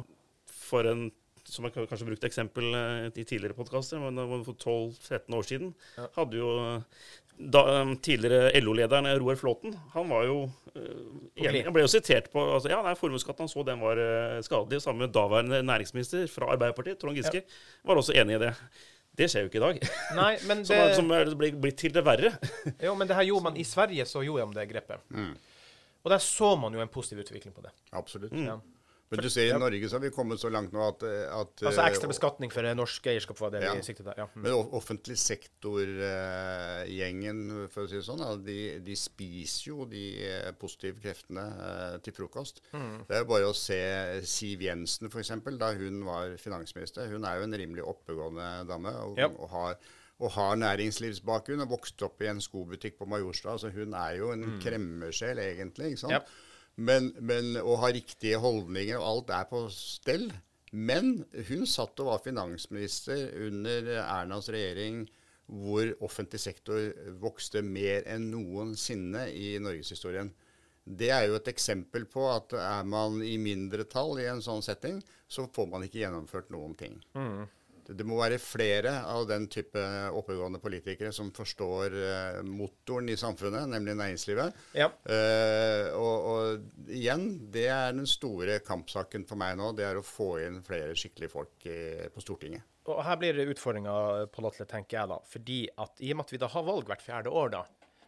for 0.69 0.87
en 0.87 1.09
som 1.51 1.65
jeg 1.67 1.75
kanskje 1.75 2.07
brukt 2.07 2.27
eksempel 2.29 2.69
eh, 2.77 3.09
i 3.09 3.25
tidligere 3.25 3.57
podkaster, 3.59 3.99
men 3.99 4.21
for 4.47 4.55
12-13 4.55 5.35
år 5.35 5.49
siden 5.49 5.73
hadde 6.15 6.39
jo 6.39 6.53
da, 7.41 7.65
um, 7.81 7.95
tidligere 8.05 8.53
LO-lederen 8.61 9.09
Roar 9.17 9.39
Flåten 9.41 9.73
han 9.95 10.11
var 10.13 10.27
jo 10.29 10.43
uh, 10.45 11.07
Han 11.41 11.73
ble 11.73 11.87
jo 11.87 11.91
sitert 11.91 12.29
på 12.31 12.43
altså, 12.45 12.69
ja, 12.69 12.83
nei, 12.85 12.93
Formuesskatten 13.01 13.49
han 13.49 13.51
så 13.51 13.65
den 13.67 13.81
var 13.81 13.99
skadelig. 14.45 14.83
med 14.93 15.15
daværende 15.17 15.63
næringsminister 15.65 16.29
fra 16.31 16.53
Arbeiderpartiet, 16.53 17.01
Trond 17.01 17.17
Giske, 17.17 17.43
var 17.83 17.99
også 17.99 18.15
enig 18.21 18.37
i 18.37 18.43
det. 18.45 18.53
Det 19.19 19.29
skjer 19.29 19.45
jo 19.45 19.51
ikke 19.51 19.61
i 19.61 19.65
dag. 19.65 19.81
Nei, 20.17 20.33
men 20.49 20.63
det... 20.69 20.81
som, 20.97 21.07
som 21.11 21.39
blir 21.41 21.57
blitt 21.61 21.79
til 21.83 21.95
det 21.95 22.05
verre. 22.07 22.33
jo, 22.87 22.95
men 22.99 23.11
det 23.11 23.19
her 23.19 23.29
gjorde 23.29 23.51
man 23.51 23.59
i 23.61 23.67
Sverige, 23.67 24.07
så 24.09 24.25
gjorde 24.27 24.49
de 24.49 24.61
det 24.61 24.69
grepet. 24.71 25.03
Mm. 25.15 25.33
Og 26.01 26.13
der 26.13 26.23
så 26.25 26.55
man 26.57 26.75
jo 26.75 26.83
en 26.83 26.93
positiv 26.93 27.25
utvikling 27.25 27.55
på 27.55 27.65
det. 27.65 27.73
Absolutt. 27.93 28.33
Mm. 28.33 28.47
Ja. 28.47 28.59
Men 29.11 29.25
du 29.25 29.31
ser 29.33 29.49
i 29.51 29.55
Norge 29.59 29.89
så 29.91 29.97
har 29.97 30.05
vi 30.05 30.11
kommet 30.15 30.39
så 30.39 30.47
langt 30.53 30.71
nå 30.75 30.83
at, 30.87 31.03
at 31.35 31.63
Altså 31.67 31.83
ekstra 31.83 32.07
eh, 32.07 32.11
beskatning 32.13 32.51
for 32.55 32.63
norsk 32.79 33.07
eierskap 33.11 33.41
var 33.43 33.51
det 33.55 33.61
ja. 33.65 33.73
vi 33.75 33.83
siktet 33.83 34.07
der. 34.07 34.17
Ja. 34.23 34.27
Mm. 34.31 34.43
Men 34.45 34.53
offentlig 34.79 35.17
sektor-gjengen, 35.19 37.39
for 37.75 37.83
å 37.83 37.89
si 37.91 37.97
det 37.99 38.07
sånn, 38.07 38.23
de, 38.47 38.79
de 38.87 38.95
spiser 38.99 39.71
jo 39.73 39.79
de 39.91 40.05
eh, 40.29 40.51
positive 40.61 40.99
kreftene 41.03 41.45
eh, 41.67 41.97
til 42.07 42.13
frokost. 42.21 42.57
Mm. 42.71 42.97
Det 43.09 43.15
er 43.17 43.21
jo 43.25 43.31
bare 43.33 43.51
å 43.51 43.57
se 43.57 43.81
Siv 44.31 44.59
Jensen, 44.69 45.05
f.eks., 45.11 45.33
da 45.59 45.69
hun 45.81 45.97
var 46.07 46.25
finansminister. 46.39 47.11
Hun 47.11 47.27
er 47.27 47.35
jo 47.41 47.47
en 47.49 47.59
rimelig 47.65 47.83
oppegående 47.91 48.47
dame. 48.71 48.93
og, 49.09 49.19
ja. 49.19 49.27
og 49.31 49.49
har 49.57 49.75
og 50.21 50.29
har 50.35 50.59
næringslivsbakgrunn 50.61 51.63
og 51.65 51.71
vokste 51.71 52.05
opp 52.05 52.21
i 52.21 52.27
en 52.29 52.43
skobutikk 52.45 52.99
på 52.99 53.07
Majorstua. 53.09 53.55
Så 53.57 53.71
hun 53.73 53.95
er 53.97 54.19
jo 54.19 54.29
en 54.35 54.43
mm. 54.45 54.59
kremmersjel, 54.61 55.39
egentlig. 55.41 55.87
ikke 55.95 56.03
sant? 56.03 56.13
Yep. 56.19 56.29
Men, 56.81 57.11
men, 57.21 57.55
å 57.61 57.77
ha 57.83 57.91
riktige 57.93 58.41
holdninger, 58.41 58.97
og 58.99 59.09
alt 59.09 59.33
er 59.37 59.49
på 59.51 59.65
stell. 59.75 60.31
Men 60.71 61.25
hun 61.49 61.67
satt 61.69 61.99
og 62.01 62.13
var 62.13 62.23
finansminister 62.25 63.27
under 63.49 63.91
Ernas 64.01 64.49
regjering 64.53 65.03
hvor 65.51 65.91
offentlig 66.07 66.39
sektor 66.45 66.93
vokste 67.19 67.63
mer 67.67 68.07
enn 68.09 68.29
noensinne 68.31 69.27
i 69.35 69.57
norgeshistorien. 69.63 70.31
Det 70.85 71.11
er 71.13 71.27
jo 71.27 71.37
et 71.37 71.51
eksempel 71.51 72.07
på 72.11 72.23
at 72.31 72.55
er 72.57 72.87
man 72.89 73.19
i 73.23 73.35
mindretall 73.43 74.23
i 74.23 74.29
en 74.31 74.43
sånn 74.43 74.63
setting, 74.65 75.01
så 75.31 75.49
får 75.53 75.69
man 75.71 75.85
ikke 75.87 76.01
gjennomført 76.05 76.55
noen 76.55 76.77
ting. 76.79 76.97
Mm. 77.19 77.49
Det 77.97 78.07
må 78.07 78.19
være 78.21 78.39
flere 78.43 78.93
av 79.09 79.25
den 79.29 79.49
type 79.51 79.81
oppegående 80.15 80.61
politikere 80.63 81.11
som 81.15 81.33
forstår 81.35 81.97
uh, 81.97 82.41
motoren 82.47 83.11
i 83.11 83.17
samfunnet, 83.19 83.67
nemlig 83.73 83.97
næringslivet. 83.99 84.61
Ja. 84.79 84.91
Uh, 85.05 85.87
og, 85.99 86.29
og, 86.31 86.69
igjen, 86.87 87.27
det 87.53 87.67
er 87.73 87.97
den 87.97 88.07
store 88.11 88.61
kampsaken 88.67 89.27
for 89.29 89.41
meg 89.41 89.59
nå. 89.59 89.73
Det 89.79 89.89
er 89.89 89.99
å 89.99 90.07
få 90.07 90.37
inn 90.45 90.61
flere 90.67 90.95
skikkelige 90.99 91.35
folk 91.35 91.67
i, 91.67 91.81
på 92.15 92.23
Stortinget. 92.25 92.67
Og 92.91 93.03
Her 93.07 93.19
blir 93.21 93.37
det 93.37 93.51
utfordringa, 93.53 93.93
Pål 94.33 94.51
Atle, 94.51 94.67
tenker 94.71 95.01
jeg 95.01 95.11
da. 95.13 95.21
Fordi 95.35 95.61
at 95.83 96.01
i 96.03 96.15
og 96.15 96.21
med 96.21 96.29
at 96.29 96.35
vi 96.35 96.43
da 96.43 96.51
har 96.51 96.67
valg 96.67 96.89
hvert 96.91 97.05
fjerde 97.05 97.35
år, 97.43 97.55
da, 97.55 97.65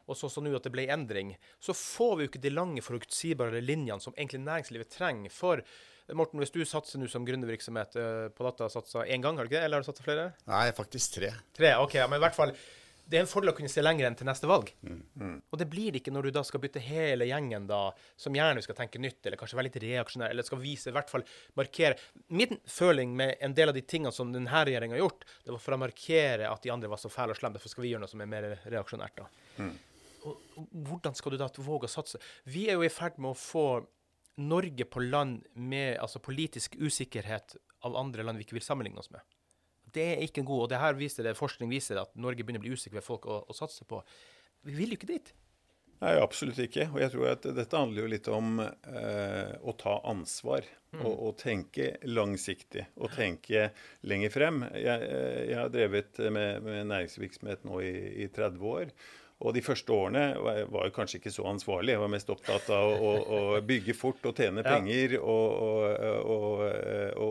og 0.07 0.19
sånn 0.19 0.33
som 0.33 0.47
nå 0.47 0.53
at 0.57 0.67
det 0.67 0.75
ble 0.75 0.89
endring, 0.91 1.35
så 1.63 1.75
får 1.77 2.15
vi 2.17 2.25
jo 2.25 2.33
ikke 2.33 2.43
de 2.43 2.53
lange 2.53 2.85
forutsigbare 2.85 3.63
linjene 3.63 4.03
som 4.03 4.15
egentlig 4.17 4.43
næringslivet 4.47 4.93
trenger 4.93 5.35
for 5.35 5.63
Morten, 6.19 6.43
hvis 6.43 6.53
du 6.55 6.61
satser 6.69 7.01
nå 7.01 7.09
som 7.11 7.25
gründervirksomhet 7.27 7.97
uh, 7.99 8.29
på 8.35 8.47
data, 8.47 8.69
satsa 8.73 9.07
én 9.07 9.25
gang, 9.25 9.39
har 9.39 9.47
du 9.47 9.53
ikke 9.53 9.61
det? 9.61 9.65
Eller 9.67 9.81
har 9.81 9.85
du 9.85 9.89
satsa 9.89 10.05
flere? 10.07 10.31
Nei, 10.51 10.69
faktisk 10.77 11.19
tre. 11.19 11.33
Tre, 11.57 11.75
ok, 11.83 11.99
ja, 12.01 12.09
Men 12.11 12.21
i 12.21 12.25
hvert 12.27 12.37
fall, 12.37 12.55
det 13.13 13.19
er 13.19 13.25
en 13.25 13.29
fordel 13.31 13.51
å 13.53 13.55
kunne 13.57 13.71
se 13.71 13.83
lenger 13.83 14.07
enn 14.07 14.17
til 14.17 14.29
neste 14.29 14.49
valg. 14.49 14.71
Mm. 14.87 14.99
Mm. 15.21 15.35
Og 15.51 15.61
det 15.61 15.67
blir 15.71 15.93
det 15.93 16.01
ikke 16.01 16.15
når 16.15 16.29
du 16.29 16.35
da 16.37 16.43
skal 16.47 16.63
bytte 16.63 16.81
hele 16.81 17.27
gjengen, 17.29 17.67
da, 17.69 17.81
som 18.17 18.37
gjerne 18.37 18.63
skal 18.65 18.79
tenke 18.79 19.01
nytt, 19.03 19.21
eller 19.27 19.41
kanskje 19.41 19.59
være 19.59 19.69
litt 19.69 19.81
reaksjonær, 19.85 20.33
eller 20.33 20.47
skal 20.47 20.63
vise, 20.63 20.89
i 20.89 20.97
hvert 20.97 21.13
fall 21.13 21.25
markere 21.59 21.99
Min 22.33 22.57
føling 22.65 23.15
med 23.19 23.35
en 23.45 23.57
del 23.59 23.73
av 23.73 23.77
de 23.77 23.85
tingene 23.85 24.15
som 24.15 24.33
denne 24.33 24.65
regjeringa 24.65 24.97
har 24.97 25.05
gjort, 25.05 25.27
det 25.45 25.55
var 25.55 25.65
for 25.65 25.77
å 25.77 25.81
markere 25.83 26.51
at 26.51 26.65
de 26.65 26.73
andre 26.75 26.93
var 26.93 27.03
så 27.03 27.11
fæle 27.13 27.35
og 27.35 27.41
slemme. 27.41 27.59
Derfor 27.59 27.75
skal 27.75 27.85
vi 27.85 27.93
gjøre 27.93 28.07
noe 28.07 28.13
som 28.13 28.23
er 28.25 28.31
mer 28.31 28.49
reaksjonært, 28.63 29.25
da. 29.25 29.29
Mm. 29.59 29.75
Og, 30.23 30.39
og, 30.57 30.69
hvordan 30.87 31.17
skal 31.19 31.35
du 31.35 31.41
da 31.41 31.51
våge 31.59 31.91
å 31.91 31.93
satse? 31.93 32.21
Vi 32.49 32.69
er 32.71 32.79
jo 32.79 32.87
i 32.87 32.93
ferd 32.93 33.19
med 33.19 33.35
å 33.35 33.39
få 33.39 33.67
Norge 34.41 34.87
på 34.89 35.03
land 35.05 35.43
med 35.55 35.99
altså, 36.01 36.23
politisk 36.25 36.79
usikkerhet 36.81 37.57
av 37.85 37.97
andre 37.99 38.25
land 38.25 38.41
vi 38.41 38.47
ikke 38.47 38.57
vil 38.57 38.65
sammenligne 38.65 39.03
oss 39.03 39.13
med. 39.13 39.21
Det 39.93 40.07
er 40.15 40.25
ikke 40.25 40.45
god, 40.47 40.65
og 40.65 40.71
det 40.73 40.81
her 40.81 40.97
viser 40.97 41.27
det, 41.27 41.37
forskning 41.37 41.71
viser 41.73 42.01
at 42.01 42.15
Norge 42.17 42.41
begynner 42.41 42.63
å 42.63 42.65
bli 42.65 42.73
usikker 42.73 43.01
ved 43.01 43.05
folk 43.07 43.29
å, 43.29 43.43
å 43.45 43.57
satse 43.57 43.85
på. 43.89 44.01
Vi 44.65 44.77
vil 44.79 44.95
jo 44.95 45.01
ikke 45.01 45.11
dit. 45.11 45.33
Nei, 46.03 46.17
absolutt 46.19 46.59
ikke. 46.59 46.89
Og 46.91 46.99
jeg 46.99 47.13
tror 47.13 47.29
at 47.31 47.45
dette 47.55 47.79
handler 47.79 48.03
jo 48.03 48.11
litt 48.11 48.29
om 48.33 48.57
eh, 48.63 49.53
å 49.63 49.75
ta 49.79 50.01
ansvar. 50.11 50.67
Mm. 50.93 51.05
Og, 51.07 51.13
og, 51.13 51.35
tenke 51.41 51.93
langsiktig. 52.09 52.89
Og 52.99 53.15
tenke 53.15 53.69
lenger 54.11 54.33
frem. 54.35 54.65
Jeg, 54.75 55.07
eh, 55.07 55.43
jeg 55.53 55.61
har 55.61 55.71
drevet 55.73 56.19
med, 56.35 56.65
med 56.67 56.89
næringsvirksomhet 56.91 57.63
nå 57.69 57.79
i, 57.87 57.95
i 58.25 58.29
30 58.35 58.67
år. 58.73 58.91
Og 59.43 59.55
de 59.57 59.63
første 59.65 59.95
årene 59.95 60.25
var 60.39 60.87
jeg 60.87 60.95
kanskje 60.95 61.19
ikke 61.19 61.35
så 61.35 61.47
ansvarlig. 61.51 61.97
Jeg 61.97 62.03
var 62.03 62.11
mest 62.13 62.31
opptatt 62.31 62.69
av 62.75 62.93
å, 62.95 63.13
å 63.23 63.41
bygge 63.67 63.95
fort 63.99 64.23
og 64.29 64.39
tjene 64.39 64.63
penger 64.67 65.17
og, 65.19 65.57
og, 66.23 66.63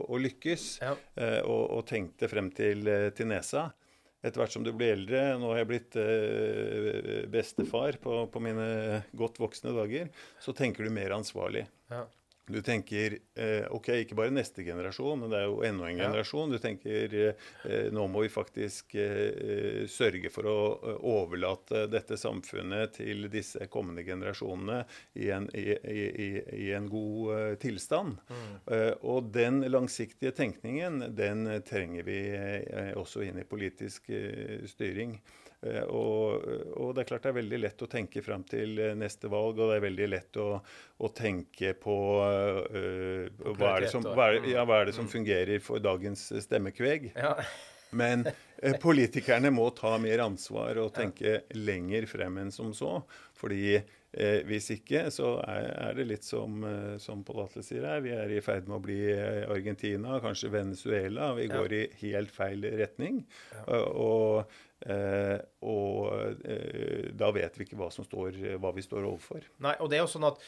og 0.02 0.18
lykkes. 0.20 0.66
Eh, 0.84 1.40
og, 1.48 1.80
tenkte 1.88 2.30
frem 2.32 2.52
til, 2.56 2.90
til, 3.16 3.30
nesa. 3.32 3.70
Etter 4.22 4.44
hvert 4.44 4.54
som 4.54 4.66
du 4.66 4.74
blir 4.76 4.94
eldre, 4.94 5.22
nå 5.42 5.54
har 5.54 5.64
jeg 5.64 5.70
blitt 5.72 5.98
eh, 5.98 7.24
bestefar 7.32 7.98
på, 8.04 8.26
på, 8.30 8.44
mine 8.44 9.02
godt 9.18 9.40
voksne 9.42 9.74
dager, 9.74 10.12
så 10.44 10.54
tenker 10.58 10.86
du 10.86 10.94
mer 10.94 11.16
ansvarlig. 11.16 11.66
Ja. 11.90 12.06
Du 12.52 12.62
tenker 12.62 13.18
eh, 13.36 13.66
OK, 13.72 13.90
ikke 14.04 14.18
bare 14.18 14.34
neste 14.34 14.66
generasjon, 14.66 15.24
men 15.24 15.32
det 15.32 15.40
er 15.40 15.48
jo 15.50 15.62
enda 15.66 15.88
en 15.90 16.00
generasjon. 16.00 16.54
Du 16.54 16.60
tenker 16.62 17.16
eh, 17.18 17.90
nå 17.94 18.06
må 18.12 18.26
vi 18.26 18.32
faktisk 18.34 18.96
eh, 19.00 19.84
sørge 19.92 20.32
for 20.34 20.50
å 20.52 20.58
overlate 21.14 21.86
dette 21.92 22.20
samfunnet 22.20 22.98
til 23.00 23.30
disse 23.32 23.68
kommende 23.72 24.06
generasjonene 24.08 24.82
i 25.20 25.30
en, 25.34 25.48
i, 25.56 25.68
i, 25.76 26.30
i 26.68 26.72
en 26.76 26.90
god 26.92 27.60
tilstand. 27.62 28.20
Mm. 28.32 28.56
og 29.08 29.30
den 29.34 29.62
langsiktige 29.72 30.34
tenkningen, 30.36 31.04
den 31.16 31.46
trenger 31.68 32.06
vi 32.08 32.20
også 32.98 33.24
inn 33.26 33.40
i 33.42 33.48
politisk 33.48 34.10
styring. 34.72 35.18
Eh, 35.62 35.84
og, 35.84 36.46
og, 36.74 36.94
det 36.96 37.04
er 37.04 37.10
klart 37.12 37.26
det 37.28 37.32
er 37.32 37.38
veldig 37.38 37.60
lett 37.62 37.84
å 37.86 37.90
tenke 37.90 38.24
fram 38.26 38.44
til 38.50 38.80
eh, 38.82 38.96
neste 38.98 39.30
valg, 39.30 39.60
og 39.60 39.70
det 39.70 39.78
er 39.78 39.84
veldig 39.86 40.08
lett 40.10 40.40
å, 40.42 40.48
å 40.98 41.12
tenke 41.14 41.76
på 41.78 41.98
uh, 42.18 43.28
hva, 43.54 43.76
er 43.76 43.86
som, 43.92 44.06
hva, 44.06 44.32
er, 44.32 44.48
ja, 44.56 44.66
hva, 44.66 44.82
er 44.82 44.90
det 44.90 44.96
som, 44.98 45.06
mm. 45.06 45.14
fungerer 45.14 45.62
for 45.62 45.84
dagens 45.84 46.32
stemmekveg. 46.48 47.12
Ja. 47.14 47.36
Men 47.92 48.26
eh, 48.26 48.78
politikerne 48.82 49.52
må 49.54 49.68
ta 49.76 49.98
mer 50.02 50.24
ansvar 50.24 50.80
og 50.82 50.94
tenke 50.96 51.42
lenger 51.54 52.08
frem 52.10 52.40
enn 52.42 52.54
som 52.56 52.72
så. 52.74 53.02
Fordi 53.38 53.82
Eh, 54.12 54.42
hvis 54.48 54.68
ikke, 54.76 55.06
så 55.14 55.38
er, 55.46 55.70
er, 55.72 55.94
det 55.96 56.08
litt 56.10 56.28
som, 56.28 56.64
eh, 56.68 56.98
som 57.00 57.22
Pål 57.28 57.46
Atle 57.46 57.64
sier 57.64 57.88
her. 57.88 58.02
Vi 58.04 58.12
er 58.16 58.34
i 58.34 58.42
ferd 58.44 58.68
med 58.68 58.80
å 58.80 58.84
bli 58.84 59.00
Argentina, 59.46 60.20
kanskje 60.24 60.52
Venezuela. 60.52 61.32
Vi 61.38 61.48
ja. 61.48 61.56
går 61.56 61.78
i 61.78 61.86
helt 62.04 62.36
feil 62.36 62.68
retning. 62.82 63.24
Ja. 63.56 63.80
Og 63.92 64.60
Eh, 64.82 65.38
og 65.70 66.40
eh, 66.42 67.12
da 67.14 67.28
vet 67.36 67.58
vi 67.58 67.68
ikke 67.68 67.78
hva, 67.78 67.92
står, 67.94 68.38
hva, 68.58 68.72
vi 68.74 68.82
står 68.82 69.06
overfor. 69.06 69.46
Nei, 69.62 69.76
og 69.78 69.92
det 69.92 70.00
er 70.00 70.06
jo 70.06 70.14
sånn 70.16 70.26
at 70.32 70.42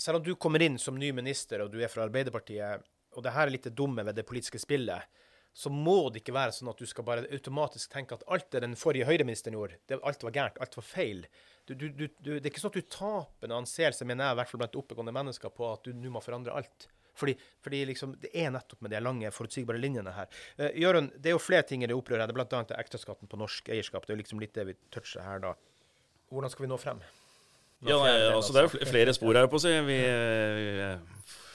Selv 0.00 0.20
om 0.20 0.24
du 0.24 0.30
kommer 0.40 0.62
inn 0.64 0.78
som 0.80 0.96
ny 0.96 1.10
minister, 1.12 1.60
og 1.60 1.74
du 1.74 1.80
er 1.82 1.90
fra 1.92 2.06
Arbeiderpartiet, 2.06 2.86
og 3.12 3.24
det 3.26 3.34
her 3.34 3.48
er 3.48 3.52
litt 3.52 3.66
det 3.66 3.74
dumme 3.76 4.00
ved 4.06 4.16
det 4.16 4.24
politiske 4.24 4.56
spillet, 4.62 5.18
så 5.52 5.70
må 5.72 5.96
det 6.12 6.22
ikke 6.22 6.34
være 6.36 6.54
sånn 6.54 6.70
at 6.70 6.78
du 6.78 6.86
skal 6.88 7.06
bare 7.06 7.26
automatisk 7.34 7.90
tenke 7.92 8.16
at 8.16 8.22
alt 8.30 8.48
det 8.54 8.62
den 8.64 8.76
forrige 8.78 9.08
høyreministeren 9.08 9.56
gjorde, 9.58 9.80
det, 9.90 9.98
alt 10.06 10.22
var 10.22 10.36
gærent, 10.36 10.60
alt 10.62 10.78
var 10.78 10.86
feil. 10.86 11.26
Du, 11.66 11.74
du, 11.74 11.90
du, 11.90 12.06
det 12.36 12.40
er 12.40 12.50
ikke 12.52 12.62
sånn 12.62 12.72
at 12.72 12.80
du 12.80 12.94
taper 12.94 13.50
en 13.50 13.58
anseelse, 13.60 14.06
mener 14.06 14.28
jeg, 14.28 14.36
i 14.36 14.40
hvert 14.40 14.52
fall 14.52 14.62
blant 14.62 14.80
oppegående 14.80 15.14
mennesker, 15.14 15.52
på 15.54 15.68
at 15.72 15.86
du 15.86 15.94
nå 15.94 16.14
må 16.14 16.22
forandre 16.24 16.54
alt. 16.62 16.88
Fordi, 17.20 17.34
fordi 17.62 17.82
liksom, 17.90 18.14
det 18.22 18.30
er 18.34 18.52
nettopp 18.54 18.80
med 18.86 18.94
de 18.94 19.00
lange, 19.02 19.30
forutsigbare 19.34 19.80
linjene 19.82 20.14
her. 20.14 20.30
Uh, 20.58 20.70
Jørund, 20.78 21.12
det 21.18 21.32
er 21.32 21.36
jo 21.36 21.42
flere 21.42 21.66
ting 21.68 21.84
i 21.84 21.90
det 21.90 21.96
opprøret. 21.98 22.30
Det 22.30 22.34
er 22.34 22.38
bl.a. 22.38 22.62
ekteskatten 22.80 23.30
på 23.30 23.40
norsk 23.40 23.68
eierskap. 23.74 24.06
Det 24.06 24.14
er 24.14 24.18
jo 24.18 24.22
liksom 24.22 24.42
litt 24.42 24.54
det 24.56 24.68
vi 24.70 24.76
toucher 24.94 25.26
her 25.26 25.42
da. 25.42 25.54
Hvordan 26.30 26.52
skal 26.52 26.64
vi 26.64 26.70
nå 26.70 26.78
frem? 26.80 27.02
Nå 27.80 27.90
ja, 27.90 27.98
nei, 28.04 28.16
altså, 28.30 28.54
det 28.54 28.62
er 28.62 28.68
jo 28.68 28.88
flere 28.88 29.12
spor 29.16 29.36
her, 29.36 29.48
på 29.50 29.58
å 29.58 29.62
si. 29.62 29.72
Vi, 29.84 29.98
vi 29.98 30.88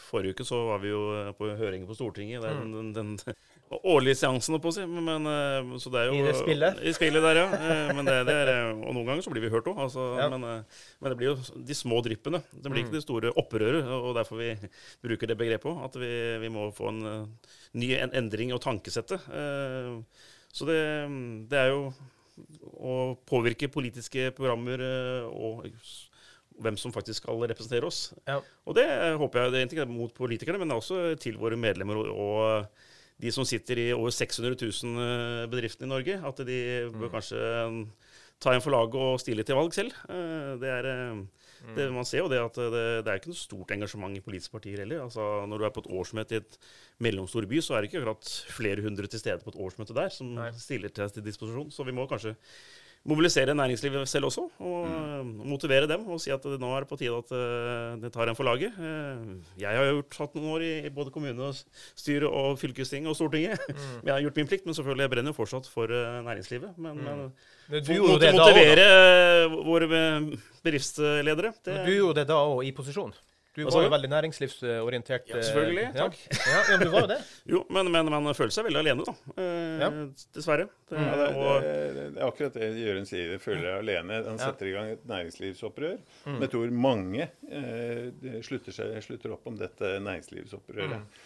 forrige 0.06 0.36
uke 0.36 0.48
så 0.48 0.62
var 0.70 0.82
vi 0.84 0.92
jo 0.92 1.02
på 1.38 1.50
høring 1.60 1.86
på 1.88 1.98
Stortinget. 1.98 2.44
Det 2.44 2.52
er 2.52 2.62
den, 2.62 2.74
den, 2.96 3.14
den 3.24 3.38
årlige 3.72 4.16
seansen, 4.20 4.60
på 4.62 4.70
å 4.70 4.74
si. 4.76 4.84
Men, 4.86 5.26
eh, 5.26 5.78
så 5.82 5.90
det 5.92 6.02
er 6.04 6.10
jo, 6.12 6.18
I 6.20 6.26
det 6.28 6.36
spillet? 6.38 6.82
I 6.86 6.94
spillet 6.94 7.24
der, 7.26 7.40
ja. 7.42 7.46
Eh, 7.58 7.94
Men 7.98 8.06
det, 8.06 8.16
det 8.28 8.36
er, 8.44 8.52
eh, 8.54 8.72
og 8.86 8.94
noen 8.94 9.06
ganger 9.10 9.26
så 9.26 9.32
blir 9.34 9.42
vi 9.42 9.50
hørt 9.50 9.66
òg. 9.72 9.78
Altså, 9.88 10.06
Ja. 10.22 10.30
men, 10.30 10.42
men 11.02 11.10
det 11.12 11.18
blir 11.18 11.32
jo 11.34 11.64
de 11.66 11.74
små 11.74 12.02
dryppene. 12.06 12.44
Det 12.54 12.70
blir 12.72 12.84
Mm. 12.84 12.86
ikke 12.86 12.98
det 13.00 13.04
store 13.04 13.34
opprøret. 13.36 13.84
Og 13.90 14.14
derfor 14.16 14.38
vi 14.38 14.70
bruker 15.04 15.28
det 15.28 15.38
begrepet 15.38 15.66
òg. 15.72 15.84
At 15.86 15.96
vi, 15.96 16.12
vi 16.46 16.50
må 16.50 16.72
få 16.74 16.90
en 16.90 17.38
ny 17.74 17.94
en 17.98 18.12
endring 18.14 18.54
og 18.54 18.62
tankesettet. 18.62 19.20
Så 20.54 20.66
det, 20.70 21.50
det 21.50 21.58
er 21.60 21.70
jo 21.74 21.94
å 22.80 23.18
påvirke 23.28 23.68
politiske 23.72 24.30
programmer 24.36 24.80
og 25.32 25.66
hvem 26.62 26.78
som 26.80 26.92
faktisk 26.96 27.24
skal 27.24 27.42
representere 27.50 27.84
oss. 27.88 28.14
Ja. 28.28 28.40
Og 28.66 28.76
det 28.78 28.86
håper 29.20 29.42
jeg 29.42 29.52
det 29.52 29.62
er 29.62 29.72
ikke 29.76 29.90
mot 29.92 30.14
politikerne, 30.16 30.60
men 30.62 30.72
også 30.72 31.18
til 31.20 31.36
våre 31.42 31.58
medlemmer 31.60 31.98
og, 32.00 32.12
og 32.16 32.68
de 33.22 33.32
som 33.32 33.46
sitter 33.48 33.80
i 33.80 33.88
over 33.96 34.12
600 34.12 34.58
000 34.60 35.00
eh, 35.06 35.46
bedriftene 35.52 35.88
i 35.88 35.94
Norge. 35.94 36.18
At 36.28 36.42
de 36.48 36.60
bør 36.92 37.14
kanskje 37.14 37.40
eh, 37.40 37.80
ta 38.44 38.52
en 38.52 38.64
for 38.64 38.76
laget 38.76 38.98
og 39.00 39.20
stille 39.24 39.46
til 39.48 39.56
valg 39.60 39.74
selv. 39.78 39.96
Eh, 40.12 40.54
Det 40.62 40.72
er, 40.74 40.90
eh, 40.92 41.24
det, 41.76 41.86
man 41.96 42.06
ser 42.06 42.20
jo 42.22 42.28
det 42.30 42.38
at 42.44 42.58
det, 42.60 42.84
det 43.08 43.10
er 43.10 43.18
ikke 43.22 43.32
noe 43.32 43.40
stort 43.40 43.72
engasjement 43.74 44.18
i 44.20 44.22
politiske 44.22 44.54
partier 44.54 44.84
heller. 44.84 45.06
Altså, 45.08 45.24
når 45.50 45.58
du 45.64 45.66
er 45.66 45.74
på 45.74 45.82
et 45.86 45.92
årsmøte 45.98 46.36
i 46.36 46.42
et 46.44 46.58
mellomstor 47.02 47.48
by, 47.50 47.62
så 47.64 47.74
er 47.78 47.82
det 47.82 47.90
ikke 47.90 48.04
akkurat 48.04 48.34
flere 48.54 48.84
hundre 48.86 49.08
til 49.10 49.24
stede 49.24 49.42
på 49.42 49.54
et 49.56 49.62
årsmøte 49.64 49.96
der 49.98 50.12
som 50.14 50.36
Nei. 50.36 50.52
stiller 50.60 50.92
til, 50.94 51.10
til 51.16 51.26
disposisjon. 51.26 51.72
Så 51.74 51.88
vi 51.88 51.96
må 51.96 52.06
kanskje 52.12 52.36
mobilisere 53.06 53.54
næringslivet 53.54 54.10
selv 54.10 54.30
også, 54.30 54.48
og 54.60 54.88
mm. 54.90 55.34
motivere 55.46 55.88
dem 55.90 56.08
og 56.10 56.22
si 56.22 56.32
at 56.34 56.46
nå 56.46 56.72
er 56.74 56.86
det 56.86 56.90
på 56.90 56.98
tide 56.98 57.14
at 57.14 57.34
eh, 57.38 57.92
det 58.02 58.12
tar 58.14 58.32
en 58.32 58.38
for 58.38 58.48
laget. 58.48 58.74
Eh, 58.82 59.36
jeg 59.62 59.78
har 59.78 59.86
jo 59.86 60.00
gjort, 60.00 60.18
hatt 60.22 60.38
noen 60.38 60.50
år 60.56 60.66
i, 60.66 60.72
både 60.96 61.14
kommune, 61.14 61.52
og 61.52 61.84
styre 62.02 62.32
og 62.32 62.58
Stortinget. 63.18 63.62
Mm. 63.70 64.00
jeg 64.08 64.14
har 64.14 64.24
gjort 64.26 64.42
min 64.42 64.50
plikt, 64.50 64.66
men 64.66 64.78
selvfølgelig 64.78 65.06
jeg 65.06 65.14
brenner 65.14 65.38
fortsatt 65.38 65.70
for 65.70 65.94
næringslivet. 66.26 66.74
Men, 66.82 66.98
mm. 66.98 67.30
Men 67.70 67.86
du 67.86 67.94
gjorde 67.94 68.20
det 68.22 68.32
det 68.32 68.40
da 68.40 68.50
òg, 68.50 68.58
motivere 68.58 69.64
våre 69.70 69.88
bedriftsledere. 70.66 71.54
Det, 71.62 71.80
Du 71.86 71.94
gjorde 71.94 72.24
det 72.24 72.30
da 72.34 72.42
òg, 72.42 72.66
i 72.66 72.74
posisjon. 72.76 73.14
Du 73.56 73.64
var 73.72 73.86
jo 73.86 73.90
veldig 73.94 74.10
næringslivsorientert. 74.12 75.30
Ja, 75.32 75.38
eh, 75.38 75.44
selvfølgelig. 75.48 75.84
ja. 75.86 75.92
Takk. 76.06 76.18
Ja, 76.36 76.56
ja, 76.70 76.78
men 76.78 76.84
du 76.88 76.92
var 76.94 77.06
jo 77.06 77.10
det. 77.14 77.18
Jo, 77.54 77.62
men, 77.72 77.92
men 77.94 78.10
man 78.12 78.34
føler 78.36 78.52
seg 78.56 78.66
veldig 78.68 78.82
alene, 78.84 79.06
da. 79.08 79.14
Eh, 79.38 79.84
Ja. 79.86 79.90
Dessverre. 80.36 80.66
Det, 80.90 80.98
Ja, 81.00 81.14
det, 81.20 81.28
og, 81.36 81.62
det, 81.64 82.06
det 82.16 82.22
er 82.22 82.28
akkurat 82.28 82.54
det 82.60 82.68
Jørund 82.80 83.08
sier. 83.10 83.32
Jeg 83.36 83.42
føler 83.44 83.70
jeg 83.70 83.78
alene. 83.86 84.20
Han 84.28 84.38
Ja. 84.40 84.50
setter 84.52 84.68
i 84.72 84.74
gang 84.76 84.92
et 84.96 85.06
næringslivsopprør. 85.08 85.98
Men 86.26 86.42
jeg 86.46 86.52
tror 86.56 86.76
mange 86.88 87.30
eh, 87.52 88.42
slutter, 88.46 88.76
seg, 88.76 88.92
slutter 89.06 89.34
opp 89.38 89.48
om 89.48 89.58
dette 89.60 89.96
næringslivsopprøret. 90.04 91.00
Eh, 91.00 91.24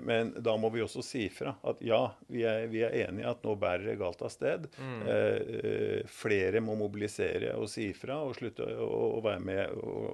men 0.00 0.32
da 0.42 0.56
må 0.60 0.70
vi 0.74 0.82
også 0.84 1.02
si 1.04 1.26
fra 1.32 1.56
at 1.66 1.80
ja, 1.84 2.00
vi 2.30 2.44
er, 2.46 2.66
vi 2.70 2.82
er 2.86 2.94
enige 3.06 3.28
at 3.30 3.42
nå 3.46 3.56
bærer 3.58 3.86
det 3.90 3.96
galt 4.00 4.22
av 4.22 4.30
sted. 4.32 4.68
Mm. 4.78 5.00
eh, 5.10 6.10
flere 6.10 6.62
må 6.64 6.76
mobilisere 6.78 7.54
og 7.58 7.68
si 7.70 7.88
fra 7.96 8.20
og 8.26 8.36
slutte 8.38 8.66
å, 8.66 9.20
være 9.24 9.42
med 9.42 9.74
og, 9.76 10.06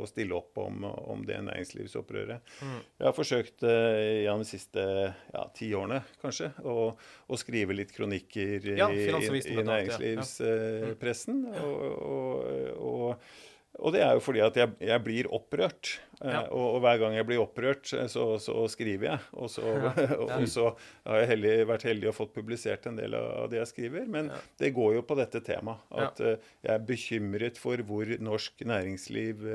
og, 0.00 0.08
stille 0.10 0.36
opp 0.36 0.60
om, 0.62 0.84
om 0.84 1.24
det 1.26 1.40
næringslivsopprøret. 1.46 2.54
Jeg 3.00 3.08
har 3.08 3.16
forsøkt 3.16 3.66
eh, 3.66 4.22
gjennom 4.24 4.44
de 4.44 4.50
siste 4.50 4.86
ja, 5.10 5.44
ti 5.56 5.70
årene 5.76 6.02
kanskje 6.22 6.52
å, 6.64 6.90
å 7.26 7.40
skrive 7.40 7.76
litt 7.76 7.94
kronikker 7.96 8.72
i, 8.74 8.78
Ja, 8.78 8.90
i, 8.90 9.06
annet, 9.60 9.90
ja. 9.90 11.60
Mm. 11.60 11.64
Og, 11.66 11.86
og, 12.10 12.84
og, 12.90 13.30
og 13.80 13.92
det 13.96 14.02
er 14.04 14.14
jo 14.16 14.22
fordi 14.24 14.40
at 14.44 14.56
jeg, 14.60 14.72
jeg 14.84 15.02
blir 15.06 15.28
opprørt. 15.32 15.96
Eh, 16.20 16.28
Ja. 16.30 16.42
Og, 16.52 16.74
og 16.76 16.80
hver 16.84 16.98
gang 17.00 17.14
jeg 17.16 17.24
blir 17.24 17.40
opprørt, 17.40 17.88
eh, 17.96 18.04
så, 18.12 18.24
så 18.44 18.66
skriver 18.68 19.06
jeg. 19.08 19.20
Og 19.40 19.48
så, 19.48 19.62
og 20.26 20.44
så 20.52 20.66
har 21.08 21.22
jeg 21.22 21.30
heldig, 21.30 21.52
vært 21.70 21.86
heldig 21.88 22.10
og 22.10 22.16
fått 22.18 22.34
publisert 22.36 22.84
en 22.90 22.98
del 23.00 23.16
av 23.16 23.46
det 23.48 23.56
jeg 23.62 23.70
skriver. 23.70 24.04
Men 24.12 24.28
det 24.60 24.74
går 24.76 24.98
jo 24.98 25.04
på 25.08 25.16
dette 25.16 25.40
temaet. 25.46 25.80
At 25.96 26.20
eh, 26.20 26.36
jeg 26.66 26.74
er 26.76 26.84
bekymret 26.90 27.56
for 27.62 27.80
hvor 27.88 28.12
norsk 28.20 28.60
næringsliv 28.68 29.46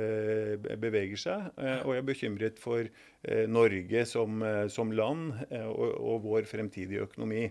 beveger 0.82 1.22
seg. 1.22 1.52
og 1.86 1.94
jeg 1.94 2.02
er 2.02 2.08
bekymret 2.10 2.60
for 2.62 2.90
Norge 3.50 4.04
som, 4.06 4.42
som 4.70 4.92
land 4.94 5.32
og, 5.66 5.86
og 5.98 6.20
vår 6.26 6.46
fremtidige 6.50 7.06
økonomi. 7.08 7.48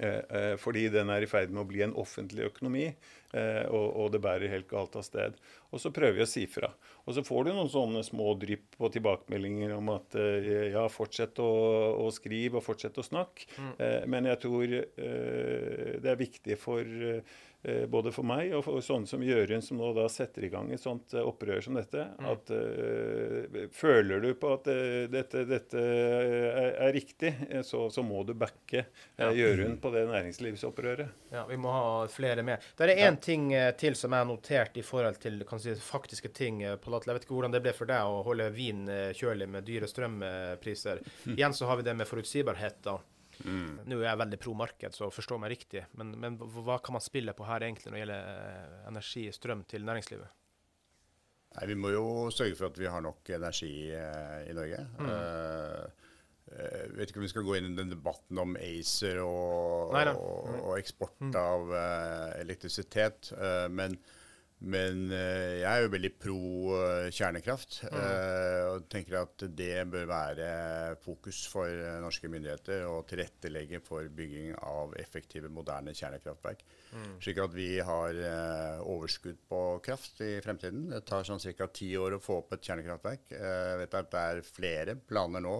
Eh, 0.00 0.56
fordi 0.60 0.88
den 0.92 1.12
er 1.12 1.24
i 1.24 1.28
ferd 1.30 1.52
med 1.52 1.62
å 1.64 1.68
bli 1.70 1.84
en 1.86 1.94
offentlig 1.98 2.48
økonomi, 2.50 2.90
og, 3.32 3.86
og 4.00 4.08
det 4.14 4.20
bærer 4.24 4.50
helt 4.50 4.68
galt 4.70 4.96
av 4.98 5.04
sted. 5.06 5.36
Og 5.70 5.78
så 5.82 5.92
prøver 5.94 6.16
vi 6.18 6.24
å 6.24 6.30
si 6.30 6.46
fra. 6.50 6.72
Og 7.06 7.14
så 7.14 7.22
får 7.26 7.46
du 7.46 7.52
noen 7.52 7.70
sånne 7.70 8.02
små 8.06 8.32
drypp 8.40 8.78
og 8.80 8.90
tilbakemeldinger 8.96 9.76
om 9.76 9.92
at 9.94 10.16
eh, 10.18 10.72
ja, 10.74 10.86
fortsett 10.90 11.38
å, 11.42 11.50
å 12.02 12.08
skrive 12.14 12.58
og 12.58 12.66
fortsett 12.66 12.98
å 12.98 13.06
snakke. 13.06 13.46
Eh, 13.78 14.02
men 14.10 14.26
jeg 14.30 14.42
tror 14.42 14.74
eh, 14.74 15.94
det 16.02 16.10
er 16.10 16.18
viktig 16.20 16.58
for 16.60 16.82
eh, 16.82 17.38
både 17.92 18.12
for 18.14 18.24
meg 18.24 18.54
og 18.56 18.64
for 18.64 18.80
sånne 18.84 19.08
som 19.10 19.22
Jørund, 19.24 19.64
som 19.64 19.80
nå 19.80 19.90
da 19.96 20.06
setter 20.08 20.46
i 20.46 20.50
gang 20.52 20.70
et 20.72 20.80
sånt 20.80 21.12
eh, 21.12 21.26
opprør 21.26 21.60
som 21.64 21.76
dette, 21.76 22.06
at 22.30 22.52
uh, 22.54 23.58
føler 23.76 24.22
du 24.24 24.30
på 24.40 24.52
at 24.54 24.70
uh, 24.72 25.04
dette, 25.12 25.44
dette 25.48 25.82
er, 25.82 26.70
er 26.86 26.92
riktig, 26.94 27.34
eh, 27.50 27.62
så, 27.66 27.84
så 27.92 28.04
må 28.06 28.22
du 28.24 28.32
backe 28.38 28.86
uh, 29.20 29.30
Jørund 29.36 29.80
på 29.82 29.92
det 29.94 30.06
næringslivsopprøret. 30.08 31.12
Ja, 31.30 31.44
Vi 31.46 31.56
må 31.60 31.72
ha 31.74 32.08
flere 32.10 32.42
med. 32.46 32.64
Det 32.76 32.88
er 32.88 33.04
én 33.08 33.20
ting 33.20 33.52
eh, 33.54 33.70
til 33.78 33.96
som 33.98 34.12
jeg 34.12 34.24
har 34.24 34.28
notert 34.28 34.80
i 34.80 34.84
forhold 34.86 35.20
til 35.22 35.44
kan 35.48 35.62
si, 35.62 35.74
faktiske 35.74 36.32
ting. 36.36 36.62
Palatel. 36.82 37.12
Jeg 37.12 37.20
vet 37.20 37.28
ikke 37.28 37.36
hvordan 37.38 37.54
det 37.54 37.62
ble 37.64 37.76
for 37.76 37.90
deg 37.90 38.08
å 38.10 38.22
holde 38.26 38.50
vin 38.54 38.86
eh, 38.90 39.10
kjølig 39.16 39.48
med 39.50 39.66
dyre 39.68 39.88
strømpriser. 39.90 41.04
Igjen 41.36 41.56
så 41.56 41.70
har 41.70 41.80
vi 41.80 41.88
det 41.88 41.96
med 41.98 42.08
forutsigbarhet. 42.10 42.82
da. 42.86 42.98
Nå 43.44 43.96
er 44.00 44.06
jeg 44.08 44.20
veldig 44.20 44.38
pro 44.42 44.52
marked, 44.58 44.94
så 44.96 45.08
forstå 45.12 45.38
meg 45.40 45.54
riktig. 45.54 45.84
Men, 45.98 46.12
men 46.20 46.36
hva 46.40 46.76
kan 46.84 46.96
man 46.96 47.04
spille 47.04 47.32
på 47.36 47.46
her 47.48 47.64
egentlig 47.66 47.88
når 47.90 47.96
det 47.96 48.02
gjelder 48.04 48.28
eh, 48.34 48.76
energi, 48.90 49.24
strøm 49.32 49.64
til 49.70 49.86
næringslivet? 49.88 50.36
Nei, 51.56 51.66
Vi 51.66 51.74
må 51.74 51.90
jo 51.90 52.04
sørge 52.30 52.54
for 52.58 52.68
at 52.70 52.78
vi 52.78 52.86
har 52.86 53.02
nok 53.02 53.32
energi 53.34 53.72
eh, 53.96 54.44
i 54.50 54.54
Norge. 54.54 54.84
Eh, 55.02 56.06
eh, 56.54 56.84
vet 56.98 57.10
ikke 57.10 57.22
om 57.22 57.26
vi 57.26 57.32
skal 57.32 57.46
gå 57.48 57.56
inn 57.58 57.72
i 57.72 57.76
den 57.80 57.90
debatten 57.90 58.38
om 58.44 58.54
ACER 58.60 59.18
og, 59.24 59.90
og, 60.14 60.48
og 60.60 60.76
eksport 60.78 61.34
av 61.40 61.74
eh, 61.74 62.40
elektrisitet. 62.44 63.32
eh, 63.34 63.66
men 63.72 63.98
men 64.60 65.06
eh, 65.16 65.62
jeg 65.62 65.68
er 65.70 65.84
jo 65.86 65.92
veldig 65.94 66.10
pro 66.20 66.40
eh, 66.76 67.06
kjernekraft. 67.16 67.78
eh, 67.88 68.64
og 68.68 68.84
tenker 68.92 69.16
at 69.22 69.44
det 69.56 69.86
bør 69.88 70.04
være 70.10 70.50
fokus 71.00 71.46
for 71.48 71.72
norske 72.04 72.28
myndigheter 72.28 72.84
å 72.88 73.00
tilrettelegge 73.08 73.80
for 73.84 74.10
bygging 74.12 74.52
av 74.60 74.92
effektive, 75.00 75.48
moderne 75.48 75.96
kjernekraftverk. 75.96 76.64
Slik 77.22 77.40
at 77.40 77.52
vi 77.54 77.70
har 77.86 78.16
overskudd 78.82 79.38
på 79.48 79.60
kraft 79.84 80.20
i 80.26 80.32
fremtiden. 80.44 80.88
Det 80.92 81.04
tar 81.08 81.24
sånn 81.26 81.40
ca. 81.40 81.68
ti 81.72 81.92
år 81.96 82.18
å 82.18 82.22
få 82.22 82.40
opp 82.42 82.56
et 82.56 82.66
kjernekraftverk. 82.66 83.30
Jeg 83.32 83.78
vet 83.84 84.00
at 84.00 84.10
det 84.12 84.24
er 84.32 84.42
flere 84.46 84.96
planer 84.98 85.44
nå. 85.44 85.56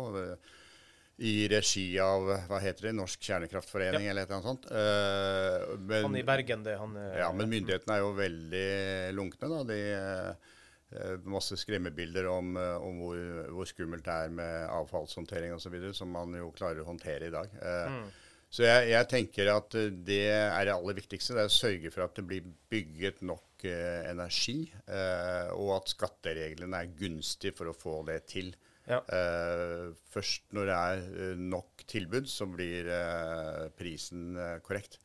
I 1.20 1.34
regi 1.52 1.84
av 2.00 2.28
hva 2.48 2.60
heter 2.62 2.88
det, 2.88 2.94
Norsk 2.96 3.26
kjernekraftforening 3.28 4.06
eller 4.08 4.24
et 4.24 4.30
eller 4.30 4.38
annet 4.38 4.48
sånt. 4.48 4.70
Uh, 4.72 5.76
men, 5.84 6.06
Han 6.06 6.16
i 6.16 6.24
Bergen, 6.26 6.64
det 6.64 6.78
han 6.80 6.96
eh, 6.96 7.18
ja, 7.20 7.28
men 7.36 7.50
myndighetene 7.52 7.98
er 7.98 8.00
jo 8.04 8.14
veldig 8.16 8.70
lunkne. 9.18 9.50
da. 9.52 9.60
De 9.68 9.78
eh, 9.98 11.12
Masse 11.30 11.54
skremmebilder 11.60 12.26
om, 12.26 12.56
om 12.56 13.04
hvor, 13.04 13.20
hvor 13.54 13.68
skummelt 13.68 14.02
det 14.08 14.16
er 14.24 14.32
med 14.34 14.72
avfallshåndtering 14.74 15.52
osv., 15.54 15.76
som 15.94 16.10
man 16.10 16.34
jo 16.34 16.48
klarer 16.56 16.82
å 16.82 16.88
håndtere 16.88 17.28
i 17.28 17.34
dag. 17.34 17.52
Mm. 17.62 18.08
Så 18.50 18.64
jeg, 18.66 18.88
jeg 18.90 19.08
tenker 19.12 19.52
at 19.52 19.76
det 20.08 20.24
er 20.32 20.64
det 20.66 20.74
aller 20.74 20.98
viktigste. 20.98 21.36
Det 21.36 21.44
er 21.44 21.52
å 21.52 21.54
sørge 21.54 21.92
for 21.94 22.08
at 22.08 22.16
det 22.18 22.24
blir 22.26 22.48
bygget 22.72 23.22
nok 23.22 23.62
energi, 23.68 24.64
eh, 24.88 25.52
og 25.54 25.76
at 25.76 25.92
skattereglene 25.92 26.80
er 26.80 26.92
gunstige 26.98 27.54
for 27.56 27.70
å 27.70 27.76
få 27.76 28.00
det 28.08 28.22
til. 28.32 28.50
Ja. 28.90 29.00
Uh, 29.06 29.92
først 30.10 30.50
når 30.56 30.70
det 30.70 30.78
er 30.78 31.04
eh, 31.28 31.38
nok 31.38 31.84
tilbud, 31.90 32.26
så 32.30 32.48
blir 32.50 32.90
uh, 32.90 33.68
prisen 33.78 34.34
uh, 34.38 34.58
korrekt. 34.64 34.98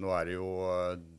Nå 0.00 0.08
er 0.16 0.30
det 0.30 0.34
jo 0.38 0.46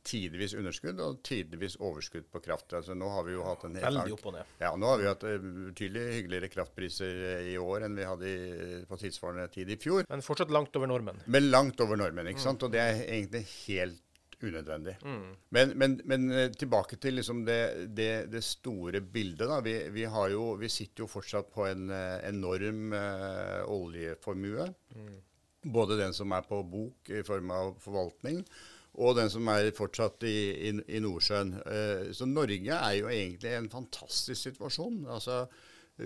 tidvis 0.09 0.55
underskudd 0.57 0.97
og 1.05 1.19
tidvis 1.21 1.75
overskudd 1.77 2.25
på 2.33 2.39
kraft. 2.41 2.73
Altså, 2.73 2.95
nå 2.97 3.11
har 3.13 3.27
vi 3.27 3.35
jo 3.35 3.43
hatt 3.45 3.67
en 3.67 3.75
helt 3.77 3.85
Veldig 3.85 4.15
opp 4.15 4.23
og 4.31 4.33
ned. 4.33 4.55
Ja, 4.57 4.71
nå 4.73 4.89
har 4.89 4.97
vi 4.97 5.05
hatt 5.05 5.25
betydelig 5.27 6.05
hyggeligere 6.15 6.49
kraftpriser 6.49 7.19
i 7.51 7.53
år 7.61 7.85
enn 7.85 7.99
vi 7.99 8.07
hadde 8.09 8.31
i, 8.31 8.79
på 8.89 8.97
tilsvarende 9.03 9.45
tid 9.53 9.69
i 9.69 9.77
fjor. 9.77 10.09
Men 10.09 10.25
fortsatt 10.25 10.49
langt 10.49 10.73
over 10.81 10.89
normen. 10.89 11.21
Men 11.29 11.51
langt 11.53 11.85
over 11.85 12.01
normen, 12.01 12.31
ikke 12.33 12.41
sant? 12.41 12.65
Og 12.65 12.73
det 12.73 12.81
er 12.81 13.03
egentlig 13.03 13.43
helt 13.67 14.01
unødvendig. 14.43 14.95
Men, 15.49 15.73
men, 15.77 15.97
men 16.09 16.27
eh, 16.31 16.51
tilbake 16.51 16.97
til 17.01 17.17
liksom 17.19 17.43
det, 17.47 17.87
det, 17.97 18.11
det 18.31 18.43
store 18.45 19.01
bildet. 19.01 19.47
da. 19.47 19.59
Vi, 19.65 19.75
vi, 19.93 20.05
har 20.09 20.29
jo, 20.33 20.53
vi 20.61 20.69
sitter 20.71 21.05
jo 21.05 21.11
fortsatt 21.11 21.51
på 21.53 21.67
en 21.69 21.89
eh, 21.93 22.17
enorm 22.29 22.93
eh, 22.97 23.61
oljeformue. 23.69 24.67
Både 25.61 25.97
den 25.99 26.13
som 26.17 26.31
er 26.33 26.45
på 26.47 26.63
bok 26.65 27.11
i 27.13 27.21
form 27.25 27.51
av 27.53 27.75
forvaltning, 27.83 28.39
og 29.01 29.15
den 29.15 29.29
som 29.31 29.47
er 29.53 29.69
fortsatt 29.77 30.25
i, 30.27 30.37
i, 30.69 30.71
i 30.97 31.01
Nordsjøen. 31.03 31.53
Eh, 31.61 32.07
så 32.17 32.27
Norge 32.27 32.79
er 32.79 32.95
jo 32.97 33.11
egentlig 33.11 33.53
en 33.55 33.69
fantastisk 33.71 34.41
situasjon. 34.41 35.05
Altså, 35.07 35.45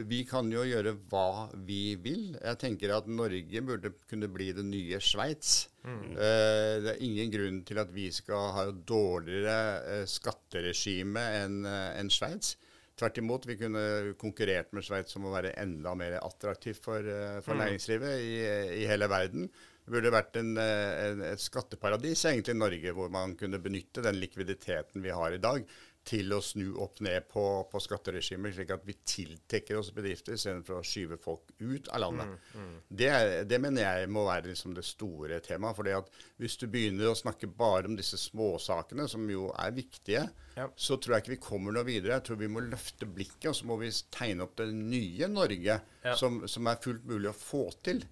vi 0.03 0.21
kan 0.27 0.49
jo 0.51 0.63
gjøre 0.67 0.95
hva 1.11 1.47
vi 1.67 1.95
vil. 2.01 2.35
Jeg 2.35 2.59
tenker 2.61 2.93
at 2.95 3.07
Norge 3.07 3.61
burde 3.65 3.91
kunne 4.09 4.29
bli 4.31 4.51
det 4.55 4.65
nye 4.67 4.99
Sveits. 5.03 5.69
Mm. 5.85 6.11
Eh, 6.11 6.73
det 6.83 6.91
er 6.93 7.03
ingen 7.05 7.31
grunn 7.33 7.61
til 7.67 7.81
at 7.81 7.91
vi 7.93 8.09
skal 8.13 8.51
ha 8.55 8.65
dårligere 8.71 9.57
eh, 9.93 10.05
skatteregime 10.09 11.25
enn 11.41 11.59
eh, 11.69 12.01
Sveits. 12.13 12.55
Tvert 12.95 13.17
imot, 13.19 13.47
vi 13.47 13.57
kunne 13.59 14.15
konkurrert 14.19 14.71
med 14.75 14.85
Sveits 14.87 15.17
om 15.19 15.27
å 15.27 15.33
være 15.33 15.55
enda 15.59 15.91
mer 15.99 16.17
attraktivt 16.21 16.83
for, 16.83 17.07
for 17.43 17.55
mm. 17.55 17.63
næringslivet 17.63 18.21
i, 18.23 18.35
i, 18.81 18.85
hele 18.87 19.09
verden. 19.11 19.49
Det 19.85 19.91
burde 19.93 20.13
vært 20.15 20.39
en, 20.39 20.55
en, 20.57 21.25
et 21.27 21.43
skatteparadis 21.43 22.23
egentlig 22.29 22.55
i 22.55 22.61
Norge, 22.61 22.93
hvor 22.95 23.11
man 23.13 23.35
kunne 23.37 23.59
benytte 23.61 24.01
den 24.05 24.15
likviditeten 24.21 25.03
vi 25.03 25.11
har 25.13 25.35
i 25.35 25.43
dag 25.43 25.67
til 26.05 26.33
å 26.35 26.41
snu 26.43 26.67
opp 26.83 26.99
ned 27.05 27.25
på, 27.31 27.43
på 27.71 27.81
skatteregimet, 27.81 28.53
slik 28.53 28.71
at 28.75 28.83
vi 28.85 28.93
tiltrekker 29.09 29.79
oss 29.79 29.89
bedrifter 29.95 30.35
istedenfor 30.35 30.79
å 30.79 30.85
skyve 30.85 31.17
folk 31.21 31.49
ut 31.57 31.89
av 31.89 32.03
landet. 32.03 32.35
Mm, 32.53 32.61
mm. 32.61 32.75
Det, 32.87 33.09
det, 33.49 33.59
mener 33.63 33.87
jeg 33.87 34.11
må 34.13 34.27
være 34.27 34.51
liksom 34.51 34.75
det 34.77 34.85
store 34.85 35.39
temaet. 35.45 35.77
fordi 35.79 35.95
at 35.97 36.11
Hvis 36.41 36.57
du 36.61 36.67
begynner 36.69 37.09
å 37.09 37.17
snakke 37.17 37.49
bare 37.49 37.89
om 37.89 37.97
disse 37.97 38.19
småsakene, 38.21 39.07
som 39.09 39.25
jo 39.31 39.49
er 39.57 39.73
viktige, 39.75 40.27
ja. 40.55 40.67
så 40.75 40.99
tror 41.01 41.17
jeg 41.17 41.25
ikke 41.25 41.35
vi 41.35 41.41
kommer 41.47 41.75
noe 41.75 41.87
videre. 41.87 42.19
Jeg 42.19 42.27
tror 42.29 42.41
vi 42.43 42.51
må 42.53 42.63
løfte 42.67 43.09
blikket, 43.09 43.49
og 43.51 43.57
så 43.57 43.71
må 43.71 43.79
vi 43.81 43.89
tegne 44.13 44.45
opp 44.45 44.53
det 44.61 44.69
nye 44.75 45.31
Norge 45.31 45.79
ja. 45.81 46.15
som, 46.19 46.43
som 46.49 46.69
er 46.69 46.81
fullt 46.85 47.09
mulig 47.09 47.33
å 47.33 47.37
få 47.39 47.65
til. 47.85 48.05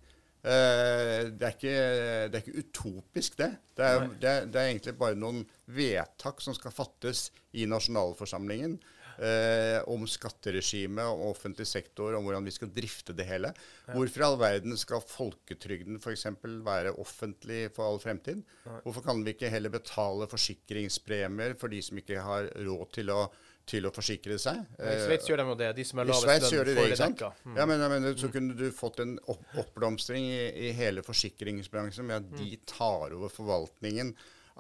Uh, 0.43 1.29
det, 1.31 1.45
er 1.47 1.53
ikke, 1.53 1.75
det, 2.27 2.35
er 2.35 2.41
ikke, 2.41 2.63
utopisk, 2.65 3.37
det. 3.39 3.53
Det 3.77 3.85
er, 3.87 4.09
det, 4.11 4.33
det 4.51 4.59
er, 4.59 4.71
egentlig 4.73 4.97
bare 4.99 5.15
noen 5.15 5.45
vedtak 5.71 6.43
som 6.43 6.55
skal 6.57 6.75
fattes 6.75 7.29
i 7.55 7.63
nasjonalforsamlingen 7.69 8.75
eh, 9.17 9.79
om 9.89 10.05
skatteregime, 10.09 11.05
om 11.05 11.23
offentlig 11.29 11.67
sektor, 11.67 12.15
om 12.17 12.25
hvordan 12.25 12.45
vi 12.47 12.53
skal 12.55 12.71
drifte 12.73 13.15
det 13.17 13.27
hele. 13.29 13.53
Ja. 13.87 13.95
Hvorfor 13.95 14.23
i 14.23 14.27
all 14.27 14.37
verden 14.41 14.77
skal 14.79 15.03
folketrygden 15.05 15.99
f.eks. 16.01 16.27
være 16.65 16.95
offentlig 17.01 17.65
for 17.75 17.87
all 17.87 18.01
fremtid? 18.03 18.43
Hvorfor 18.83 19.05
kan 19.05 19.23
vi 19.25 19.35
ikke 19.35 19.51
heller 19.53 19.73
betale 19.73 20.29
forsikringspremier 20.31 21.57
for 21.59 21.73
de 21.73 21.81
som 21.85 21.99
ikke 21.99 22.23
har 22.23 22.49
råd 22.67 22.93
til 22.99 23.13
å 23.13 23.25
til 23.70 23.88
å 23.88 23.91
forsikre 23.95 24.36
seg. 24.41 24.59
I 24.76 24.95
Sveits 25.05 25.30
gjør 25.30 25.39
de 25.39 25.45
jo 25.47 25.55
det. 25.59 25.70
De 25.78 25.86
som 25.88 26.01
er 26.01 26.09
lavest 26.09 26.28
lønn, 26.28 26.70
får 26.76 26.89
det 26.91 26.97
dekka. 26.99 27.30
Mm. 27.45 27.55
Ja, 27.59 27.68
men, 27.70 27.84
men, 27.93 28.07
så 28.20 28.30
kunne 28.34 28.57
du 28.59 28.66
fått 28.76 28.99
en 29.03 29.16
opp 29.32 29.57
oppblomstring 29.64 30.28
i, 30.28 30.41
i, 30.68 30.74
hele 30.76 31.03
forsikringsbransjen 31.05 32.09
med 32.09 32.20
at 32.20 32.36
de 32.36 32.49
mm. 32.51 32.66
tar 32.70 33.16
over 33.16 33.32
forvaltningen 33.32 34.11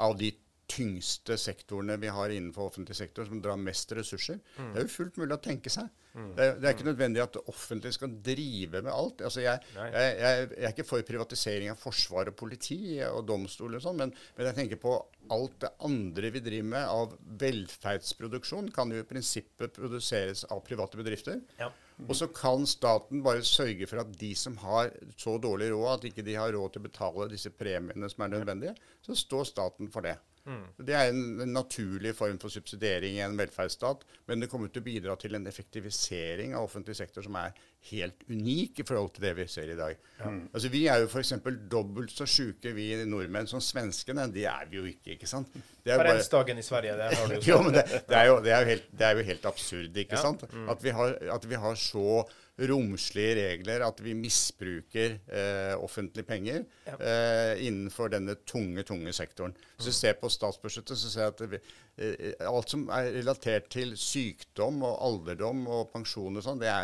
av 0.03 0.15
de 0.19 0.31
tyngste 0.73 1.37
sektorene 1.37 1.97
vi 2.01 2.11
har 2.13 2.33
innenfor 2.33 2.71
offentlig 2.71 2.97
sektor, 2.97 3.27
som 3.29 3.41
drar 3.43 3.59
mest 3.59 3.91
ressurser. 3.93 4.39
Mm. 4.57 4.71
Det 4.71 4.79
er 4.79 4.87
jo 4.87 4.95
fullt 4.95 5.19
mulig 5.21 5.37
å 5.37 5.43
tenke 5.43 5.73
seg. 5.73 5.91
Mm. 6.13 6.27
Det, 6.37 6.45
er, 6.45 6.57
det, 6.59 6.67
er 6.67 6.75
ikke 6.75 6.85
nødvendig 6.85 7.21
at 7.23 7.33
det 7.33 7.41
offentlige 7.49 7.95
skal 7.95 8.17
drive 8.25 8.81
med 8.85 8.91
alt. 8.93 9.23
Altså 9.25 9.41
jeg, 9.41 9.61
jeg, 9.73 9.93
jeg, 9.95 10.17
jeg, 10.21 10.49
er 10.59 10.73
ikke 10.73 10.85
for 10.85 11.05
privatisering 11.07 11.71
av 11.73 11.79
forsvar 11.81 12.29
og 12.29 12.37
politi 12.37 12.79
og 13.07 13.23
domstoler 13.29 13.79
og 13.79 13.85
sånn, 13.85 13.97
men, 14.01 14.13
men, 14.37 14.49
jeg 14.49 14.57
tenker 14.59 14.81
på 14.81 14.97
alt 15.33 15.55
det 15.63 15.71
andre 15.87 16.29
vi 16.35 16.43
driver 16.45 16.69
med 16.75 16.91
av 16.91 17.15
velferdsproduksjon, 17.41 18.69
kan 18.75 18.93
jo 18.93 19.01
i 19.01 19.07
prinsippet 19.09 19.73
produseres 19.77 20.43
av 20.53 20.61
private 20.67 20.99
bedrifter. 21.01 21.41
Ja. 21.61 21.71
Mm. 21.97 22.07
Og 22.09 22.17
så 22.17 22.27
kan 22.33 22.65
staten 22.69 23.21
bare 23.25 23.45
sørge 23.45 23.87
for 23.89 24.01
at 24.01 24.13
de 24.19 24.33
som 24.37 24.57
har 24.61 24.91
så 25.17 25.37
dårlig 25.41 25.71
råd 25.73 25.89
at 25.95 26.07
ikke 26.09 26.25
de 26.25 26.37
har 26.37 26.53
råd 26.53 26.75
til 26.75 26.83
å 26.83 26.87
betale 26.89 27.29
disse 27.31 27.53
premiene 27.53 28.09
som 28.11 28.25
er 28.25 28.35
nødvendige, 28.35 28.75
så 29.05 29.17
står 29.17 29.49
staten 29.49 29.89
for 29.93 30.05
det. 30.05 30.17
Mm. 30.43 30.63
Det 30.83 30.95
er 30.97 31.09
en, 31.13 31.21
en, 31.39 31.53
naturlig 31.55 32.11
form 32.17 32.35
for 32.41 32.51
subsidiering 32.51 33.15
i 33.15 33.21
en 33.23 33.37
velferdsstat, 33.39 34.01
men 34.27 34.43
det 34.43 34.49
kommer 34.51 34.67
til 34.67 34.83
å 34.83 34.87
bidra 34.87 35.15
til 35.19 35.37
en 35.37 35.47
effektivisering 35.47 36.55
av 36.57 36.65
offentlig 36.67 36.97
sektor 36.99 37.23
som 37.23 37.37
er 37.39 37.55
helt 37.91 38.25
unik 38.27 38.81
i 38.83 38.85
forhold 38.87 39.13
til 39.15 39.23
det 39.27 39.33
vi 39.37 39.45
ser 39.51 39.71
i 39.71 39.77
dag. 39.79 39.95
Mm. 40.19 40.41
Altså, 40.51 40.71
vi 40.73 40.83
er 40.91 40.99
jo 41.03 41.07
f.eks. 41.07 41.33
dobbelt 41.71 42.11
så 42.11 42.27
sjuke, 42.27 42.73
vi 42.75 42.89
nordmenn, 43.07 43.47
som 43.47 43.63
svenskene. 43.63 44.27
Det 44.35 44.45
er 44.51 44.67
vi 44.71 44.81
jo 44.81 44.85
ikke, 44.91 45.15
ikke 45.15 45.31
sant? 45.31 45.55
Karensdagen 45.87 46.59
i 46.59 46.65
Sverige, 46.65 46.95
det 46.99 47.09
har 47.15 47.31
du 47.31 47.37
jo 47.37 47.41
jo, 47.53 47.61
men 47.63 47.79
det, 47.79 47.87
det, 48.09 48.19
er 48.19 48.29
jo, 48.31 48.37
det, 48.43 48.53
er 48.55 48.63
jo 48.63 48.71
helt, 48.73 48.87
det, 48.91 49.07
er 49.07 49.19
jo, 49.19 49.27
helt, 49.31 49.51
absurd, 49.53 50.03
ikke 50.03 50.19
ja. 50.19 50.23
sant? 50.27 50.47
Mm. 50.51 50.69
At, 50.75 50.83
vi 50.83 50.95
har, 50.99 51.19
at 51.37 51.49
vi 51.49 51.59
har 51.67 51.79
så 51.79 52.23
romslige 52.57 53.33
regler, 53.35 53.81
at 53.81 54.01
vi 54.03 54.13
misbruker 54.13 55.15
eh, 55.25 55.73
offentlige 55.81 56.25
penger 56.27 56.59
ja. 56.85 56.97
eh, 56.99 57.63
innenfor 57.65 58.11
denne 58.13 58.35
tunge, 58.45 58.83
tunge 58.85 59.13
sektoren. 59.13 59.55
Hvis 59.75 59.87
du 59.87 59.93
mm. 59.93 59.97
ser 59.97 60.19
på 60.21 60.29
statsbudsjettet, 60.29 60.99
så 60.99 61.09
ser 61.09 61.25
jeg 61.25 61.33
at 61.33 61.41
vi, 61.49 61.61
eh, 61.97 62.45
alt 62.45 62.69
som 62.69 62.85
er 62.93 63.09
relatert 63.17 63.71
til 63.73 63.95
sykdom 63.97 64.83
og 64.85 65.01
alderdom 65.07 65.65
og 65.65 65.89
pensjon 65.95 66.37
og 66.37 66.45
sånn, 66.45 66.61
det, 66.61 66.75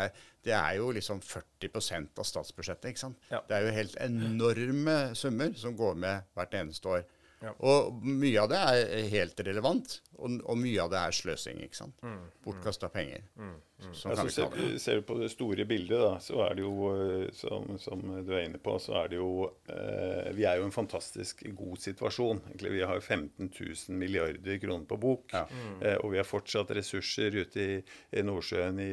det, 0.42 0.56
er 0.58 0.80
jo 0.80 0.90
liksom 0.96 1.22
40% 1.22 2.18
av 2.18 2.26
statsbudsjettet. 2.32 2.90
ikke 2.90 3.04
sant? 3.06 3.30
Ja. 3.30 3.44
Det 3.46 3.56
er 3.56 3.68
jo 3.68 3.78
helt 3.78 3.96
enorme 4.02 4.98
summer 5.14 5.54
som 5.54 5.78
går 5.78 5.94
med 6.02 6.30
hvert 6.34 6.60
eneste 6.64 6.96
år. 6.98 7.08
Ja. 7.40 7.54
Og 7.64 8.02
mye 8.04 8.42
av 8.42 8.50
det 8.50 8.58
er 8.58 9.10
helt 9.14 9.38
relevant, 9.46 10.00
og, 10.18 10.42
og, 10.42 10.58
mye 10.60 10.82
av 10.82 10.90
det 10.92 10.98
er 11.00 11.14
sløsing. 11.22 11.62
ikke 11.64 11.78
sant? 11.78 12.02
Mm. 12.04 12.24
Bortkasta 12.44 12.90
penger. 12.92 13.22
Mm. 13.38 13.54
Mm. 13.80 13.94
Sånn 13.96 14.12
ja, 14.12 14.24
ser, 14.28 14.78
ser, 14.82 15.00
du 15.00 15.06
på 15.08 15.16
det 15.20 15.30
store 15.32 15.64
bildet, 15.68 15.96
da, 16.02 16.12
så 16.22 16.42
er 16.44 16.58
det 16.58 16.64
jo, 16.64 16.90
eh, 16.92 17.26
som, 17.36 17.66
som, 17.80 18.02
du 18.26 18.32
er 18.36 18.44
inne 18.44 18.60
på, 18.60 18.74
så 18.82 18.98
er 19.02 19.12
det 19.12 19.20
jo 19.20 19.30
eh, 19.72 20.30
Vi 20.36 20.44
er 20.48 20.58
jo 20.58 20.66
i 20.66 20.68
en 20.68 20.74
fantastisk 20.74 21.42
god 21.56 21.80
situasjon. 21.80 22.42
Egentlig, 22.50 22.74
vi 22.76 22.82
har 22.90 23.00
15 23.00 23.48
000 23.48 24.00
milliarder 24.00 24.60
kroner 24.62 24.88
på 24.90 24.98
bok. 25.00 25.32
Ja. 25.32 25.46
Mm. 25.48 25.78
Eh, 25.80 25.96
og 26.02 26.12
vi 26.14 26.20
har 26.20 26.28
fortsatt 26.28 26.74
ressurser 26.76 27.38
ute 27.40 27.64
i, 27.64 27.78
i 28.16 28.24
Nordsjøen 28.26 28.82
i, 28.84 28.92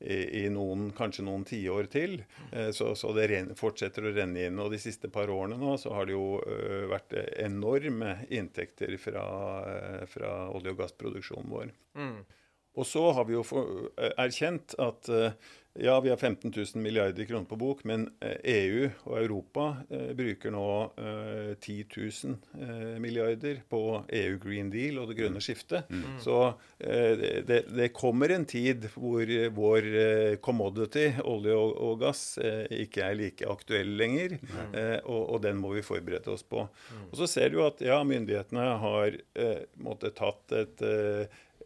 i, 0.00 0.18
i, 0.42 0.44
noen, 0.52 0.88
kanskje 0.96 1.26
noen 1.26 1.44
tiår 1.48 1.90
til. 1.92 2.18
Eh, 2.52 2.70
så, 2.76 2.94
så, 2.96 3.12
det 3.16 3.28
ren, 3.32 3.52
fortsetter 3.58 4.08
å 4.08 4.14
renne 4.16 4.48
inn. 4.48 4.62
Og 4.62 4.72
de 4.72 4.80
siste 4.80 5.12
par 5.12 5.32
årene 5.32 5.60
nå 5.60 5.76
så 5.80 5.92
har 5.96 6.08
det 6.08 6.16
jo 6.16 6.38
uh, 6.40 6.86
vært 6.90 7.14
enorme 7.42 8.16
inntekter 8.32 8.96
fra, 9.00 9.26
uh, 9.66 10.02
fra 10.10 10.32
olje- 10.54 10.72
og 10.72 10.80
gassproduksjonen 10.80 11.52
vår. 11.52 11.72
Mm. 11.96 12.18
Og 12.76 12.86
så 12.86 13.04
har 13.16 13.24
vi 13.28 13.36
jo 13.36 13.44
eh, 13.96 14.12
erkjent 14.20 14.76
at 14.82 15.08
eh, 15.12 15.32
ja, 15.78 16.00
vi 16.00 16.10
har 16.10 16.16
15 16.16 16.52
000 16.56 16.82
milliarder 16.82 17.24
kroner 17.24 17.44
på 17.44 17.56
bok, 17.56 17.84
men 17.84 18.08
EU 18.20 18.84
eh, 18.84 18.86
e 18.86 18.90
og 19.04 19.18
Europa 19.20 19.64
eh, 19.90 20.12
bruker 20.16 20.52
nå 20.54 20.68
eh, 20.96 21.52
10 21.60 21.84
000 21.96 23.00
milliarder 23.00 23.60
på 23.68 23.80
EU 24.08 24.38
Green 24.42 24.70
Deal 24.72 24.98
og 25.00 25.10
det 25.10 25.18
grønne 25.18 25.42
skiftet. 25.44 25.90
Mm. 25.90 26.16
Så 26.22 26.36
det, 26.78 27.58
det, 27.68 27.88
kommer 27.96 28.32
en 28.32 28.44
tid 28.48 28.86
hvor 28.94 29.30
vår 29.56 29.86
commodity, 30.44 31.06
olje 31.24 31.54
og, 31.56 31.72
og 31.82 32.00
gass, 32.00 32.22
ikke 32.72 33.04
er 33.04 33.18
like 33.18 33.48
aktuell 33.48 33.94
lenger. 33.98 34.36
Mm. 34.40 34.76
Og, 35.04 35.22
og, 35.22 35.38
den 35.44 35.60
må 35.60 35.74
vi 35.76 35.84
forberede 35.86 36.32
oss 36.32 36.44
på. 36.46 36.66
Mm. 36.66 37.06
Og 37.10 37.18
så 37.20 37.28
ser 37.30 37.52
du 37.52 37.60
at 37.64 37.82
ja, 37.84 38.00
myndighetene 38.06 38.66
har 38.82 39.18
måttet 39.82 40.16
tatt 40.18 40.56
et 40.56 40.84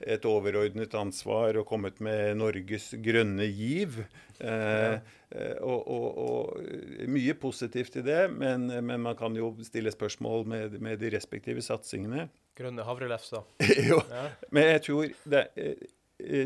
et 0.00 0.24
overordnet 0.28 0.94
ansvar 0.96 1.58
og 1.60 1.68
kommet 1.68 2.00
med 2.04 2.38
Norges 2.40 2.90
grønne 3.04 3.46
giv. 3.52 4.00
Eh, 4.40 4.96
ja. 4.96 5.00
og, 5.60 5.80
og, 5.84 6.06
og, 6.24 6.62
mye 7.12 7.34
positivt 7.38 8.00
i 8.00 8.04
det, 8.06 8.22
men, 8.32 8.70
men, 8.72 8.96
man 9.04 9.18
kan 9.18 9.36
jo 9.36 9.52
stille 9.66 9.92
spørsmål 9.92 10.46
med, 10.48 10.78
med 10.80 11.00
de 11.02 11.12
respektive 11.12 11.62
satsingene. 11.64 12.28
Grønne 12.56 12.84
havrelefser. 12.84 13.44
jo, 13.90 14.00
ja. 14.10 14.26
men 14.50 14.72
jeg 14.72 14.84
tror 14.88 15.12
det, 15.36 15.46
Eh, 15.60 15.88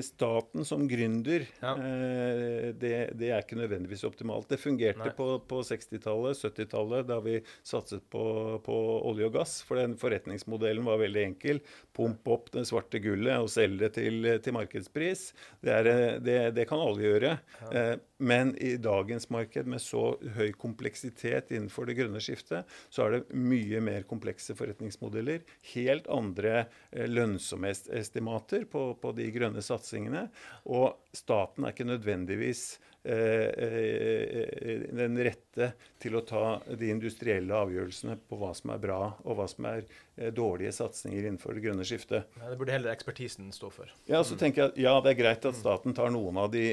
staten 0.03 0.65
som 0.65 0.87
gründer, 0.89 1.47
ja. 1.61 1.73
eh, 1.75 2.69
det, 2.79 2.93
det, 3.19 3.31
er 3.31 3.43
ikke 3.43 3.59
nødvendigvis 3.59 4.05
optimalt. 4.09 4.49
Det 4.51 4.61
fungerte 4.63 5.09
Nei. 5.09 5.15
på, 5.17 5.29
på 5.49 5.61
60-tallet, 5.67 6.41
70-tallet, 6.41 7.09
da 7.09 7.19
vi 7.25 7.39
satset 7.67 8.05
på, 8.13 8.25
på, 8.65 8.79
olje 9.11 9.29
og 9.29 9.37
gass. 9.39 9.57
For 9.67 9.81
den 9.81 9.97
forretningsmodellen 10.01 10.87
var 10.87 11.03
veldig 11.03 11.25
enkel. 11.31 11.63
Pump 11.97 12.29
opp 12.31 12.51
det 12.55 12.67
svarte 12.71 13.03
gullet 13.05 13.43
og 13.43 13.51
selge 13.53 13.85
det 13.85 13.93
til, 13.99 14.31
til 14.45 14.57
markedspris. 14.57 15.29
Det, 15.61 15.75
er, 15.75 15.91
eh, 15.91 16.17
det, 16.25 16.39
det, 16.59 16.69
kan 16.71 16.83
alle 16.83 17.07
gjøre. 17.09 17.37
Ja. 17.65 17.87
Men 18.25 18.55
i 18.57 18.77
dagens 18.81 19.29
marked 19.33 19.69
med 19.69 19.83
så 19.85 20.15
høy 20.37 20.55
kompleksitet 20.57 21.53
innenfor 21.53 21.89
det 21.89 21.99
grønne 21.99 22.23
skiftet, 22.25 22.71
så 22.89 23.05
er 23.05 23.17
det 23.19 23.37
mye 23.37 23.83
mer 23.85 24.07
komplekse 24.09 24.57
forretningsmodeller. 24.57 25.43
Helt 25.75 26.09
andre 26.09 26.55
eh, 26.63 27.05
lønnsomhetsestimater 27.11 28.65
på, 28.71 28.87
på 29.01 29.13
de 29.19 29.29
grønne 29.35 29.65
satsingene. 29.65 30.29
Og 30.65 30.95
staten 31.13 31.67
er 31.67 31.77
ikke 31.77 31.89
nødvendigvis 31.91 32.65
den 33.05 35.19
rette 35.27 35.73
til 36.01 36.17
å 36.17 36.23
ta 36.25 36.61
de 36.69 36.89
industrielle 36.93 37.55
avgjørelsene 37.55 38.17
på 38.29 38.39
hva 38.41 38.53
som 38.57 38.71
er 38.75 38.81
bra, 38.81 39.01
og 39.25 39.39
hva 39.39 39.47
som 39.51 39.65
er 39.69 39.81
eh, 39.85 40.33
dårlige 40.35 40.73
satsinger 40.77 41.27
innenfor 41.27 41.51
det 41.57 41.65
grønne 41.67 41.85
skiftet. 41.85 42.23
Ja, 42.41 42.51
det 42.51 42.59
burde 42.61 42.77
heller 42.77 42.95
ekspertisen 42.95 43.53
stå 43.55 43.69
for. 43.75 43.87
Ja, 44.11 44.21
så 44.25 44.35
tenker 44.41 44.63
jeg 44.63 44.69
at 44.73 44.79
ja, 44.87 44.95
det 45.05 45.11
er 45.15 45.21
greit 45.21 45.49
at 45.49 45.61
staten 45.61 45.93
tar 45.97 46.09
noen 46.15 46.37
av 46.41 46.49
de 46.55 46.67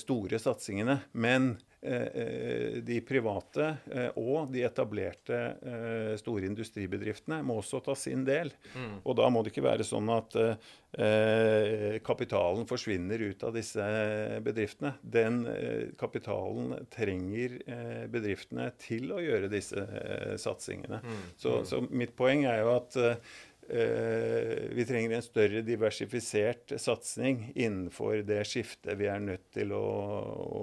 store 0.00 0.36
satsingene, 0.42 0.96
men 1.12 1.42
eh, 1.54 1.60
de 2.86 2.98
private 3.06 3.68
eh, 3.92 4.18
og 4.18 4.50
de 4.52 4.64
etablerte 4.66 5.36
eh, 5.36 6.12
store 6.20 6.48
industribedriftene 6.48 7.40
må 7.46 7.58
også 7.60 7.80
ta 7.84 7.96
sin 7.98 8.24
del. 8.26 8.52
Mm. 8.74 8.98
Og 9.04 9.16
da 9.18 9.28
må 9.32 9.42
det 9.42 9.52
ikke 9.52 9.66
være 9.66 9.86
sånn 9.86 10.10
at 10.14 10.36
eh, 10.36 11.96
kapitalen 12.06 12.68
forsvinner 12.68 13.26
ut 13.30 13.46
av 13.46 13.56
disse 13.56 13.88
bedriftene. 14.44 14.96
Den 15.00 15.42
eh, 15.52 15.82
kapitalen 15.98 16.86
trenger 16.92 17.58
eh, 17.64 18.06
bedriftene 18.12 18.70
til 18.82 19.12
å 19.16 19.22
gjøre 19.22 19.52
disse 19.52 19.88
satsingene. 20.42 21.02
Mm. 21.02 21.26
Så, 21.36 21.58
mm. 21.60 21.68
så, 21.72 21.84
mitt 21.90 22.16
poeng 22.18 22.46
er 22.48 22.64
jo 22.64 22.72
at 22.76 23.02
Eh, 23.68 24.70
vi 24.70 24.84
trenger 24.86 25.16
en 25.16 25.22
større 25.22 25.60
diversifisert 25.66 26.76
satsing 26.78 27.48
innenfor 27.54 28.20
det 28.22 28.44
skiftet 28.46 28.94
vi 29.00 29.08
er 29.10 29.24
nødt 29.24 29.48
til 29.56 29.74
å, 29.74 29.86
å. 30.46 30.60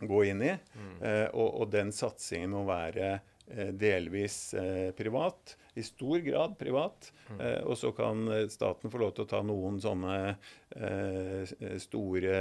Gå 0.00 0.24
inn 0.24 0.42
i. 0.42 0.52
Mm. 0.74 0.92
Eh, 1.02 1.26
og, 1.32 1.48
og, 1.62 1.66
den 1.72 1.92
satsingen 1.94 2.54
må 2.54 2.64
være 2.68 3.10
eh, 3.14 3.72
delvis 3.74 4.54
privat, 4.98 5.56
i 5.78 5.86
stor 5.86 6.22
grad 6.26 6.56
privat. 6.60 7.12
Mm. 7.28 7.40
og 7.68 7.76
så 7.76 7.90
kan 7.92 8.22
staten 8.48 8.88
få 8.88 9.02
lov 9.02 9.10
til 9.16 9.26
å 9.26 9.28
ta 9.28 9.42
noen 9.44 9.76
sånne 9.82 10.14
store 11.82 12.38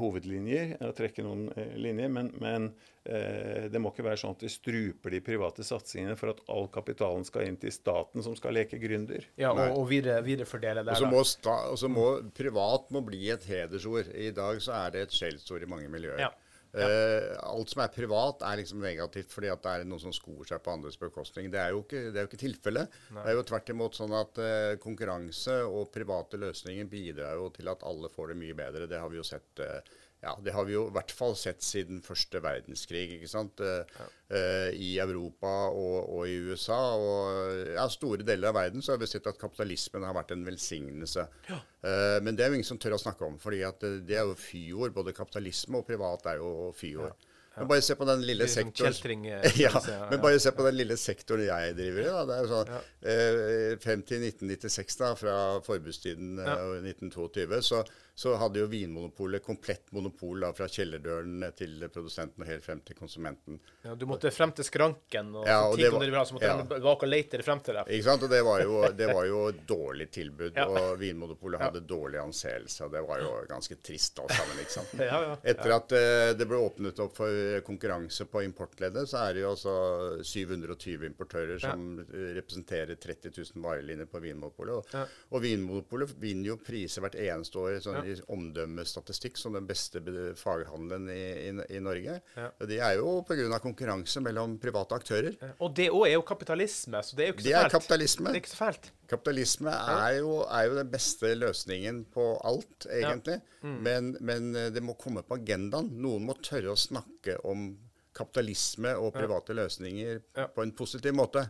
hovedlinjer 0.00 0.76
og 0.80 0.96
trekke 0.98 1.22
noen 1.22 1.46
linjer. 1.78 2.10
men, 2.10 2.32
men 2.42 2.70
Eh, 3.06 3.66
det 3.70 3.78
må 3.78 3.92
ikke 3.92 4.04
være 4.06 4.18
sånn 4.18 4.34
at 4.34 4.42
vi 4.42 4.50
struper 4.50 5.14
de 5.14 5.20
private 5.22 5.64
satsingene 5.66 6.16
for 6.18 6.32
at 6.32 6.40
all 6.50 6.66
kapitalen 6.72 7.22
skal 7.26 7.46
inn 7.46 7.58
til 7.60 7.70
staten, 7.74 8.24
som 8.24 8.34
skal 8.38 8.56
leke 8.56 8.80
gründer. 8.82 9.28
Ja, 9.38 9.52
og, 9.52 9.76
og 9.78 9.86
videre, 9.92 10.24
viderefordele 10.26 10.82
der. 10.86 10.96
Og 11.06 11.78
så 11.78 11.90
må, 11.90 11.94
må, 11.94 12.08
privat 12.34 12.90
må 12.94 13.04
bli 13.06 13.28
et 13.34 13.46
hedersord. 13.46 14.10
I 14.10 14.32
dag 14.34 14.58
så 14.64 14.74
er 14.80 14.96
det 14.96 15.06
et 15.06 15.14
skjellsord 15.14 15.62
i 15.62 15.70
mange 15.70 15.90
miljøer. 15.92 16.24
Ja. 16.26 16.32
Ja. 16.76 16.86
Uh, 16.86 17.28
alt 17.54 17.72
som 17.72 17.82
er 17.84 17.92
privat, 17.94 18.42
er 18.44 18.60
liksom 18.60 18.82
negativt 18.84 19.32
fordi 19.32 19.48
at 19.52 19.62
det 19.64 19.72
er 19.72 19.86
noen 19.88 20.02
som 20.02 20.14
skor 20.14 20.44
seg 20.48 20.60
på 20.64 20.74
andres 20.74 20.98
bekostning. 21.00 21.48
Det 21.52 21.60
er 21.62 21.72
jo 21.72 21.82
ikke, 21.84 22.02
det 22.12 22.26
ikke 22.28 22.42
tilfellet. 22.42 22.98
Det 23.12 23.24
er 23.24 23.38
jo 23.38 23.46
tvert 23.48 23.72
imot 23.72 23.96
sånn 23.96 24.16
at 24.16 24.42
uh, 24.42 24.72
konkurranse 24.82 25.62
og 25.66 25.88
private 25.94 26.40
løsninger 26.42 26.90
bidrar 26.90 27.40
jo 27.40 27.48
til 27.56 27.72
at 27.72 27.86
alle 27.88 28.12
får 28.12 28.32
det 28.32 28.40
mye 28.42 28.58
bedre. 28.58 28.90
Det 28.90 29.00
har 29.00 29.12
vi 29.12 29.22
jo 29.22 29.26
sett. 29.26 29.48
Uh, 29.62 29.80
ja, 30.26 30.34
det 30.42 30.54
har 30.56 30.66
vi 30.66 30.74
jo 30.74 30.86
i 30.88 30.94
hvert 30.94 31.12
fall 31.14 31.36
sett 31.38 31.62
siden 31.64 32.00
første 32.04 32.40
verdenskrig. 32.42 33.04
ikke 33.16 33.30
sant? 33.30 33.62
Eh, 33.62 33.82
ja. 33.96 34.08
Uh, 34.26 34.70
I 34.74 34.88
Europa 34.98 35.50
og, 35.70 36.08
og, 36.10 36.22
i 36.26 36.34
USA 36.50 36.78
og 36.98 37.60
ja, 37.76 37.84
store 37.92 38.26
deler 38.26 38.50
av 38.50 38.56
verden 38.58 38.82
så 38.82 38.96
har 38.96 38.98
vi 38.98 39.06
sett 39.06 39.28
at 39.30 39.38
kapitalismen 39.38 40.02
har 40.02 40.16
vært 40.16 40.34
en 40.34 40.42
velsignelse. 40.48 41.28
Ja. 41.46 41.60
Uh, 41.86 42.18
men 42.26 42.34
det 42.34 42.42
er 42.42 42.50
jo 42.50 42.58
ingen 42.58 42.66
som 42.66 42.80
tør 42.82 42.96
å 42.98 43.02
snakke 43.02 43.28
om, 43.28 43.38
fordi 43.38 43.62
at 43.68 43.86
det 44.08 44.18
er 44.18 44.26
jo 44.26 44.34
fyord. 44.40 44.96
Både 44.96 45.14
kapitalisme 45.14 45.78
og 45.78 45.86
privat 45.86 46.26
er 46.32 46.42
jo 46.42 46.72
fyord. 46.74 47.14
Men 47.56 47.68
bare 47.70 47.82
se 47.82 47.94
på 47.96 48.04
den 48.04 48.24
lille 48.28 48.46
sektoren 48.52 49.24
ja, 49.64 49.70
men 50.10 50.20
bare 50.20 50.40
se 50.40 50.50
på 50.52 50.64
den 50.66 50.76
lille 50.76 50.96
sektoren 51.00 51.46
jeg 51.46 51.76
driver 51.78 52.02
i. 52.02 52.08
Da. 52.10 52.24
Det 52.28 52.34
er 52.34 52.42
jo 52.42 52.50
sånn, 52.50 52.72
eh, 53.12 53.70
Frem 53.80 54.02
til 54.04 54.26
1996, 54.26 54.98
da, 55.00 55.12
fra 55.16 55.36
forbudstiden 55.64 56.36
ja. 56.42 56.58
1922, 56.82 57.62
så 57.64 57.80
så 58.18 58.32
hadde 58.40 58.62
jo 58.62 58.66
Vinmonopolet 58.66 59.42
komplett 59.44 59.90
monopol 59.92 60.40
da, 60.40 60.48
fra 60.56 60.64
kjellerdøren 60.72 61.42
til 61.52 61.82
produsenten 61.92 62.40
og 62.40 62.48
helt 62.48 62.64
frem 62.64 62.78
til 62.80 62.96
konsumenten. 62.96 63.58
Ja, 63.84 63.92
Du 63.94 64.06
måtte 64.08 64.30
frem 64.32 64.54
til 64.56 64.64
skranken, 64.64 65.34
og, 65.36 65.44
ja, 65.44 65.58
og, 65.68 65.76
var, 65.76 66.04
bra, 66.14 66.22
så 66.24 66.38
måtte 66.38 66.48
ja. 66.48 66.78
bak 66.86 67.04
og 67.04 67.10
lete 67.10 67.42
frem 67.44 67.60
til 67.66 67.76
deg. 67.76 67.90
Ikke 67.92 68.06
sant, 68.06 68.24
og 68.24 68.32
Det 68.32 68.38
var 68.46 68.62
jo, 68.64 68.78
det 68.96 69.08
var 69.10 69.26
jo 69.28 69.40
dårlig 69.68 70.06
tilbud, 70.14 70.56
ja. 70.56 70.64
og 70.64 70.96
Vinmonopolet 71.02 71.60
hadde 71.66 71.82
dårlig 71.84 72.22
anseelse. 72.22 72.86
og 72.86 72.94
Det 72.94 73.02
var 73.04 73.20
jo 73.20 73.34
ganske 73.50 73.76
trist 73.90 74.22
alt 74.24 74.32
sammen. 74.32 74.64
ikke 74.64 74.76
sant? 74.78 74.96
ja, 75.10 75.20
ja, 75.26 75.36
Etter 75.52 75.76
at 75.76 75.96
uh, 75.98 76.30
det 76.40 76.48
ble 76.48 76.62
åpnet 76.70 77.04
opp 77.04 77.20
for 77.20 77.60
konkurranse 77.68 78.24
på 78.32 78.46
importleddet, 78.48 79.12
så 79.12 79.26
er 79.26 79.36
det 79.36 79.44
jo 79.44 79.52
altså 79.52 79.76
720 80.24 81.04
importører 81.10 81.60
som 81.60 81.84
representerer 82.08 82.96
30 82.96 83.36
000 83.36 83.68
varelinjer 83.68 84.08
på 84.08 84.24
Vinmonopolet. 84.24 84.96
Og, 84.96 85.14
og 85.36 85.44
Vinmonopolet 85.44 86.16
vinner 86.24 86.54
jo 86.54 86.60
priser 86.64 87.04
hvert 87.04 87.20
eneste 87.20 87.60
år. 87.60 87.78
sånn 87.84 88.05
i 88.06 88.16
omdømmestatistikk 88.32 89.38
som 89.40 89.56
den 89.56 89.66
beste 89.68 90.02
faghandelen 90.38 91.08
i, 91.12 91.22
i, 91.48 91.52
i 91.76 91.80
Norge. 91.82 92.18
Ja. 92.36 92.48
Det 92.68 92.78
er 92.82 92.98
jo 93.00 93.20
pga. 93.26 93.60
konkurranse 93.62 94.22
mellom 94.24 94.58
private 94.62 94.98
aktører. 95.00 95.36
Ja. 95.40 95.52
Og 95.60 95.74
det 95.76 95.88
òg 95.90 96.06
er 96.08 96.14
jo 96.16 96.26
kapitalisme, 96.26 97.02
så 97.02 97.18
det 97.18 97.26
er 97.26 97.32
jo 97.32 97.36
ikke 97.36 97.44
så 97.44 97.48
det 97.48 97.56
fælt. 97.56 97.66
Er 97.66 97.76
kapitalisme. 97.78 98.28
Det 98.28 98.38
er 98.38 98.44
ikke 98.44 98.54
så 98.54 98.60
fælt. 98.62 98.92
Kapitalisme 99.06 99.74
er 99.96 100.12
jo, 100.18 100.36
er 100.44 100.68
jo 100.68 100.78
den 100.80 100.92
beste 100.92 101.32
løsningen 101.38 102.04
på 102.14 102.28
alt, 102.46 102.88
egentlig. 102.90 103.40
Ja. 103.40 103.66
Mm. 103.66 103.80
Men, 103.82 104.14
men, 104.20 104.54
eh, 104.54 104.70
det 104.74 104.84
må 104.84 104.96
komme 105.00 105.24
på 105.26 105.38
agendaen. 105.40 105.90
Noen 106.02 106.26
må 106.28 106.38
tørre 106.42 106.74
å 106.74 106.78
snakke 106.78 107.40
om 107.46 107.70
kapitalisme 108.16 108.94
og 108.96 109.12
private 109.12 109.52
løsninger 109.56 110.22
på 110.54 110.64
en 110.64 110.72
positiv 110.76 111.12
måte. 111.16 111.42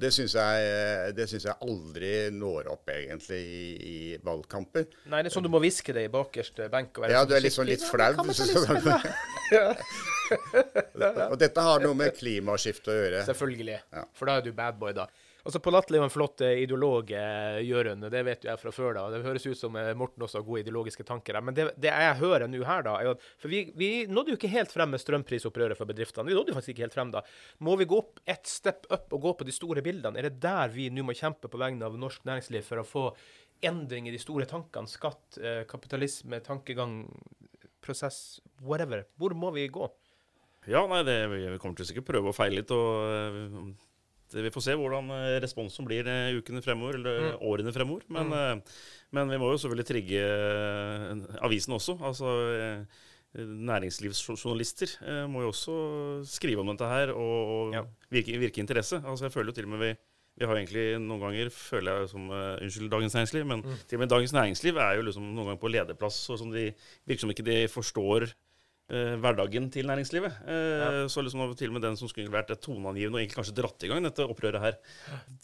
Ja. 0.00 0.06
Det 0.06 0.12
syns 0.16 0.34
jeg, 1.44 1.46
jeg, 1.46 1.56
aldri 1.66 2.12
når 2.32 2.70
opp, 2.72 2.88
egentlig, 2.94 3.40
i, 3.40 3.74
i, 3.76 4.16
valgkamper. 4.24 4.86
Nei, 5.12 5.20
det 5.22 5.30
er 5.30 5.34
sånn 5.36 5.46
du 5.46 5.52
må 5.52 5.60
hviske 5.62 5.94
det 5.96 6.04
i 6.08 6.12
bakerste 6.12 6.62
benk. 6.72 6.88
ja, 7.12 7.24
du 7.28 7.32
er 7.36 7.42
liksom 7.44 7.64
litt 7.68 7.84
flau. 7.84 8.12
og 11.30 11.36
dette 11.40 11.64
har 11.66 11.82
noe 11.84 11.96
med 11.98 12.14
klimaskiftet 12.16 12.92
å 12.92 12.96
gjøre. 12.96 13.24
Selvfølgelig. 13.28 13.78
Ja. 13.92 14.04
For 14.16 14.30
da 14.30 14.38
er 14.40 14.46
du 14.46 14.52
bad 14.56 14.78
boy, 14.80 14.92
da. 14.96 15.06
Altså 15.44 15.60
På 15.62 15.72
Latterlig 15.72 16.00
er 16.00 16.06
en 16.06 16.12
flott 16.12 16.42
eh, 16.44 16.62
ideolog, 16.64 17.10
eh, 17.16 17.60
Jørund. 17.64 18.04
Det 18.12 18.22
vet 18.26 18.44
jo 18.44 18.50
jeg 18.50 18.60
fra 18.60 18.72
før. 18.74 18.92
da. 18.96 19.04
Det 19.12 19.22
høres 19.24 19.46
ut 19.46 19.58
som 19.58 19.76
eh, 19.80 19.92
Morten 19.98 20.24
også 20.26 20.40
har 20.40 20.46
gode 20.46 20.64
ideologiske 20.64 21.06
tanker. 21.08 21.38
Men 21.44 21.56
det, 21.56 21.70
det 21.80 21.92
jeg 21.92 22.18
hører 22.20 22.46
nå 22.50 22.62
her, 22.66 22.84
da 22.86 22.96
er 23.00 23.12
at 23.14 23.26
For 23.40 23.52
vi, 23.52 23.62
vi, 23.78 23.90
nådde 24.10 24.34
jo 24.34 24.40
ikke 24.40 24.52
helt 24.52 24.74
frem 24.74 24.92
med 24.94 25.02
strømprisopprøret 25.02 25.78
for 25.78 25.88
bedriftene. 25.88 26.28
Vi 26.28 26.36
nådde 26.36 26.52
jo 26.52 26.58
faktisk 26.58 26.74
ikke 26.74 26.86
helt 26.88 26.96
frem 26.98 27.14
da. 27.14 27.24
Må 27.64 27.76
vi 27.80 27.88
gå 27.88 28.00
opp 28.02 28.20
ett 28.28 28.48
step 28.50 28.88
up 28.92 29.12
og 29.16 29.24
gå 29.24 29.34
på 29.40 29.48
de 29.48 29.56
store 29.56 29.84
bildene? 29.86 30.20
Er 30.20 30.28
det 30.28 30.42
der 30.44 30.72
vi 30.74 30.90
nå 30.92 31.06
må 31.06 31.16
kjempe 31.16 31.48
på 31.50 31.60
vegne 31.60 31.88
av 31.88 31.96
norsk 32.00 32.26
næringsliv 32.28 32.66
for 32.66 32.82
å 32.82 32.86
få 32.86 33.06
endring 33.64 34.08
i 34.08 34.14
de 34.14 34.20
store 34.20 34.48
tankene? 34.50 34.90
Skatt, 34.90 35.40
kapitalisme, 35.68 36.40
tankegang, 36.44 37.02
prosess, 37.84 38.40
whatever. 38.60 39.06
Hvor 39.20 39.36
må 39.36 39.52
vi 39.56 39.68
gå? 39.72 39.88
Ja, 40.68 40.84
nei, 40.88 41.00
det, 41.08 41.22
Vi 41.32 41.60
kommer 41.60 41.78
til 41.78 41.86
å 41.86 41.88
sikkert 41.88 42.10
prøve 42.10 42.32
å 42.32 42.36
feile 42.36 42.60
litt. 42.60 42.72
og 42.74 43.88
vi 44.34 44.52
får 44.54 44.64
se 44.66 44.76
hvordan 44.78 45.10
eh, 45.16 45.36
responsen 45.42 45.86
blir 45.88 46.08
eh, 46.10 46.36
ukene 46.38 46.62
fremover, 46.64 46.98
eller 46.98 47.22
mm. 47.26 47.38
årene 47.50 47.74
fremover. 47.74 48.04
Men, 48.08 48.30
mm. 48.30 48.36
Eh, 48.40 48.82
men, 49.16 49.32
vi 49.34 49.40
må 49.42 49.52
jo 49.52 49.60
selvfølgelig 49.62 49.88
trigge 49.88 50.20
avisen 51.42 51.74
også. 51.74 51.98
Altså 52.06 52.34
næringslivsjournalister 53.40 54.96
må 55.30 55.44
jo 55.44 55.50
også 55.52 55.74
skrive 56.26 56.62
om 56.62 56.70
dette 56.72 56.86
her 56.90 57.12
og, 57.14 57.36
og 57.54 57.74
ja. 57.74 57.84
virke, 58.10 58.38
virke, 58.42 58.62
interesse. 58.62 58.98
Altså 59.04 59.28
jeg 59.28 59.34
føler 59.34 59.52
jo 59.52 59.58
til 59.58 59.68
og 59.68 59.74
med 59.74 59.84
vi 59.84 59.90
vi 60.40 60.46
har 60.48 60.56
egentlig 60.56 60.84
noen 61.02 61.20
ganger, 61.20 61.50
føler 61.52 61.98
jeg 61.98 62.10
som 62.14 62.30
uh, 62.32 62.60
Unnskyld 62.62 62.88
Dagens 62.92 63.16
Næringsliv, 63.16 63.42
men 63.48 63.60
mm. 63.60 63.80
til 63.88 63.98
og 63.98 64.00
med 64.00 64.12
Dagens 64.12 64.32
Næringsliv 64.32 64.78
er 64.80 64.94
jo 64.96 65.02
liksom 65.04 65.26
noen 65.34 65.50
ganger 65.50 65.60
på 65.60 65.72
lederplass, 65.74 66.20
og 66.32 66.38
som 66.40 66.54
de 66.54 66.70
virker 67.04 67.24
som 67.24 67.32
ikke 67.34 67.44
de 67.44 67.56
forstår 67.68 68.30
eh, 68.30 68.32
hverdagen 68.90 69.68
til 69.72 69.86
næringslivet. 69.86 70.40
Eh, 70.46 70.82
ja. 70.82 70.88
Så 71.12 71.22
liksom 71.22 71.44
til 71.58 71.70
og 71.70 71.76
med 71.76 71.84
den 71.86 71.98
som 71.98 72.10
skulle 72.10 72.32
vært 72.32 72.52
toneangivende 72.58 73.18
og 73.18 73.22
egentlig 73.22 73.38
kanskje 73.38 73.56
dratt 73.60 73.86
i 73.86 73.90
gang 73.90 74.04
dette 74.06 74.26
opprøret 74.26 74.64
her, 74.64 74.78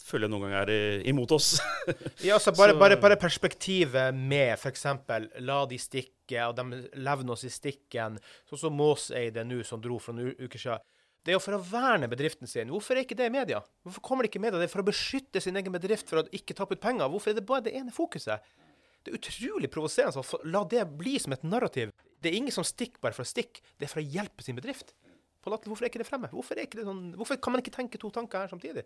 føler 0.03 0.27
jeg 0.27 0.33
noen 0.33 0.45
ganger 0.47 0.73
er 0.73 1.07
imot 1.07 1.31
oss. 1.37 1.55
ja, 2.27 2.35
altså 2.35 2.53
bare, 2.57 2.75
bare, 2.79 2.99
bare 3.01 3.19
perspektivet 3.19 4.15
med 4.17 4.55
f.eks. 4.57 4.85
la 5.47 5.61
de 5.69 5.79
stikke, 5.81 6.43
og 6.49 6.57
de 6.59 6.83
levner 6.99 7.37
oss 7.37 7.47
i 7.47 7.53
stikken, 7.53 8.19
sånn 8.49 8.63
som 8.67 8.77
Måseide 8.77 9.47
nå, 9.47 9.63
som 9.67 9.81
dro 9.83 9.99
for 10.03 10.17
noen 10.17 10.35
uker 10.37 10.59
siden. 10.59 10.85
Det 11.27 11.33
er 11.33 11.35
jo 11.35 11.43
for 11.43 11.57
å 11.57 11.63
verne 11.63 12.07
bedriften 12.07 12.47
sin. 12.47 12.69
Hvorfor 12.71 12.95
er 12.95 13.03
ikke 13.03 13.17
det 13.19 13.25
i 13.27 13.33
media? 13.33 13.57
Hvorfor 13.83 14.03
kommer 14.05 14.23
det 14.23 14.29
ikke 14.29 14.39
i 14.39 14.45
media? 14.45 14.61
Det 14.61 14.69
er 14.69 14.71
for 14.71 14.79
å 14.79 14.87
beskytte 14.87 15.41
sin 15.43 15.59
egen 15.59 15.73
bedrift 15.75 16.07
for 16.07 16.21
å 16.21 16.29
ikke 16.31 16.55
tappe 16.55 16.77
ut 16.77 16.83
penger. 16.83 17.09
Hvorfor 17.11 17.33
er 17.33 17.35
det 17.35 17.43
bare 17.49 17.65
det 17.65 17.73
ene 17.75 17.91
fokuset? 17.91 18.45
Det 19.03 19.11
er 19.11 19.19
utrolig 19.19 19.67
provoserende 19.71 20.23
å 20.23 20.39
la 20.47 20.61
det 20.71 20.85
bli 20.99 21.17
som 21.19 21.35
et 21.35 21.43
narrativ. 21.43 21.91
Det 22.27 22.33
er 22.33 22.41
ingen 22.41 22.51
som 22.51 22.65
stikker 22.67 22.99
bare 22.99 23.15
for 23.15 23.23
å 23.23 23.29
stikke, 23.29 23.63
det 23.79 23.87
er 23.87 23.91
for 23.93 24.03
å 24.03 24.09
hjelpe 24.17 24.43
sin 24.43 24.57
bedrift. 24.57 24.91
Hvorfor 25.47 25.85
er 25.85 25.87
ikke 25.87 26.01
det 26.01 26.09
fremme? 26.09 26.27
Hvorfor, 26.27 26.59
ikke 26.59 26.81
det 26.81 26.83
sånn, 26.83 27.13
hvorfor 27.15 27.37
kan 27.39 27.55
man 27.55 27.63
ikke 27.63 27.71
tenke 27.71 27.99
to 28.01 28.11
tanker 28.11 28.43
her 28.43 28.51
samtidig? 28.51 28.83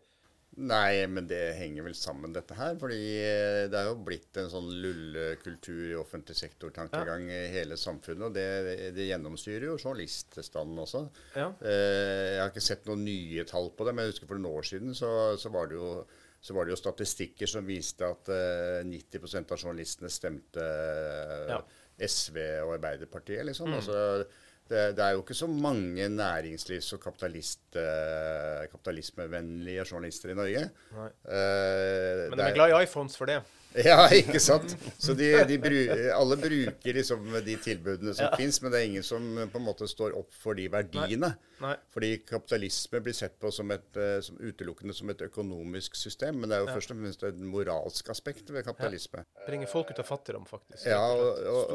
Nei, 0.61 1.07
men 1.07 1.25
det 1.29 1.55
henger 1.55 1.85
vel 1.87 1.95
sammen, 1.95 2.33
dette 2.35 2.53
her. 2.57 2.75
Fordi 2.77 2.99
eh, 3.23 3.65
det 3.71 3.79
er 3.79 3.87
jo 3.87 3.95
blitt 4.05 4.37
en 4.37 4.49
sånn 4.51 4.67
lullekultur 4.83 5.93
i 5.93 5.97
offentlig 5.97 6.35
sektor-tankegang 6.37 7.25
ja. 7.31 7.37
i 7.47 7.53
hele 7.55 7.79
samfunnet. 7.79 8.27
Og 8.27 8.35
det, 8.35 8.91
det 8.93 9.07
gjennomsyrer 9.07 9.69
jo 9.71 9.77
journaliststanden 9.79 10.83
også. 10.83 11.05
Ja. 11.33 11.47
Eh, 11.65 12.35
jeg 12.35 12.41
har 12.43 12.53
ikke 12.53 12.67
sett 12.67 12.85
noen 12.89 13.07
nye 13.07 13.47
tall 13.49 13.71
på 13.73 13.87
det, 13.87 13.95
men 13.95 14.05
jeg 14.05 14.13
husker 14.13 14.29
for 14.29 14.37
noen 14.37 14.59
år 14.59 14.69
siden 14.69 14.93
så, 14.97 15.13
så 15.39 15.53
var 15.55 15.71
det 15.71 15.79
jo 15.79 15.95
så 16.41 16.55
var 16.57 16.65
det 16.65 16.73
jo 16.73 16.79
statistikker 16.79 17.49
som 17.49 17.67
viste 17.67 18.01
at 18.01 18.29
eh, 18.33 18.79
90% 18.89 19.51
av 19.53 19.59
journalistene 19.61 20.09
stemte 20.09 20.63
uh, 20.65 21.51
ja. 21.51 21.59
SV 22.07 22.37
og 22.63 22.73
Arbeiderpartiet. 22.77 23.45
liksom. 23.45 23.67
Mm. 23.69 23.73
Altså, 23.79 24.25
det, 24.71 24.95
det, 24.97 25.03
er 25.03 25.11
jo 25.11 25.21
ikke 25.21 25.33
så 25.35 25.47
mange 25.47 26.05
næringslivs- 26.07 26.93
og 26.95 27.01
kapitalist 27.03 27.75
eh, 27.75 28.67
kapitalismevennlige 28.71 29.85
journalister 29.91 30.29
i 30.31 30.33
Norge. 30.37 30.69
Nei. 30.95 31.07
Eh, 31.27 32.29
Men 32.29 32.37
de 32.39 32.43
er- 32.43 32.49
er 32.49 32.53
glad 32.55 32.71
i 32.79 32.83
iPhones 32.83 33.17
for 33.17 33.25
det. 33.25 33.41
Ja, 33.87 34.03
ikke 34.11 34.39
sant? 34.43 34.73
Så 34.99 35.13
de, 35.15 35.29
de 35.47 35.55
bru, 35.63 35.77
alle 36.11 36.35
bruker 36.41 36.97
liksom 36.97 37.29
de 37.45 37.53
tilbudene 37.63 38.13
som 38.17 38.25
Ja. 38.27 38.35
finnes, 38.35 38.57
men 38.61 38.71
det 38.73 38.79
er 38.81 38.89
ingen 38.89 39.05
som 39.07 39.23
på 39.51 39.59
en 39.61 39.63
måte 39.65 39.87
står 39.87 40.15
opp 40.19 40.33
for 40.35 40.57
de 40.59 40.65
verdiene. 40.73 41.29
Nei. 41.61 41.75
Fordi 41.93 42.09
kapitalisme 42.25 42.99
blir 43.05 43.13
sett 43.13 43.35
på 43.39 43.51
som 43.53 43.69
et, 43.71 43.85
eh, 43.95 44.17
som 44.25 44.35
utelukkende 44.41 44.95
som 44.97 45.11
et 45.13 45.21
økonomisk 45.21 45.95
system, 45.95 46.39
men 46.41 46.49
det 46.49 46.57
er 46.57 46.63
jo 46.65 46.69
Ja. 46.71 46.75
først 46.75 46.91
og 46.91 46.97
fremst 46.97 47.23
et 47.29 47.37
moralsk 47.53 48.09
aspekt 48.09 48.49
ved 48.49 48.65
kapitalisme. 48.65 49.23
Bringer 49.45 49.67
folk 49.69 49.91
ut 49.93 49.99
av 50.03 50.09
fattigdom, 50.09 50.45
faktisk. 50.49 50.85
Ja, 50.89 50.99
og, 51.13 51.71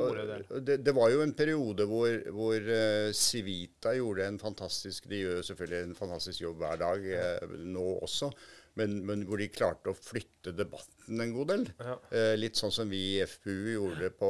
og 0.50 0.60
det, 0.66 0.80
det 0.84 0.94
var 0.94 1.10
jo 1.14 1.22
en 1.22 1.32
periode 1.38 1.86
hvor, 1.86 2.18
hvor 2.34 2.56
uh, 2.60 3.12
Civita 3.14 3.94
gjorde 3.96 4.26
en 4.26 4.38
fantastisk 4.42 5.06
De 5.08 5.22
gjør 5.22 5.42
selvfølgelig 5.46 5.82
en 5.86 5.94
fantastisk 5.94 6.40
jobb 6.44 6.58
hver 6.60 6.76
dag 6.82 7.08
uh, 7.46 7.56
nå 7.62 7.86
også, 8.02 8.32
men, 8.76 8.98
men 9.08 9.22
hvor 9.28 9.40
de 9.40 9.46
klarte 9.48 9.88
å 9.92 9.96
flytte 9.96 10.52
debatten 10.56 11.20
en 11.24 11.32
god 11.32 11.48
del. 11.52 11.62
Ja. 11.80 11.94
Eh, 12.12 12.34
litt 12.36 12.58
sånn 12.60 12.72
som 12.74 12.90
vi 12.92 12.98
i 13.16 13.22
FPU 13.24 13.70
gjorde 13.72 14.10
på, 14.18 14.28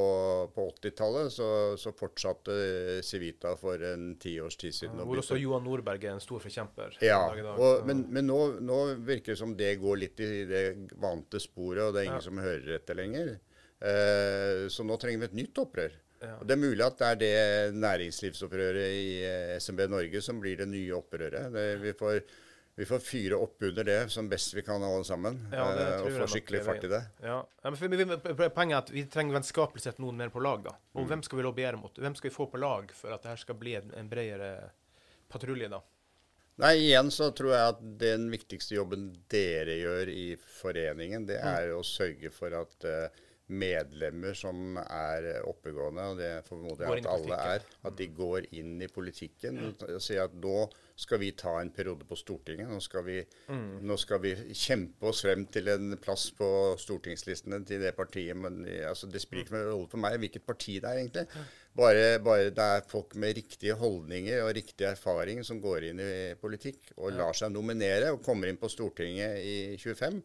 på 0.54 0.66
80-tallet, 0.70 1.32
så, 1.34 1.48
så 1.80 1.92
fortsatte 1.96 2.56
Civita 3.06 3.56
for 3.58 3.82
en 3.90 4.12
tiårs 4.22 4.56
tid 4.60 4.74
siden. 4.76 5.00
Ja, 5.02 5.08
Hvor 5.08 5.22
også 5.22 5.38
Johan 5.40 5.66
Nordberg 5.66 6.06
er 6.06 6.14
en 6.14 6.22
stor 6.22 6.40
forkjemper. 6.44 6.96
ja, 7.02 7.18
dag 7.32 7.42
dag. 7.48 7.58
og, 7.58 7.84
men, 7.90 8.04
men 8.14 8.30
nå, 8.30 8.40
nå 8.62 8.78
virker 9.08 9.34
det 9.34 9.40
som 9.42 9.56
det 9.58 9.74
går 9.82 10.00
litt 10.04 10.22
i 10.24 10.30
det 10.48 10.64
vante 11.02 11.42
sporet, 11.42 11.88
og 11.88 11.94
det 11.96 12.04
er 12.04 12.10
ingen 12.12 12.22
Ja. 12.22 12.26
som 12.30 12.38
hører 12.42 12.74
etter 12.78 12.98
lenger. 13.02 13.34
Eh, 13.82 14.66
så 14.72 14.86
nå 14.86 14.96
trenger 15.02 15.24
vi 15.26 15.30
et 15.32 15.40
nytt 15.42 15.58
opprør. 15.60 15.92
Ja. 16.22 16.38
Og 16.40 16.46
Det 16.48 16.54
er 16.54 16.62
mulig 16.62 16.80
at 16.86 16.96
det 17.02 17.08
er 17.12 17.18
det 17.20 17.74
næringslivsopprøret 17.76 18.94
i 18.96 19.08
eh, 19.26 19.56
SMB 19.60 19.82
Norge 19.92 20.22
som 20.24 20.38
blir 20.40 20.56
det 20.62 20.68
nye 20.70 20.94
opprøret. 20.96 21.50
Det, 21.52 21.64
vi, 21.82 21.92
får, 21.98 22.22
vi 22.76 22.84
får 22.84 22.98
fyre 23.00 23.36
opp 23.40 23.62
under 23.62 23.84
det 23.88 24.10
som 24.12 24.28
best 24.28 24.54
vi 24.54 24.62
kan 24.62 24.82
alle 24.84 25.04
sammen, 25.04 25.38
Ja, 25.52 25.64
eh, 25.72 26.02
og 26.02 26.10
få 26.12 26.26
skikkelig 26.34 26.62
fart 26.66 26.84
i 26.84 26.90
det. 26.92 27.02
Ja. 27.24 27.38
ja 27.62 27.70
men 27.72 27.90
vi, 27.96 28.04
poenget 28.52 28.74
er 28.76 28.82
at 28.82 28.90
vi 28.92 29.04
trenger 29.08 29.38
vennskapelig 29.38 29.80
sett 29.86 29.98
noen 30.02 30.16
mer 30.20 30.28
på 30.34 30.42
lag. 30.44 30.62
da. 30.64 30.74
Og 30.94 31.02
Mm. 31.04 31.08
hvem 31.08 31.22
skal 31.24 31.38
vi 31.38 31.42
lobbyere 31.46 31.76
mot? 31.80 31.94
Hvem 31.96 32.14
skal 32.16 32.30
vi 32.30 32.34
få 32.36 32.46
på 32.52 32.60
lag 32.60 32.92
for 32.92 33.12
at 33.14 33.22
det 33.22 33.28
her 33.32 33.36
skal 33.36 33.54
bli 33.54 33.74
en, 33.76 34.08
bredere 34.08 34.70
patrulje? 35.28 35.68
da? 35.70 35.80
Nei, 36.58 36.74
igjen 36.88 37.10
så 37.12 37.30
tror 37.36 37.52
jeg 37.52 37.68
at 37.68 37.80
den 37.98 38.30
viktigste 38.30 38.74
jobben 38.76 39.10
dere 39.28 39.74
gjør 39.80 40.08
i 40.08 40.36
foreningen, 40.36 41.26
det 41.26 41.40
Mm. 41.42 41.48
er 41.56 41.68
å 41.76 41.82
sørge 41.84 42.30
for 42.32 42.52
at 42.54 42.84
eh, 42.84 43.08
medlemmer 43.48 44.34
som 44.34 44.74
er 44.82 45.26
oppegående, 45.46 46.02
og 46.10 46.18
det 46.18 46.30
formoder 46.48 46.88
jeg 46.88 47.04
at 47.04 47.10
alle 47.12 47.36
er, 47.54 47.66
at 47.86 47.96
de 47.98 48.08
går 48.16 48.48
inn 48.58 48.80
i 48.82 48.88
politikken 48.90 49.60
og 49.70 50.00
sier 50.02 50.24
at 50.26 50.34
nå 50.34 50.64
skal 50.98 51.20
vi 51.20 51.28
ta 51.36 51.58
en 51.60 51.70
periode 51.70 52.06
på 52.08 52.16
Stortinget. 52.18 52.66
Nå 52.72 52.80
skal 52.80 53.04
vi, 53.06 53.18
Mm. 53.52 53.82
nå 53.86 53.96
skal 54.00 54.18
vi 54.22 54.32
kjempe 54.56 55.06
oss 55.10 55.20
frem 55.22 55.44
til 55.52 55.68
en 55.68 55.96
plass 56.00 56.30
på 56.32 56.48
stortingslistene 56.80 57.60
til 57.68 57.80
det 57.84 57.94
partiet. 57.96 58.34
Men 58.36 58.64
altså, 58.88 59.06
det 59.06 59.20
spiller 59.22 59.44
ikke 59.44 59.54
noen 59.58 59.70
rolle 59.74 59.90
for 59.92 59.98
meg 60.02 60.18
hvilket 60.18 60.46
parti 60.46 60.78
det 60.80 60.88
er, 60.88 61.02
egentlig. 61.04 61.26
Bare, 61.76 62.18
bare 62.24 62.48
det 62.50 62.58
er 62.64 62.86
folk 62.88 63.14
med 63.20 63.36
riktige 63.36 63.74
holdninger 63.76 64.40
og 64.46 64.54
riktig 64.56 64.86
erfaring 64.88 65.44
som 65.44 65.60
går 65.60 65.90
inn 65.90 66.00
i 66.00 66.34
politikk 66.40 66.94
og 66.96 67.12
lar 67.12 67.36
seg 67.36 67.52
nominere 67.52 68.14
og 68.14 68.22
kommer 68.24 68.48
inn 68.48 68.56
på 68.56 68.70
Stortinget 68.72 69.36
i 69.44 69.76
25. 69.76 70.22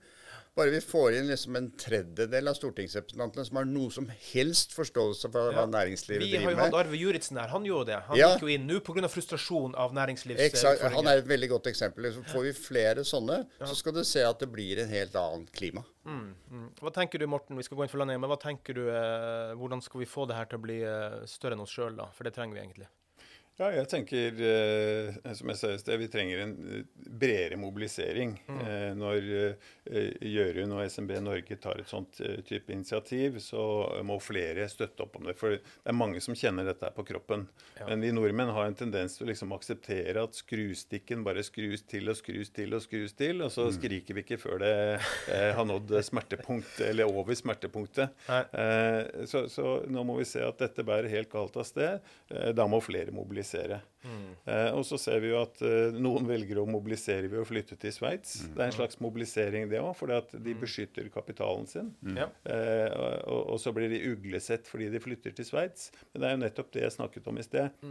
Bare 0.53 0.69
vi 0.73 0.81
får 0.83 1.13
inn 1.15 1.29
liksom 1.31 1.55
en 1.55 1.69
tredjedel 1.79 2.49
av 2.51 2.57
stortingsrepresentantene 2.57 3.45
som 3.47 3.55
har 3.55 3.67
noe 3.69 3.89
som 3.95 4.09
helst 4.33 4.73
forståelse 4.75 5.29
for 5.31 5.53
hva 5.53 5.61
Ja. 5.61 5.65
næringslivet 5.65 6.25
Vi 6.27 6.35
har 6.35 6.51
jo 6.51 6.57
hatt. 6.57 6.73
Arve 6.73 6.97
Juritzen 6.99 7.37
her. 7.39 7.47
Han 7.47 7.63
gjorde 7.63 7.85
det. 7.85 8.01
Han 8.09 8.17
Ja. 8.17 8.35
gikk 8.35 8.41
jo 8.41 8.47
inn 8.47 8.67
nå 8.67 8.79
pga. 8.81 9.07
frustrasjon 9.07 9.73
av 9.75 9.93
næringslivsutfordringer. 9.93 10.91
han 10.95 11.07
er 11.07 11.17
et 11.19 11.25
veldig 11.27 11.49
godt 11.49 11.67
eksempel. 11.71 12.11
Så 12.13 12.23
får 12.25 12.43
vi 12.43 12.51
flere 12.51 13.03
sånne, 13.07 13.47
så 13.59 13.75
skal 13.75 13.93
du 13.93 14.03
se 14.03 14.21
at 14.23 14.39
det 14.39 14.51
blir 14.51 14.79
en 14.79 14.89
helt 14.89 15.13
annet 15.15 15.51
klima. 15.53 15.85
Mm, 16.05 16.35
mm. 16.51 16.69
Hva 16.81 16.91
tenker 16.91 17.17
du, 17.19 17.27
Morten? 17.27 17.55
Vi 17.55 17.63
skal 17.63 17.77
gå 17.77 17.83
inn 17.83 17.89
for 17.89 17.99
landing, 17.99 18.19
men 18.19 18.29
hva 18.29 18.39
tenker 18.39 18.73
du, 18.73 18.89
eh, 18.89 19.55
hvordan 19.55 19.81
skal 19.81 19.99
vi 19.99 20.05
få 20.05 20.27
det 20.27 20.35
her 20.35 20.45
til 20.45 20.59
å 20.59 20.61
bli 20.61 20.81
eh, 20.81 21.25
større 21.25 21.53
enn 21.53 21.61
oss 21.61 21.71
sjøl, 21.71 21.95
da? 21.95 22.07
For 22.11 22.23
det 22.23 22.33
trenger 22.33 22.55
vi 22.55 22.59
egentlig. 22.67 22.87
Ja, 23.59 23.67
jeg 23.75 23.89
tenker, 23.91 24.37
eh, 24.41 25.33
som 25.37 25.51
jeg 25.51 25.59
sa 25.59 25.69
i 25.75 25.79
sted, 25.81 25.99
vi 25.99 26.07
trenger 26.09 26.39
en 26.45 26.53
eh, 26.65 26.85
bredere 27.21 27.57
mobilisering. 27.59 28.31
Eh, 28.47 28.93
når 28.97 29.27
eh, 29.35 30.13
Gjørund 30.31 30.77
og 30.77 30.85
SMB 30.89 31.11
Norge 31.21 31.57
tar 31.61 31.81
et 31.83 31.91
sånt 31.91 32.21
eh, 32.23 32.39
type 32.47 32.71
initiativ, 32.73 33.37
så 33.43 33.61
må 34.07 34.15
flere 34.23 34.65
støtte 34.71 35.03
opp 35.03 35.19
om 35.19 35.27
det. 35.27 35.35
For 35.37 35.57
det 35.59 35.91
er 35.91 35.97
mange 35.97 36.23
som 36.23 36.37
kjenner 36.37 36.65
dette 36.65 36.87
her 36.87 36.95
på 36.95 37.05
kroppen. 37.11 37.43
Ja. 37.75 37.89
Men 37.91 38.05
vi 38.05 38.13
nordmenn 38.15 38.53
har 38.55 38.69
en 38.69 38.77
tendens 38.79 39.19
til 39.19 39.27
å 39.27 39.29
liksom 39.33 39.53
akseptere 39.53 40.23
at 40.23 40.39
skrustikken 40.39 41.27
bare 41.27 41.43
skrus 41.45 41.83
til 41.91 42.09
og 42.09 42.17
skrus 42.17 42.53
til 42.55 42.73
og 42.79 42.85
skrus 42.87 43.13
til, 43.19 43.43
og 43.45 43.51
så 43.53 43.67
skriker 43.75 44.17
vi 44.17 44.25
ikke 44.25 44.39
før 44.41 44.63
det 44.63 44.73
eh, 44.95 45.51
har 45.59 45.67
nådd 45.69 45.91
smertepunkt, 46.07 46.79
eller 46.87 47.11
over 47.11 47.37
smertepunktet. 47.37 48.15
Eh, 48.31 49.27
så, 49.29 49.45
så 49.51 49.77
nå 49.91 50.07
må 50.07 50.17
vi 50.23 50.29
se 50.31 50.41
at 50.47 50.65
dette 50.65 50.87
bærer 50.87 51.11
helt 51.11 51.29
galt 51.35 51.59
av 51.59 51.67
sted. 51.67 52.11
Da 52.55 52.65
må 52.71 52.79
flere 52.81 53.11
mobilisere. 53.13 53.40
Eh, 54.45 54.69
og 54.73 54.83
så 54.87 54.97
ser 55.01 55.21
vi 55.23 55.31
jo 55.31 55.39
at 55.41 55.61
eh, 55.65 55.93
noen 55.93 56.25
velger 56.29 56.61
å 56.61 56.67
mobilisere 56.69 57.29
ved 57.29 57.43
å 57.43 57.47
flytte 57.47 57.77
til 57.81 57.93
Sveits. 57.95 58.39
Det 58.49 58.57
er 58.57 58.69
en 58.69 58.75
slags 58.75 58.99
mobilisering, 59.03 59.67
det 59.71 59.81
òg, 59.81 59.93
fordi 59.99 60.17
at 60.17 60.35
de 60.47 60.55
beskytter 60.57 61.09
kapitalen 61.13 61.67
sin. 61.69 61.91
Mm. 62.01 62.21
Eh, 62.21 62.87
og, 63.25 63.41
og 63.55 63.59
så 63.61 63.73
blir 63.75 63.91
de 63.91 64.03
uglesett 64.11 64.69
fordi 64.69 64.89
de 64.93 65.03
flytter 65.03 65.35
til 65.37 65.47
Sveits. 65.47 65.91
Men 66.11 66.23
det 66.23 66.29
er 66.29 66.37
jo 66.37 66.43
nettopp 66.45 66.73
det 66.75 66.87
jeg 66.87 66.97
snakket 66.97 67.29
om 67.31 67.41
i 67.41 67.45
sted. 67.45 67.83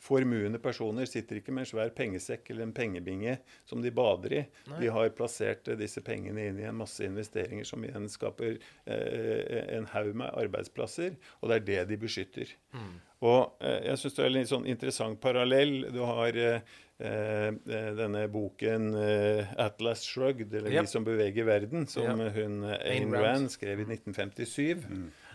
Formuende 0.00 0.58
personer 0.58 1.06
sitter 1.08 1.38
ikke 1.38 1.54
med 1.54 1.64
en 1.64 1.70
svær 1.70 1.92
pengesekk 1.96 2.50
eller 2.50 2.66
en 2.66 2.74
pengebinge 2.76 3.36
som 3.68 3.82
de 3.82 3.92
bader 3.94 4.36
i. 4.40 4.42
De 4.80 4.90
har 4.92 5.14
plassert 5.16 5.68
eh, 5.70 5.78
disse 5.80 6.02
pengene 6.04 6.48
inn 6.50 6.60
i 6.60 6.68
en 6.68 6.80
masse 6.80 7.04
investeringer 7.06 7.66
som 7.68 7.84
igjen 7.86 8.08
skaper 8.10 8.58
eh, 8.58 9.76
en 9.78 9.88
haug 9.94 10.12
med 10.18 10.34
arbeidsplasser, 10.44 11.16
og 11.40 11.50
det 11.50 11.60
er 11.60 11.66
det 11.70 11.82
de 11.92 12.00
beskytter. 12.04 12.56
Og 13.24 13.64
eh, 13.64 13.80
jeg 13.88 14.00
syns 14.02 14.16
det 14.16 14.24
er 14.24 14.30
en 14.30 14.36
litt 14.36 14.50
sånn 14.50 14.66
interessant 14.68 15.20
parallell. 15.22 15.76
Du 15.94 16.02
har 16.04 16.36
eh, 16.36 16.74
eh, 16.98 17.50
denne 17.96 18.26
boken 18.32 18.90
eh, 19.00 19.54
'Atlas 19.56 20.04
Shrugged', 20.04 20.52
eller 20.52 20.74
yep. 20.74 20.84
'De 20.84 20.92
som 20.92 21.06
beveger 21.06 21.48
verden', 21.48 21.86
som 21.88 22.20
yep. 22.20 22.34
hun 22.36 22.64
eh, 22.68 22.90
Ayn 22.92 23.14
Rand. 23.14 23.24
Rand 23.24 23.54
skrev 23.54 23.80
i 23.80 23.88
1957. 23.88 24.84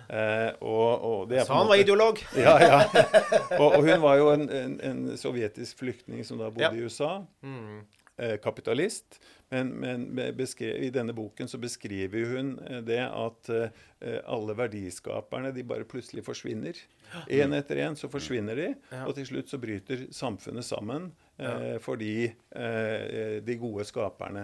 Eh, 0.09 0.51
og, 0.65 1.03
og 1.05 1.29
det 1.29 1.37
er 1.41 1.45
Så 1.45 1.53
han 1.53 1.67
var 1.69 1.75
måte- 1.77 1.83
ideolog? 1.85 2.21
ja, 2.45 2.55
ja. 2.63 2.79
Og, 3.59 3.67
og 3.77 3.83
hun 3.85 4.01
var 4.01 4.17
jo 4.17 4.31
en, 4.33 4.47
en, 4.49 4.79
en 4.81 5.03
sovjetisk 5.17 5.77
flyktning 5.83 6.23
som 6.25 6.41
da 6.41 6.49
bodde 6.49 6.65
Ja. 6.65 6.73
i 6.73 6.85
USA. 6.87 7.11
Mm. 7.45 7.81
Eh, 8.19 8.37
kapitalist. 8.43 9.19
Men, 9.49 9.69
men 9.81 10.01
beskrev, 10.37 10.75
i 10.83 10.89
denne 10.93 11.13
boken 11.17 11.47
så 11.49 11.57
beskriver 11.57 12.33
hun 12.35 12.49
eh, 12.67 12.81
det 12.85 12.99
at 13.05 13.49
eh, 13.55 14.19
alle 14.29 14.53
verdiskaperne 14.59 15.53
de 15.55 15.63
bare 15.65 15.85
plutselig 15.89 16.25
forsvinner. 16.27 16.77
Én 17.31 17.55
etter 17.57 17.79
én 17.87 17.95
så 17.97 18.05
forsvinner 18.11 18.55
de, 18.59 18.67
og 19.07 19.15
til 19.17 19.25
slutt 19.25 19.49
så 19.49 19.57
bryter 19.57 20.03
samfunnet 20.13 20.65
sammen 20.67 21.07
eh, 21.41 21.79
fordi 21.81 22.27
eh, 22.29 23.39
de 23.41 23.55
gode 23.57 23.85
skaperne 23.89 24.43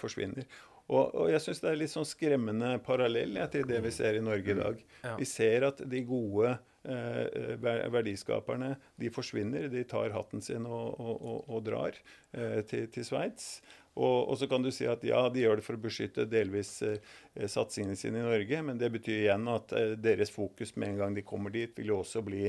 forsvinner. 0.00 0.44
Og, 0.92 1.14
og 1.16 1.30
jeg 1.32 1.40
syns 1.40 1.62
det 1.62 1.70
er 1.70 1.78
litt 1.80 1.92
sånn 1.94 2.08
skremmende 2.08 2.74
parallell 2.84 3.38
ja, 3.40 3.46
til 3.48 3.64
det 3.68 3.80
vi 3.86 3.92
ser 3.94 4.18
i 4.18 4.24
Norge 4.24 4.52
i 4.52 4.58
dag. 4.58 4.82
Ja. 5.04 5.14
Vi 5.16 5.28
ser 5.28 5.64
at 5.70 5.80
de 5.88 6.02
gode 6.04 6.50
eh, 6.84 7.54
verdiskaperne 7.94 8.74
de 9.00 9.12
forsvinner. 9.14 9.70
De 9.72 9.84
tar 9.88 10.12
hatten 10.12 10.44
sin 10.44 10.68
og, 10.68 11.00
og, 11.00 11.14
og, 11.16 11.40
og 11.48 11.64
drar 11.64 11.96
eh, 11.96 12.60
til, 12.68 12.90
til 12.92 13.08
Sveits. 13.08 13.48
Og, 13.94 14.28
og 14.28 14.38
så 14.38 14.48
kan 14.50 14.64
du 14.64 14.72
si 14.74 14.86
at 14.90 15.04
ja, 15.06 15.22
de 15.30 15.44
gjør 15.44 15.60
det 15.60 15.64
for 15.66 15.78
å 15.78 15.84
beskytte 15.84 16.26
delvis 16.26 16.76
eh, 16.82 16.98
satsingene 17.46 17.96
sine 17.98 18.20
i 18.20 18.26
Norge, 18.26 18.62
men 18.66 18.80
det 18.80 18.90
betyr 18.96 19.20
igjen 19.20 19.48
at 19.52 19.74
eh, 19.78 19.94
deres 19.96 20.34
fokus 20.34 20.74
med 20.74 20.92
en 20.94 21.02
gang 21.04 21.16
de 21.16 21.24
kommer 21.26 21.54
dit, 21.54 21.70
vil 21.78 21.92
jo 21.94 22.00
også 22.02 22.24
bli 22.26 22.48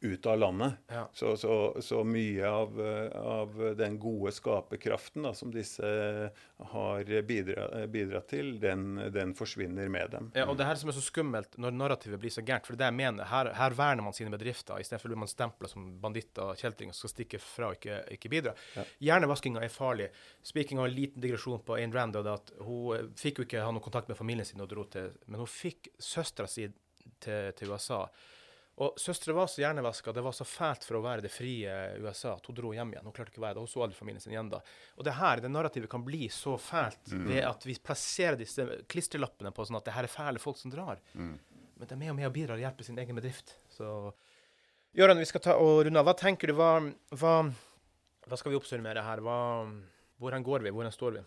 ut 0.00 0.26
av 0.26 0.38
landet. 0.38 0.72
Ja. 0.88 1.08
Så, 1.12 1.36
så, 1.36 1.76
så 1.80 2.04
mye 2.04 2.48
av, 2.48 2.80
av 3.14 3.58
den 3.76 3.98
gode 4.00 4.32
skaperkraften 4.32 5.26
da, 5.26 5.34
som 5.36 5.52
disse 5.52 5.90
har 6.72 7.10
bidra, 7.28 7.86
bidratt 7.86 8.30
til, 8.32 8.54
den, 8.60 8.96
den 9.12 9.34
forsvinner 9.36 9.88
med 9.92 10.14
dem. 10.14 10.30
Ja, 10.34 10.46
og 10.48 10.56
det 10.56 10.68
her 10.68 10.80
som 10.80 10.92
er 10.92 10.96
så 10.96 11.04
skummelt 11.04 11.58
når 11.60 11.76
narrativet 11.76 12.20
blir 12.22 12.32
så 12.32 12.44
gærent, 12.44 12.68
for 12.68 12.80
det 12.80 12.88
jeg 12.88 12.96
mener, 12.96 13.28
her, 13.28 13.52
her 13.56 13.76
verner 13.76 14.06
man 14.06 14.16
sine 14.16 14.32
bedrifter, 14.32 14.80
istedenfor 14.80 15.12
blir 15.12 15.20
man 15.20 15.30
stempla 15.30 15.68
som 15.70 15.86
banditter 16.00 16.54
og 16.54 16.60
kjeltringer 16.60 16.96
som 16.96 17.04
skal 17.04 17.14
stikke 17.16 17.42
fra 17.44 17.70
og 17.70 17.78
ikke, 17.78 18.00
ikke 18.16 18.32
bidra. 18.32 18.56
Hjernevaskinga 19.04 19.64
er 19.64 19.72
farlig. 19.72 20.10
Speaking 20.46 20.80
av 20.80 20.88
en 20.88 20.96
liten 20.96 21.22
digresjon 21.22 21.60
på 21.66 21.76
Ayn 21.76 21.92
Rand, 21.94 22.16
at 22.20 22.52
hun 22.64 22.96
eh, 22.96 23.08
fikk 23.20 23.40
jo 23.40 23.48
ikke 23.48 23.64
ha 23.64 23.72
noe 23.74 23.84
kontakt 23.84 24.08
med 24.10 24.18
familien 24.18 24.48
sin 24.48 24.62
og 24.62 24.70
dro 24.70 24.84
til 24.90 25.12
Men 25.30 25.42
hun 25.42 25.50
fikk 25.50 25.92
søstera 26.00 26.48
si 26.50 26.66
til, 27.20 27.52
til 27.56 27.72
USA. 27.72 28.04
Og 28.80 28.96
søstera 28.96 29.34
var 29.36 29.48
så 29.52 29.60
hjernevaska, 29.60 30.12
det 30.16 30.22
var 30.24 30.32
så 30.32 30.44
fælt 30.48 30.86
for 30.88 30.96
å 30.96 31.02
være 31.04 31.26
det 31.26 31.30
frie 31.32 31.68
USA 32.00 32.30
at 32.32 32.46
hun 32.48 32.56
dro 32.56 32.70
hjem 32.72 32.94
igjen. 32.94 33.04
Hun 33.04 33.12
klarte 33.12 33.34
ikke 33.34 33.42
å 33.42 33.44
være 33.44 33.58
det, 33.58 33.64
hun 33.66 33.68
så 33.68 33.82
aldri 33.84 33.98
familien 33.98 34.24
sin 34.24 34.32
igjen 34.32 34.48
da. 34.54 34.62
Og 34.96 35.04
det 35.04 35.18
her, 35.18 35.42
det 35.44 35.50
narrativet 35.52 35.90
kan 35.92 36.04
bli 36.06 36.30
så 36.32 36.54
fælt 36.56 37.12
ved 37.28 37.44
at 37.44 37.66
vi 37.68 37.76
plasserer 37.76 38.38
disse 38.40 38.64
klistrelappene 38.88 39.52
på 39.52 39.66
sånn 39.68 39.76
at 39.76 39.84
det 39.84 39.96
her 39.98 40.08
er 40.08 40.14
fæle 40.14 40.40
folk 40.40 40.56
som 40.56 40.72
drar. 40.72 41.02
Men 41.12 41.88
de 41.88 41.92
er 41.92 42.00
med 42.00 42.12
og 42.14 42.16
med 42.22 42.28
og 42.30 42.32
bidrar 42.38 42.56
og 42.56 42.64
hjelper 42.64 42.88
sin 42.88 42.98
egen 43.04 43.20
bedrift. 43.20 43.52
Så 43.76 44.14
Gøran, 44.96 45.20
vi 45.20 45.28
skal 45.28 45.44
ta 45.44 45.58
og 45.60 45.84
runde 45.86 46.00
av. 46.00 46.08
Hva 46.08 46.16
tenker 46.18 46.50
du, 46.50 46.56
hva, 46.58 46.72
hva, 47.20 47.34
Hva 48.26 48.38
skal 48.40 48.52
vi 48.52 48.58
oppsummere 48.58 49.04
her? 49.04 49.20
Hva, 49.20 49.36
hvordan 50.20 50.42
går 50.42 50.64
vi? 50.64 50.72
Hvordan 50.72 50.92
står 50.96 51.18
vi? 51.18 51.22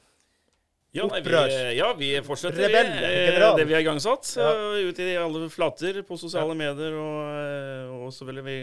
Ja, 0.94 1.08
nei, 1.10 1.22
vi, 1.26 1.32
ja, 1.80 1.88
vi 1.98 2.08
fortsetter 2.22 2.68
Rebell, 2.68 2.92
eh, 3.02 3.56
det 3.58 3.64
vi 3.66 3.74
har 3.74 3.82
igangsatt. 3.82 4.28
Ja. 4.38 4.52
eh, 4.78 4.90
Ut 4.92 5.00
i 5.02 5.16
alle 5.18 5.48
flater 5.50 6.04
på 6.06 6.18
sosiale 6.22 6.54
medier. 6.54 6.94
Og, 6.94 7.18
eh, 7.34 7.94
og 8.06 8.12
så 8.14 8.28
vil 8.30 8.44
vi 8.46 8.58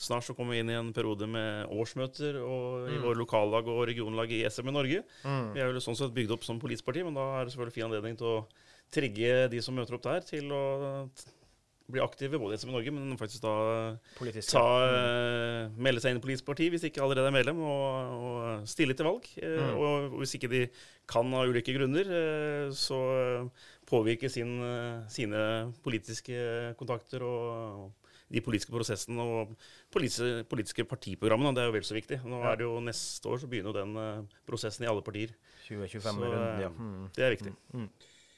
snart 0.00 0.24
så 0.24 0.32
komme 0.34 0.56
inn 0.56 0.70
i 0.72 0.78
en 0.78 0.88
periode 0.96 1.28
med 1.28 1.68
årsmøter 1.68 2.38
og 2.40 2.88
i 2.88 2.96
Mm. 2.96 3.02
våre 3.04 3.18
lokallag 3.20 3.68
og 3.68 3.86
regionlag 3.86 4.32
i 4.32 4.44
SM 4.48 4.68
i 4.68 4.72
Norge. 4.72 5.02
Mm. 5.22 5.52
Vi 5.52 5.60
er 5.60 5.68
jo 5.72 5.80
sånn 5.84 5.96
sett 6.00 6.14
bygd 6.16 6.30
opp 6.32 6.44
som 6.44 6.58
politisk 6.58 6.86
parti, 6.86 7.04
men 7.04 7.12
da 7.14 7.40
er 7.40 7.44
det 7.44 7.52
selvfølgelig 7.52 7.74
fin 7.76 7.84
anledning 7.90 8.16
til 8.16 8.26
å 8.26 8.46
trigge 8.90 9.50
de 9.50 9.60
som 9.60 9.74
møter 9.76 9.94
opp 9.94 10.02
der, 10.02 10.20
til 10.20 10.48
å 10.50 11.10
bli 11.92 12.00
aktive 12.04 12.38
både 12.40 12.54
i 12.56 12.60
SM 12.62 12.70
i 12.70 12.74
Norge, 12.76 12.92
men 12.96 13.16
faktisk 13.20 13.42
da 13.44 13.54
Politisk. 14.18 14.50
ta, 14.54 14.64
eh, 14.88 15.68
melde 15.76 16.00
seg 16.02 16.12
inn 16.14 16.20
i 16.20 16.24
politisk 16.24 16.46
parti 16.48 16.68
hvis 16.70 16.80
de 16.84 16.90
ikke 16.92 17.02
allerede 17.04 17.28
er 17.30 17.36
medlem, 17.36 17.60
og, 17.60 18.16
og 18.20 18.68
stille 18.68 18.94
til 18.98 19.06
valg. 19.10 19.26
Eh, 19.42 19.58
Mm. 19.60 19.76
Og 19.80 20.18
hvis 20.22 20.34
ikke 20.38 20.50
de 20.50 20.62
kan 21.10 21.34
av 21.34 21.48
ulike 21.50 21.74
grunner, 21.76 22.06
eh, 22.06 22.70
så 22.72 23.50
påvirke 23.90 24.30
sin, 24.30 24.60
eh, 24.62 25.08
sine 25.10 25.72
politiske 25.82 26.74
kontakter 26.78 27.22
og 27.26 27.92
de 28.30 28.38
politiske 28.40 28.70
prosessene 28.70 29.18
og 29.26 29.56
politiske, 29.90 30.44
politiske 30.46 30.84
partiprogrammene. 30.86 31.50
Det 31.56 31.64
er 31.64 31.66
jo 31.66 31.74
vel 31.74 31.82
så 31.88 31.96
viktig. 31.98 32.20
Nå 32.30 32.44
er 32.46 32.56
det 32.60 32.62
jo 32.68 32.76
Neste 32.80 33.26
år 33.26 33.40
så 33.42 33.48
begynner 33.50 33.74
jo 33.74 33.80
den 33.80 33.96
eh, 33.98 34.36
prosessen 34.46 34.84
i 34.86 34.90
alle 34.90 35.02
partier. 35.02 35.34
2025 35.66 36.00
Så, 36.00 36.30
runden, 36.30 36.60
ja. 36.62 36.68
eh, 36.70 36.78
Mm. 36.78 37.10
Det 37.16 37.24
er 37.26 37.34
viktig. 37.34 37.54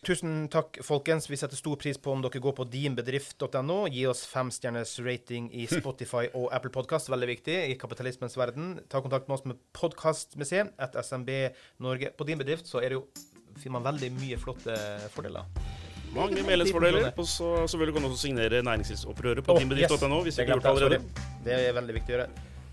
Tusen 0.03 0.49
takk, 0.51 0.81
folkens. 0.83 1.29
Vi 1.31 1.37
setter 1.39 1.55
stor 1.55 1.77
pris 1.79 1.95
på 1.95 2.11
om 2.11 2.23
dere 2.25 2.41
går 2.43 2.57
på 2.59 2.65
dinbedrift.no. 2.67 3.77
Gi 3.87 4.01
oss 4.11 4.25
femstjerners 4.27 4.97
rating 5.07 5.47
i 5.55 5.69
Spotify 5.71 6.25
og 6.35 6.49
Apple 6.51 6.73
Podcast. 6.75 7.07
Veldig 7.13 7.29
viktig 7.31 7.55
i 7.71 7.77
kapitalismens 7.79 8.35
verden. 8.35 8.81
Ta 8.91 8.99
kontakt 9.05 9.31
med 9.31 9.37
oss 9.37 9.47
med 9.47 9.61
podkastmuseet 9.79 10.75
et 10.83 10.99
SMB 11.07 11.31
Norge. 11.87 12.11
På 12.19 12.27
din 12.27 12.43
bedrift 12.43 12.67
så 12.67 12.83
er 12.83 12.91
det 12.91 12.99
jo 12.99 13.05
finner 13.61 13.77
man 13.79 13.87
veldig 13.93 14.11
mye 14.17 14.41
flotte 14.43 14.75
fordeler. 15.15 15.47
Mange 16.17 16.43
medlemsfordeler. 16.51 17.13
Og 17.15 17.31
så 17.31 17.53
selvfølgelig 17.69 17.95
kan 17.95 18.03
du 18.03 18.11
også 18.11 18.23
signere 18.25 18.65
næringslivsopprøret 18.67 19.47
på 19.47 19.55
oh, 19.55 19.63
dinbedrift.no 19.63 20.19
hvis 20.27 20.35
du 20.35 20.43
ikke 20.43 20.57
har 20.57 20.65
gjort 20.65 20.67
det 20.67 20.75
allerede. 20.83 21.31
Det 21.47 21.61
er 21.61 21.79
veldig 21.79 21.99
viktig 22.01 22.17
å 22.17 22.19
gjøre. 22.19 22.29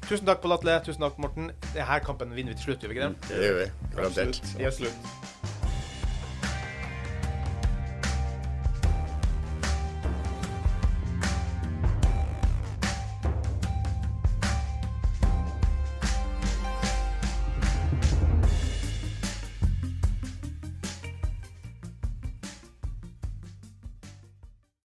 Tusen 0.09 0.25
takk, 0.25 0.41
Pål 0.41 0.57
Atle. 0.57 0.81
Tusen 0.89 1.05
takk, 1.05 1.21
Morten. 1.21 1.53
Denne 1.75 2.01
kampen 2.09 2.33
vinner 2.33 2.57
vi 2.57 2.63
til 2.63 2.71
slutt, 2.71 2.81
gjør 2.81 2.95
vi 2.95 2.97
ikke 2.97 3.13
det? 3.13 3.29
Det 3.29 3.45
gjør 3.45 3.57
vi. 3.61 3.71
Garantert. 3.99 4.45
Absolutt. 4.73 5.57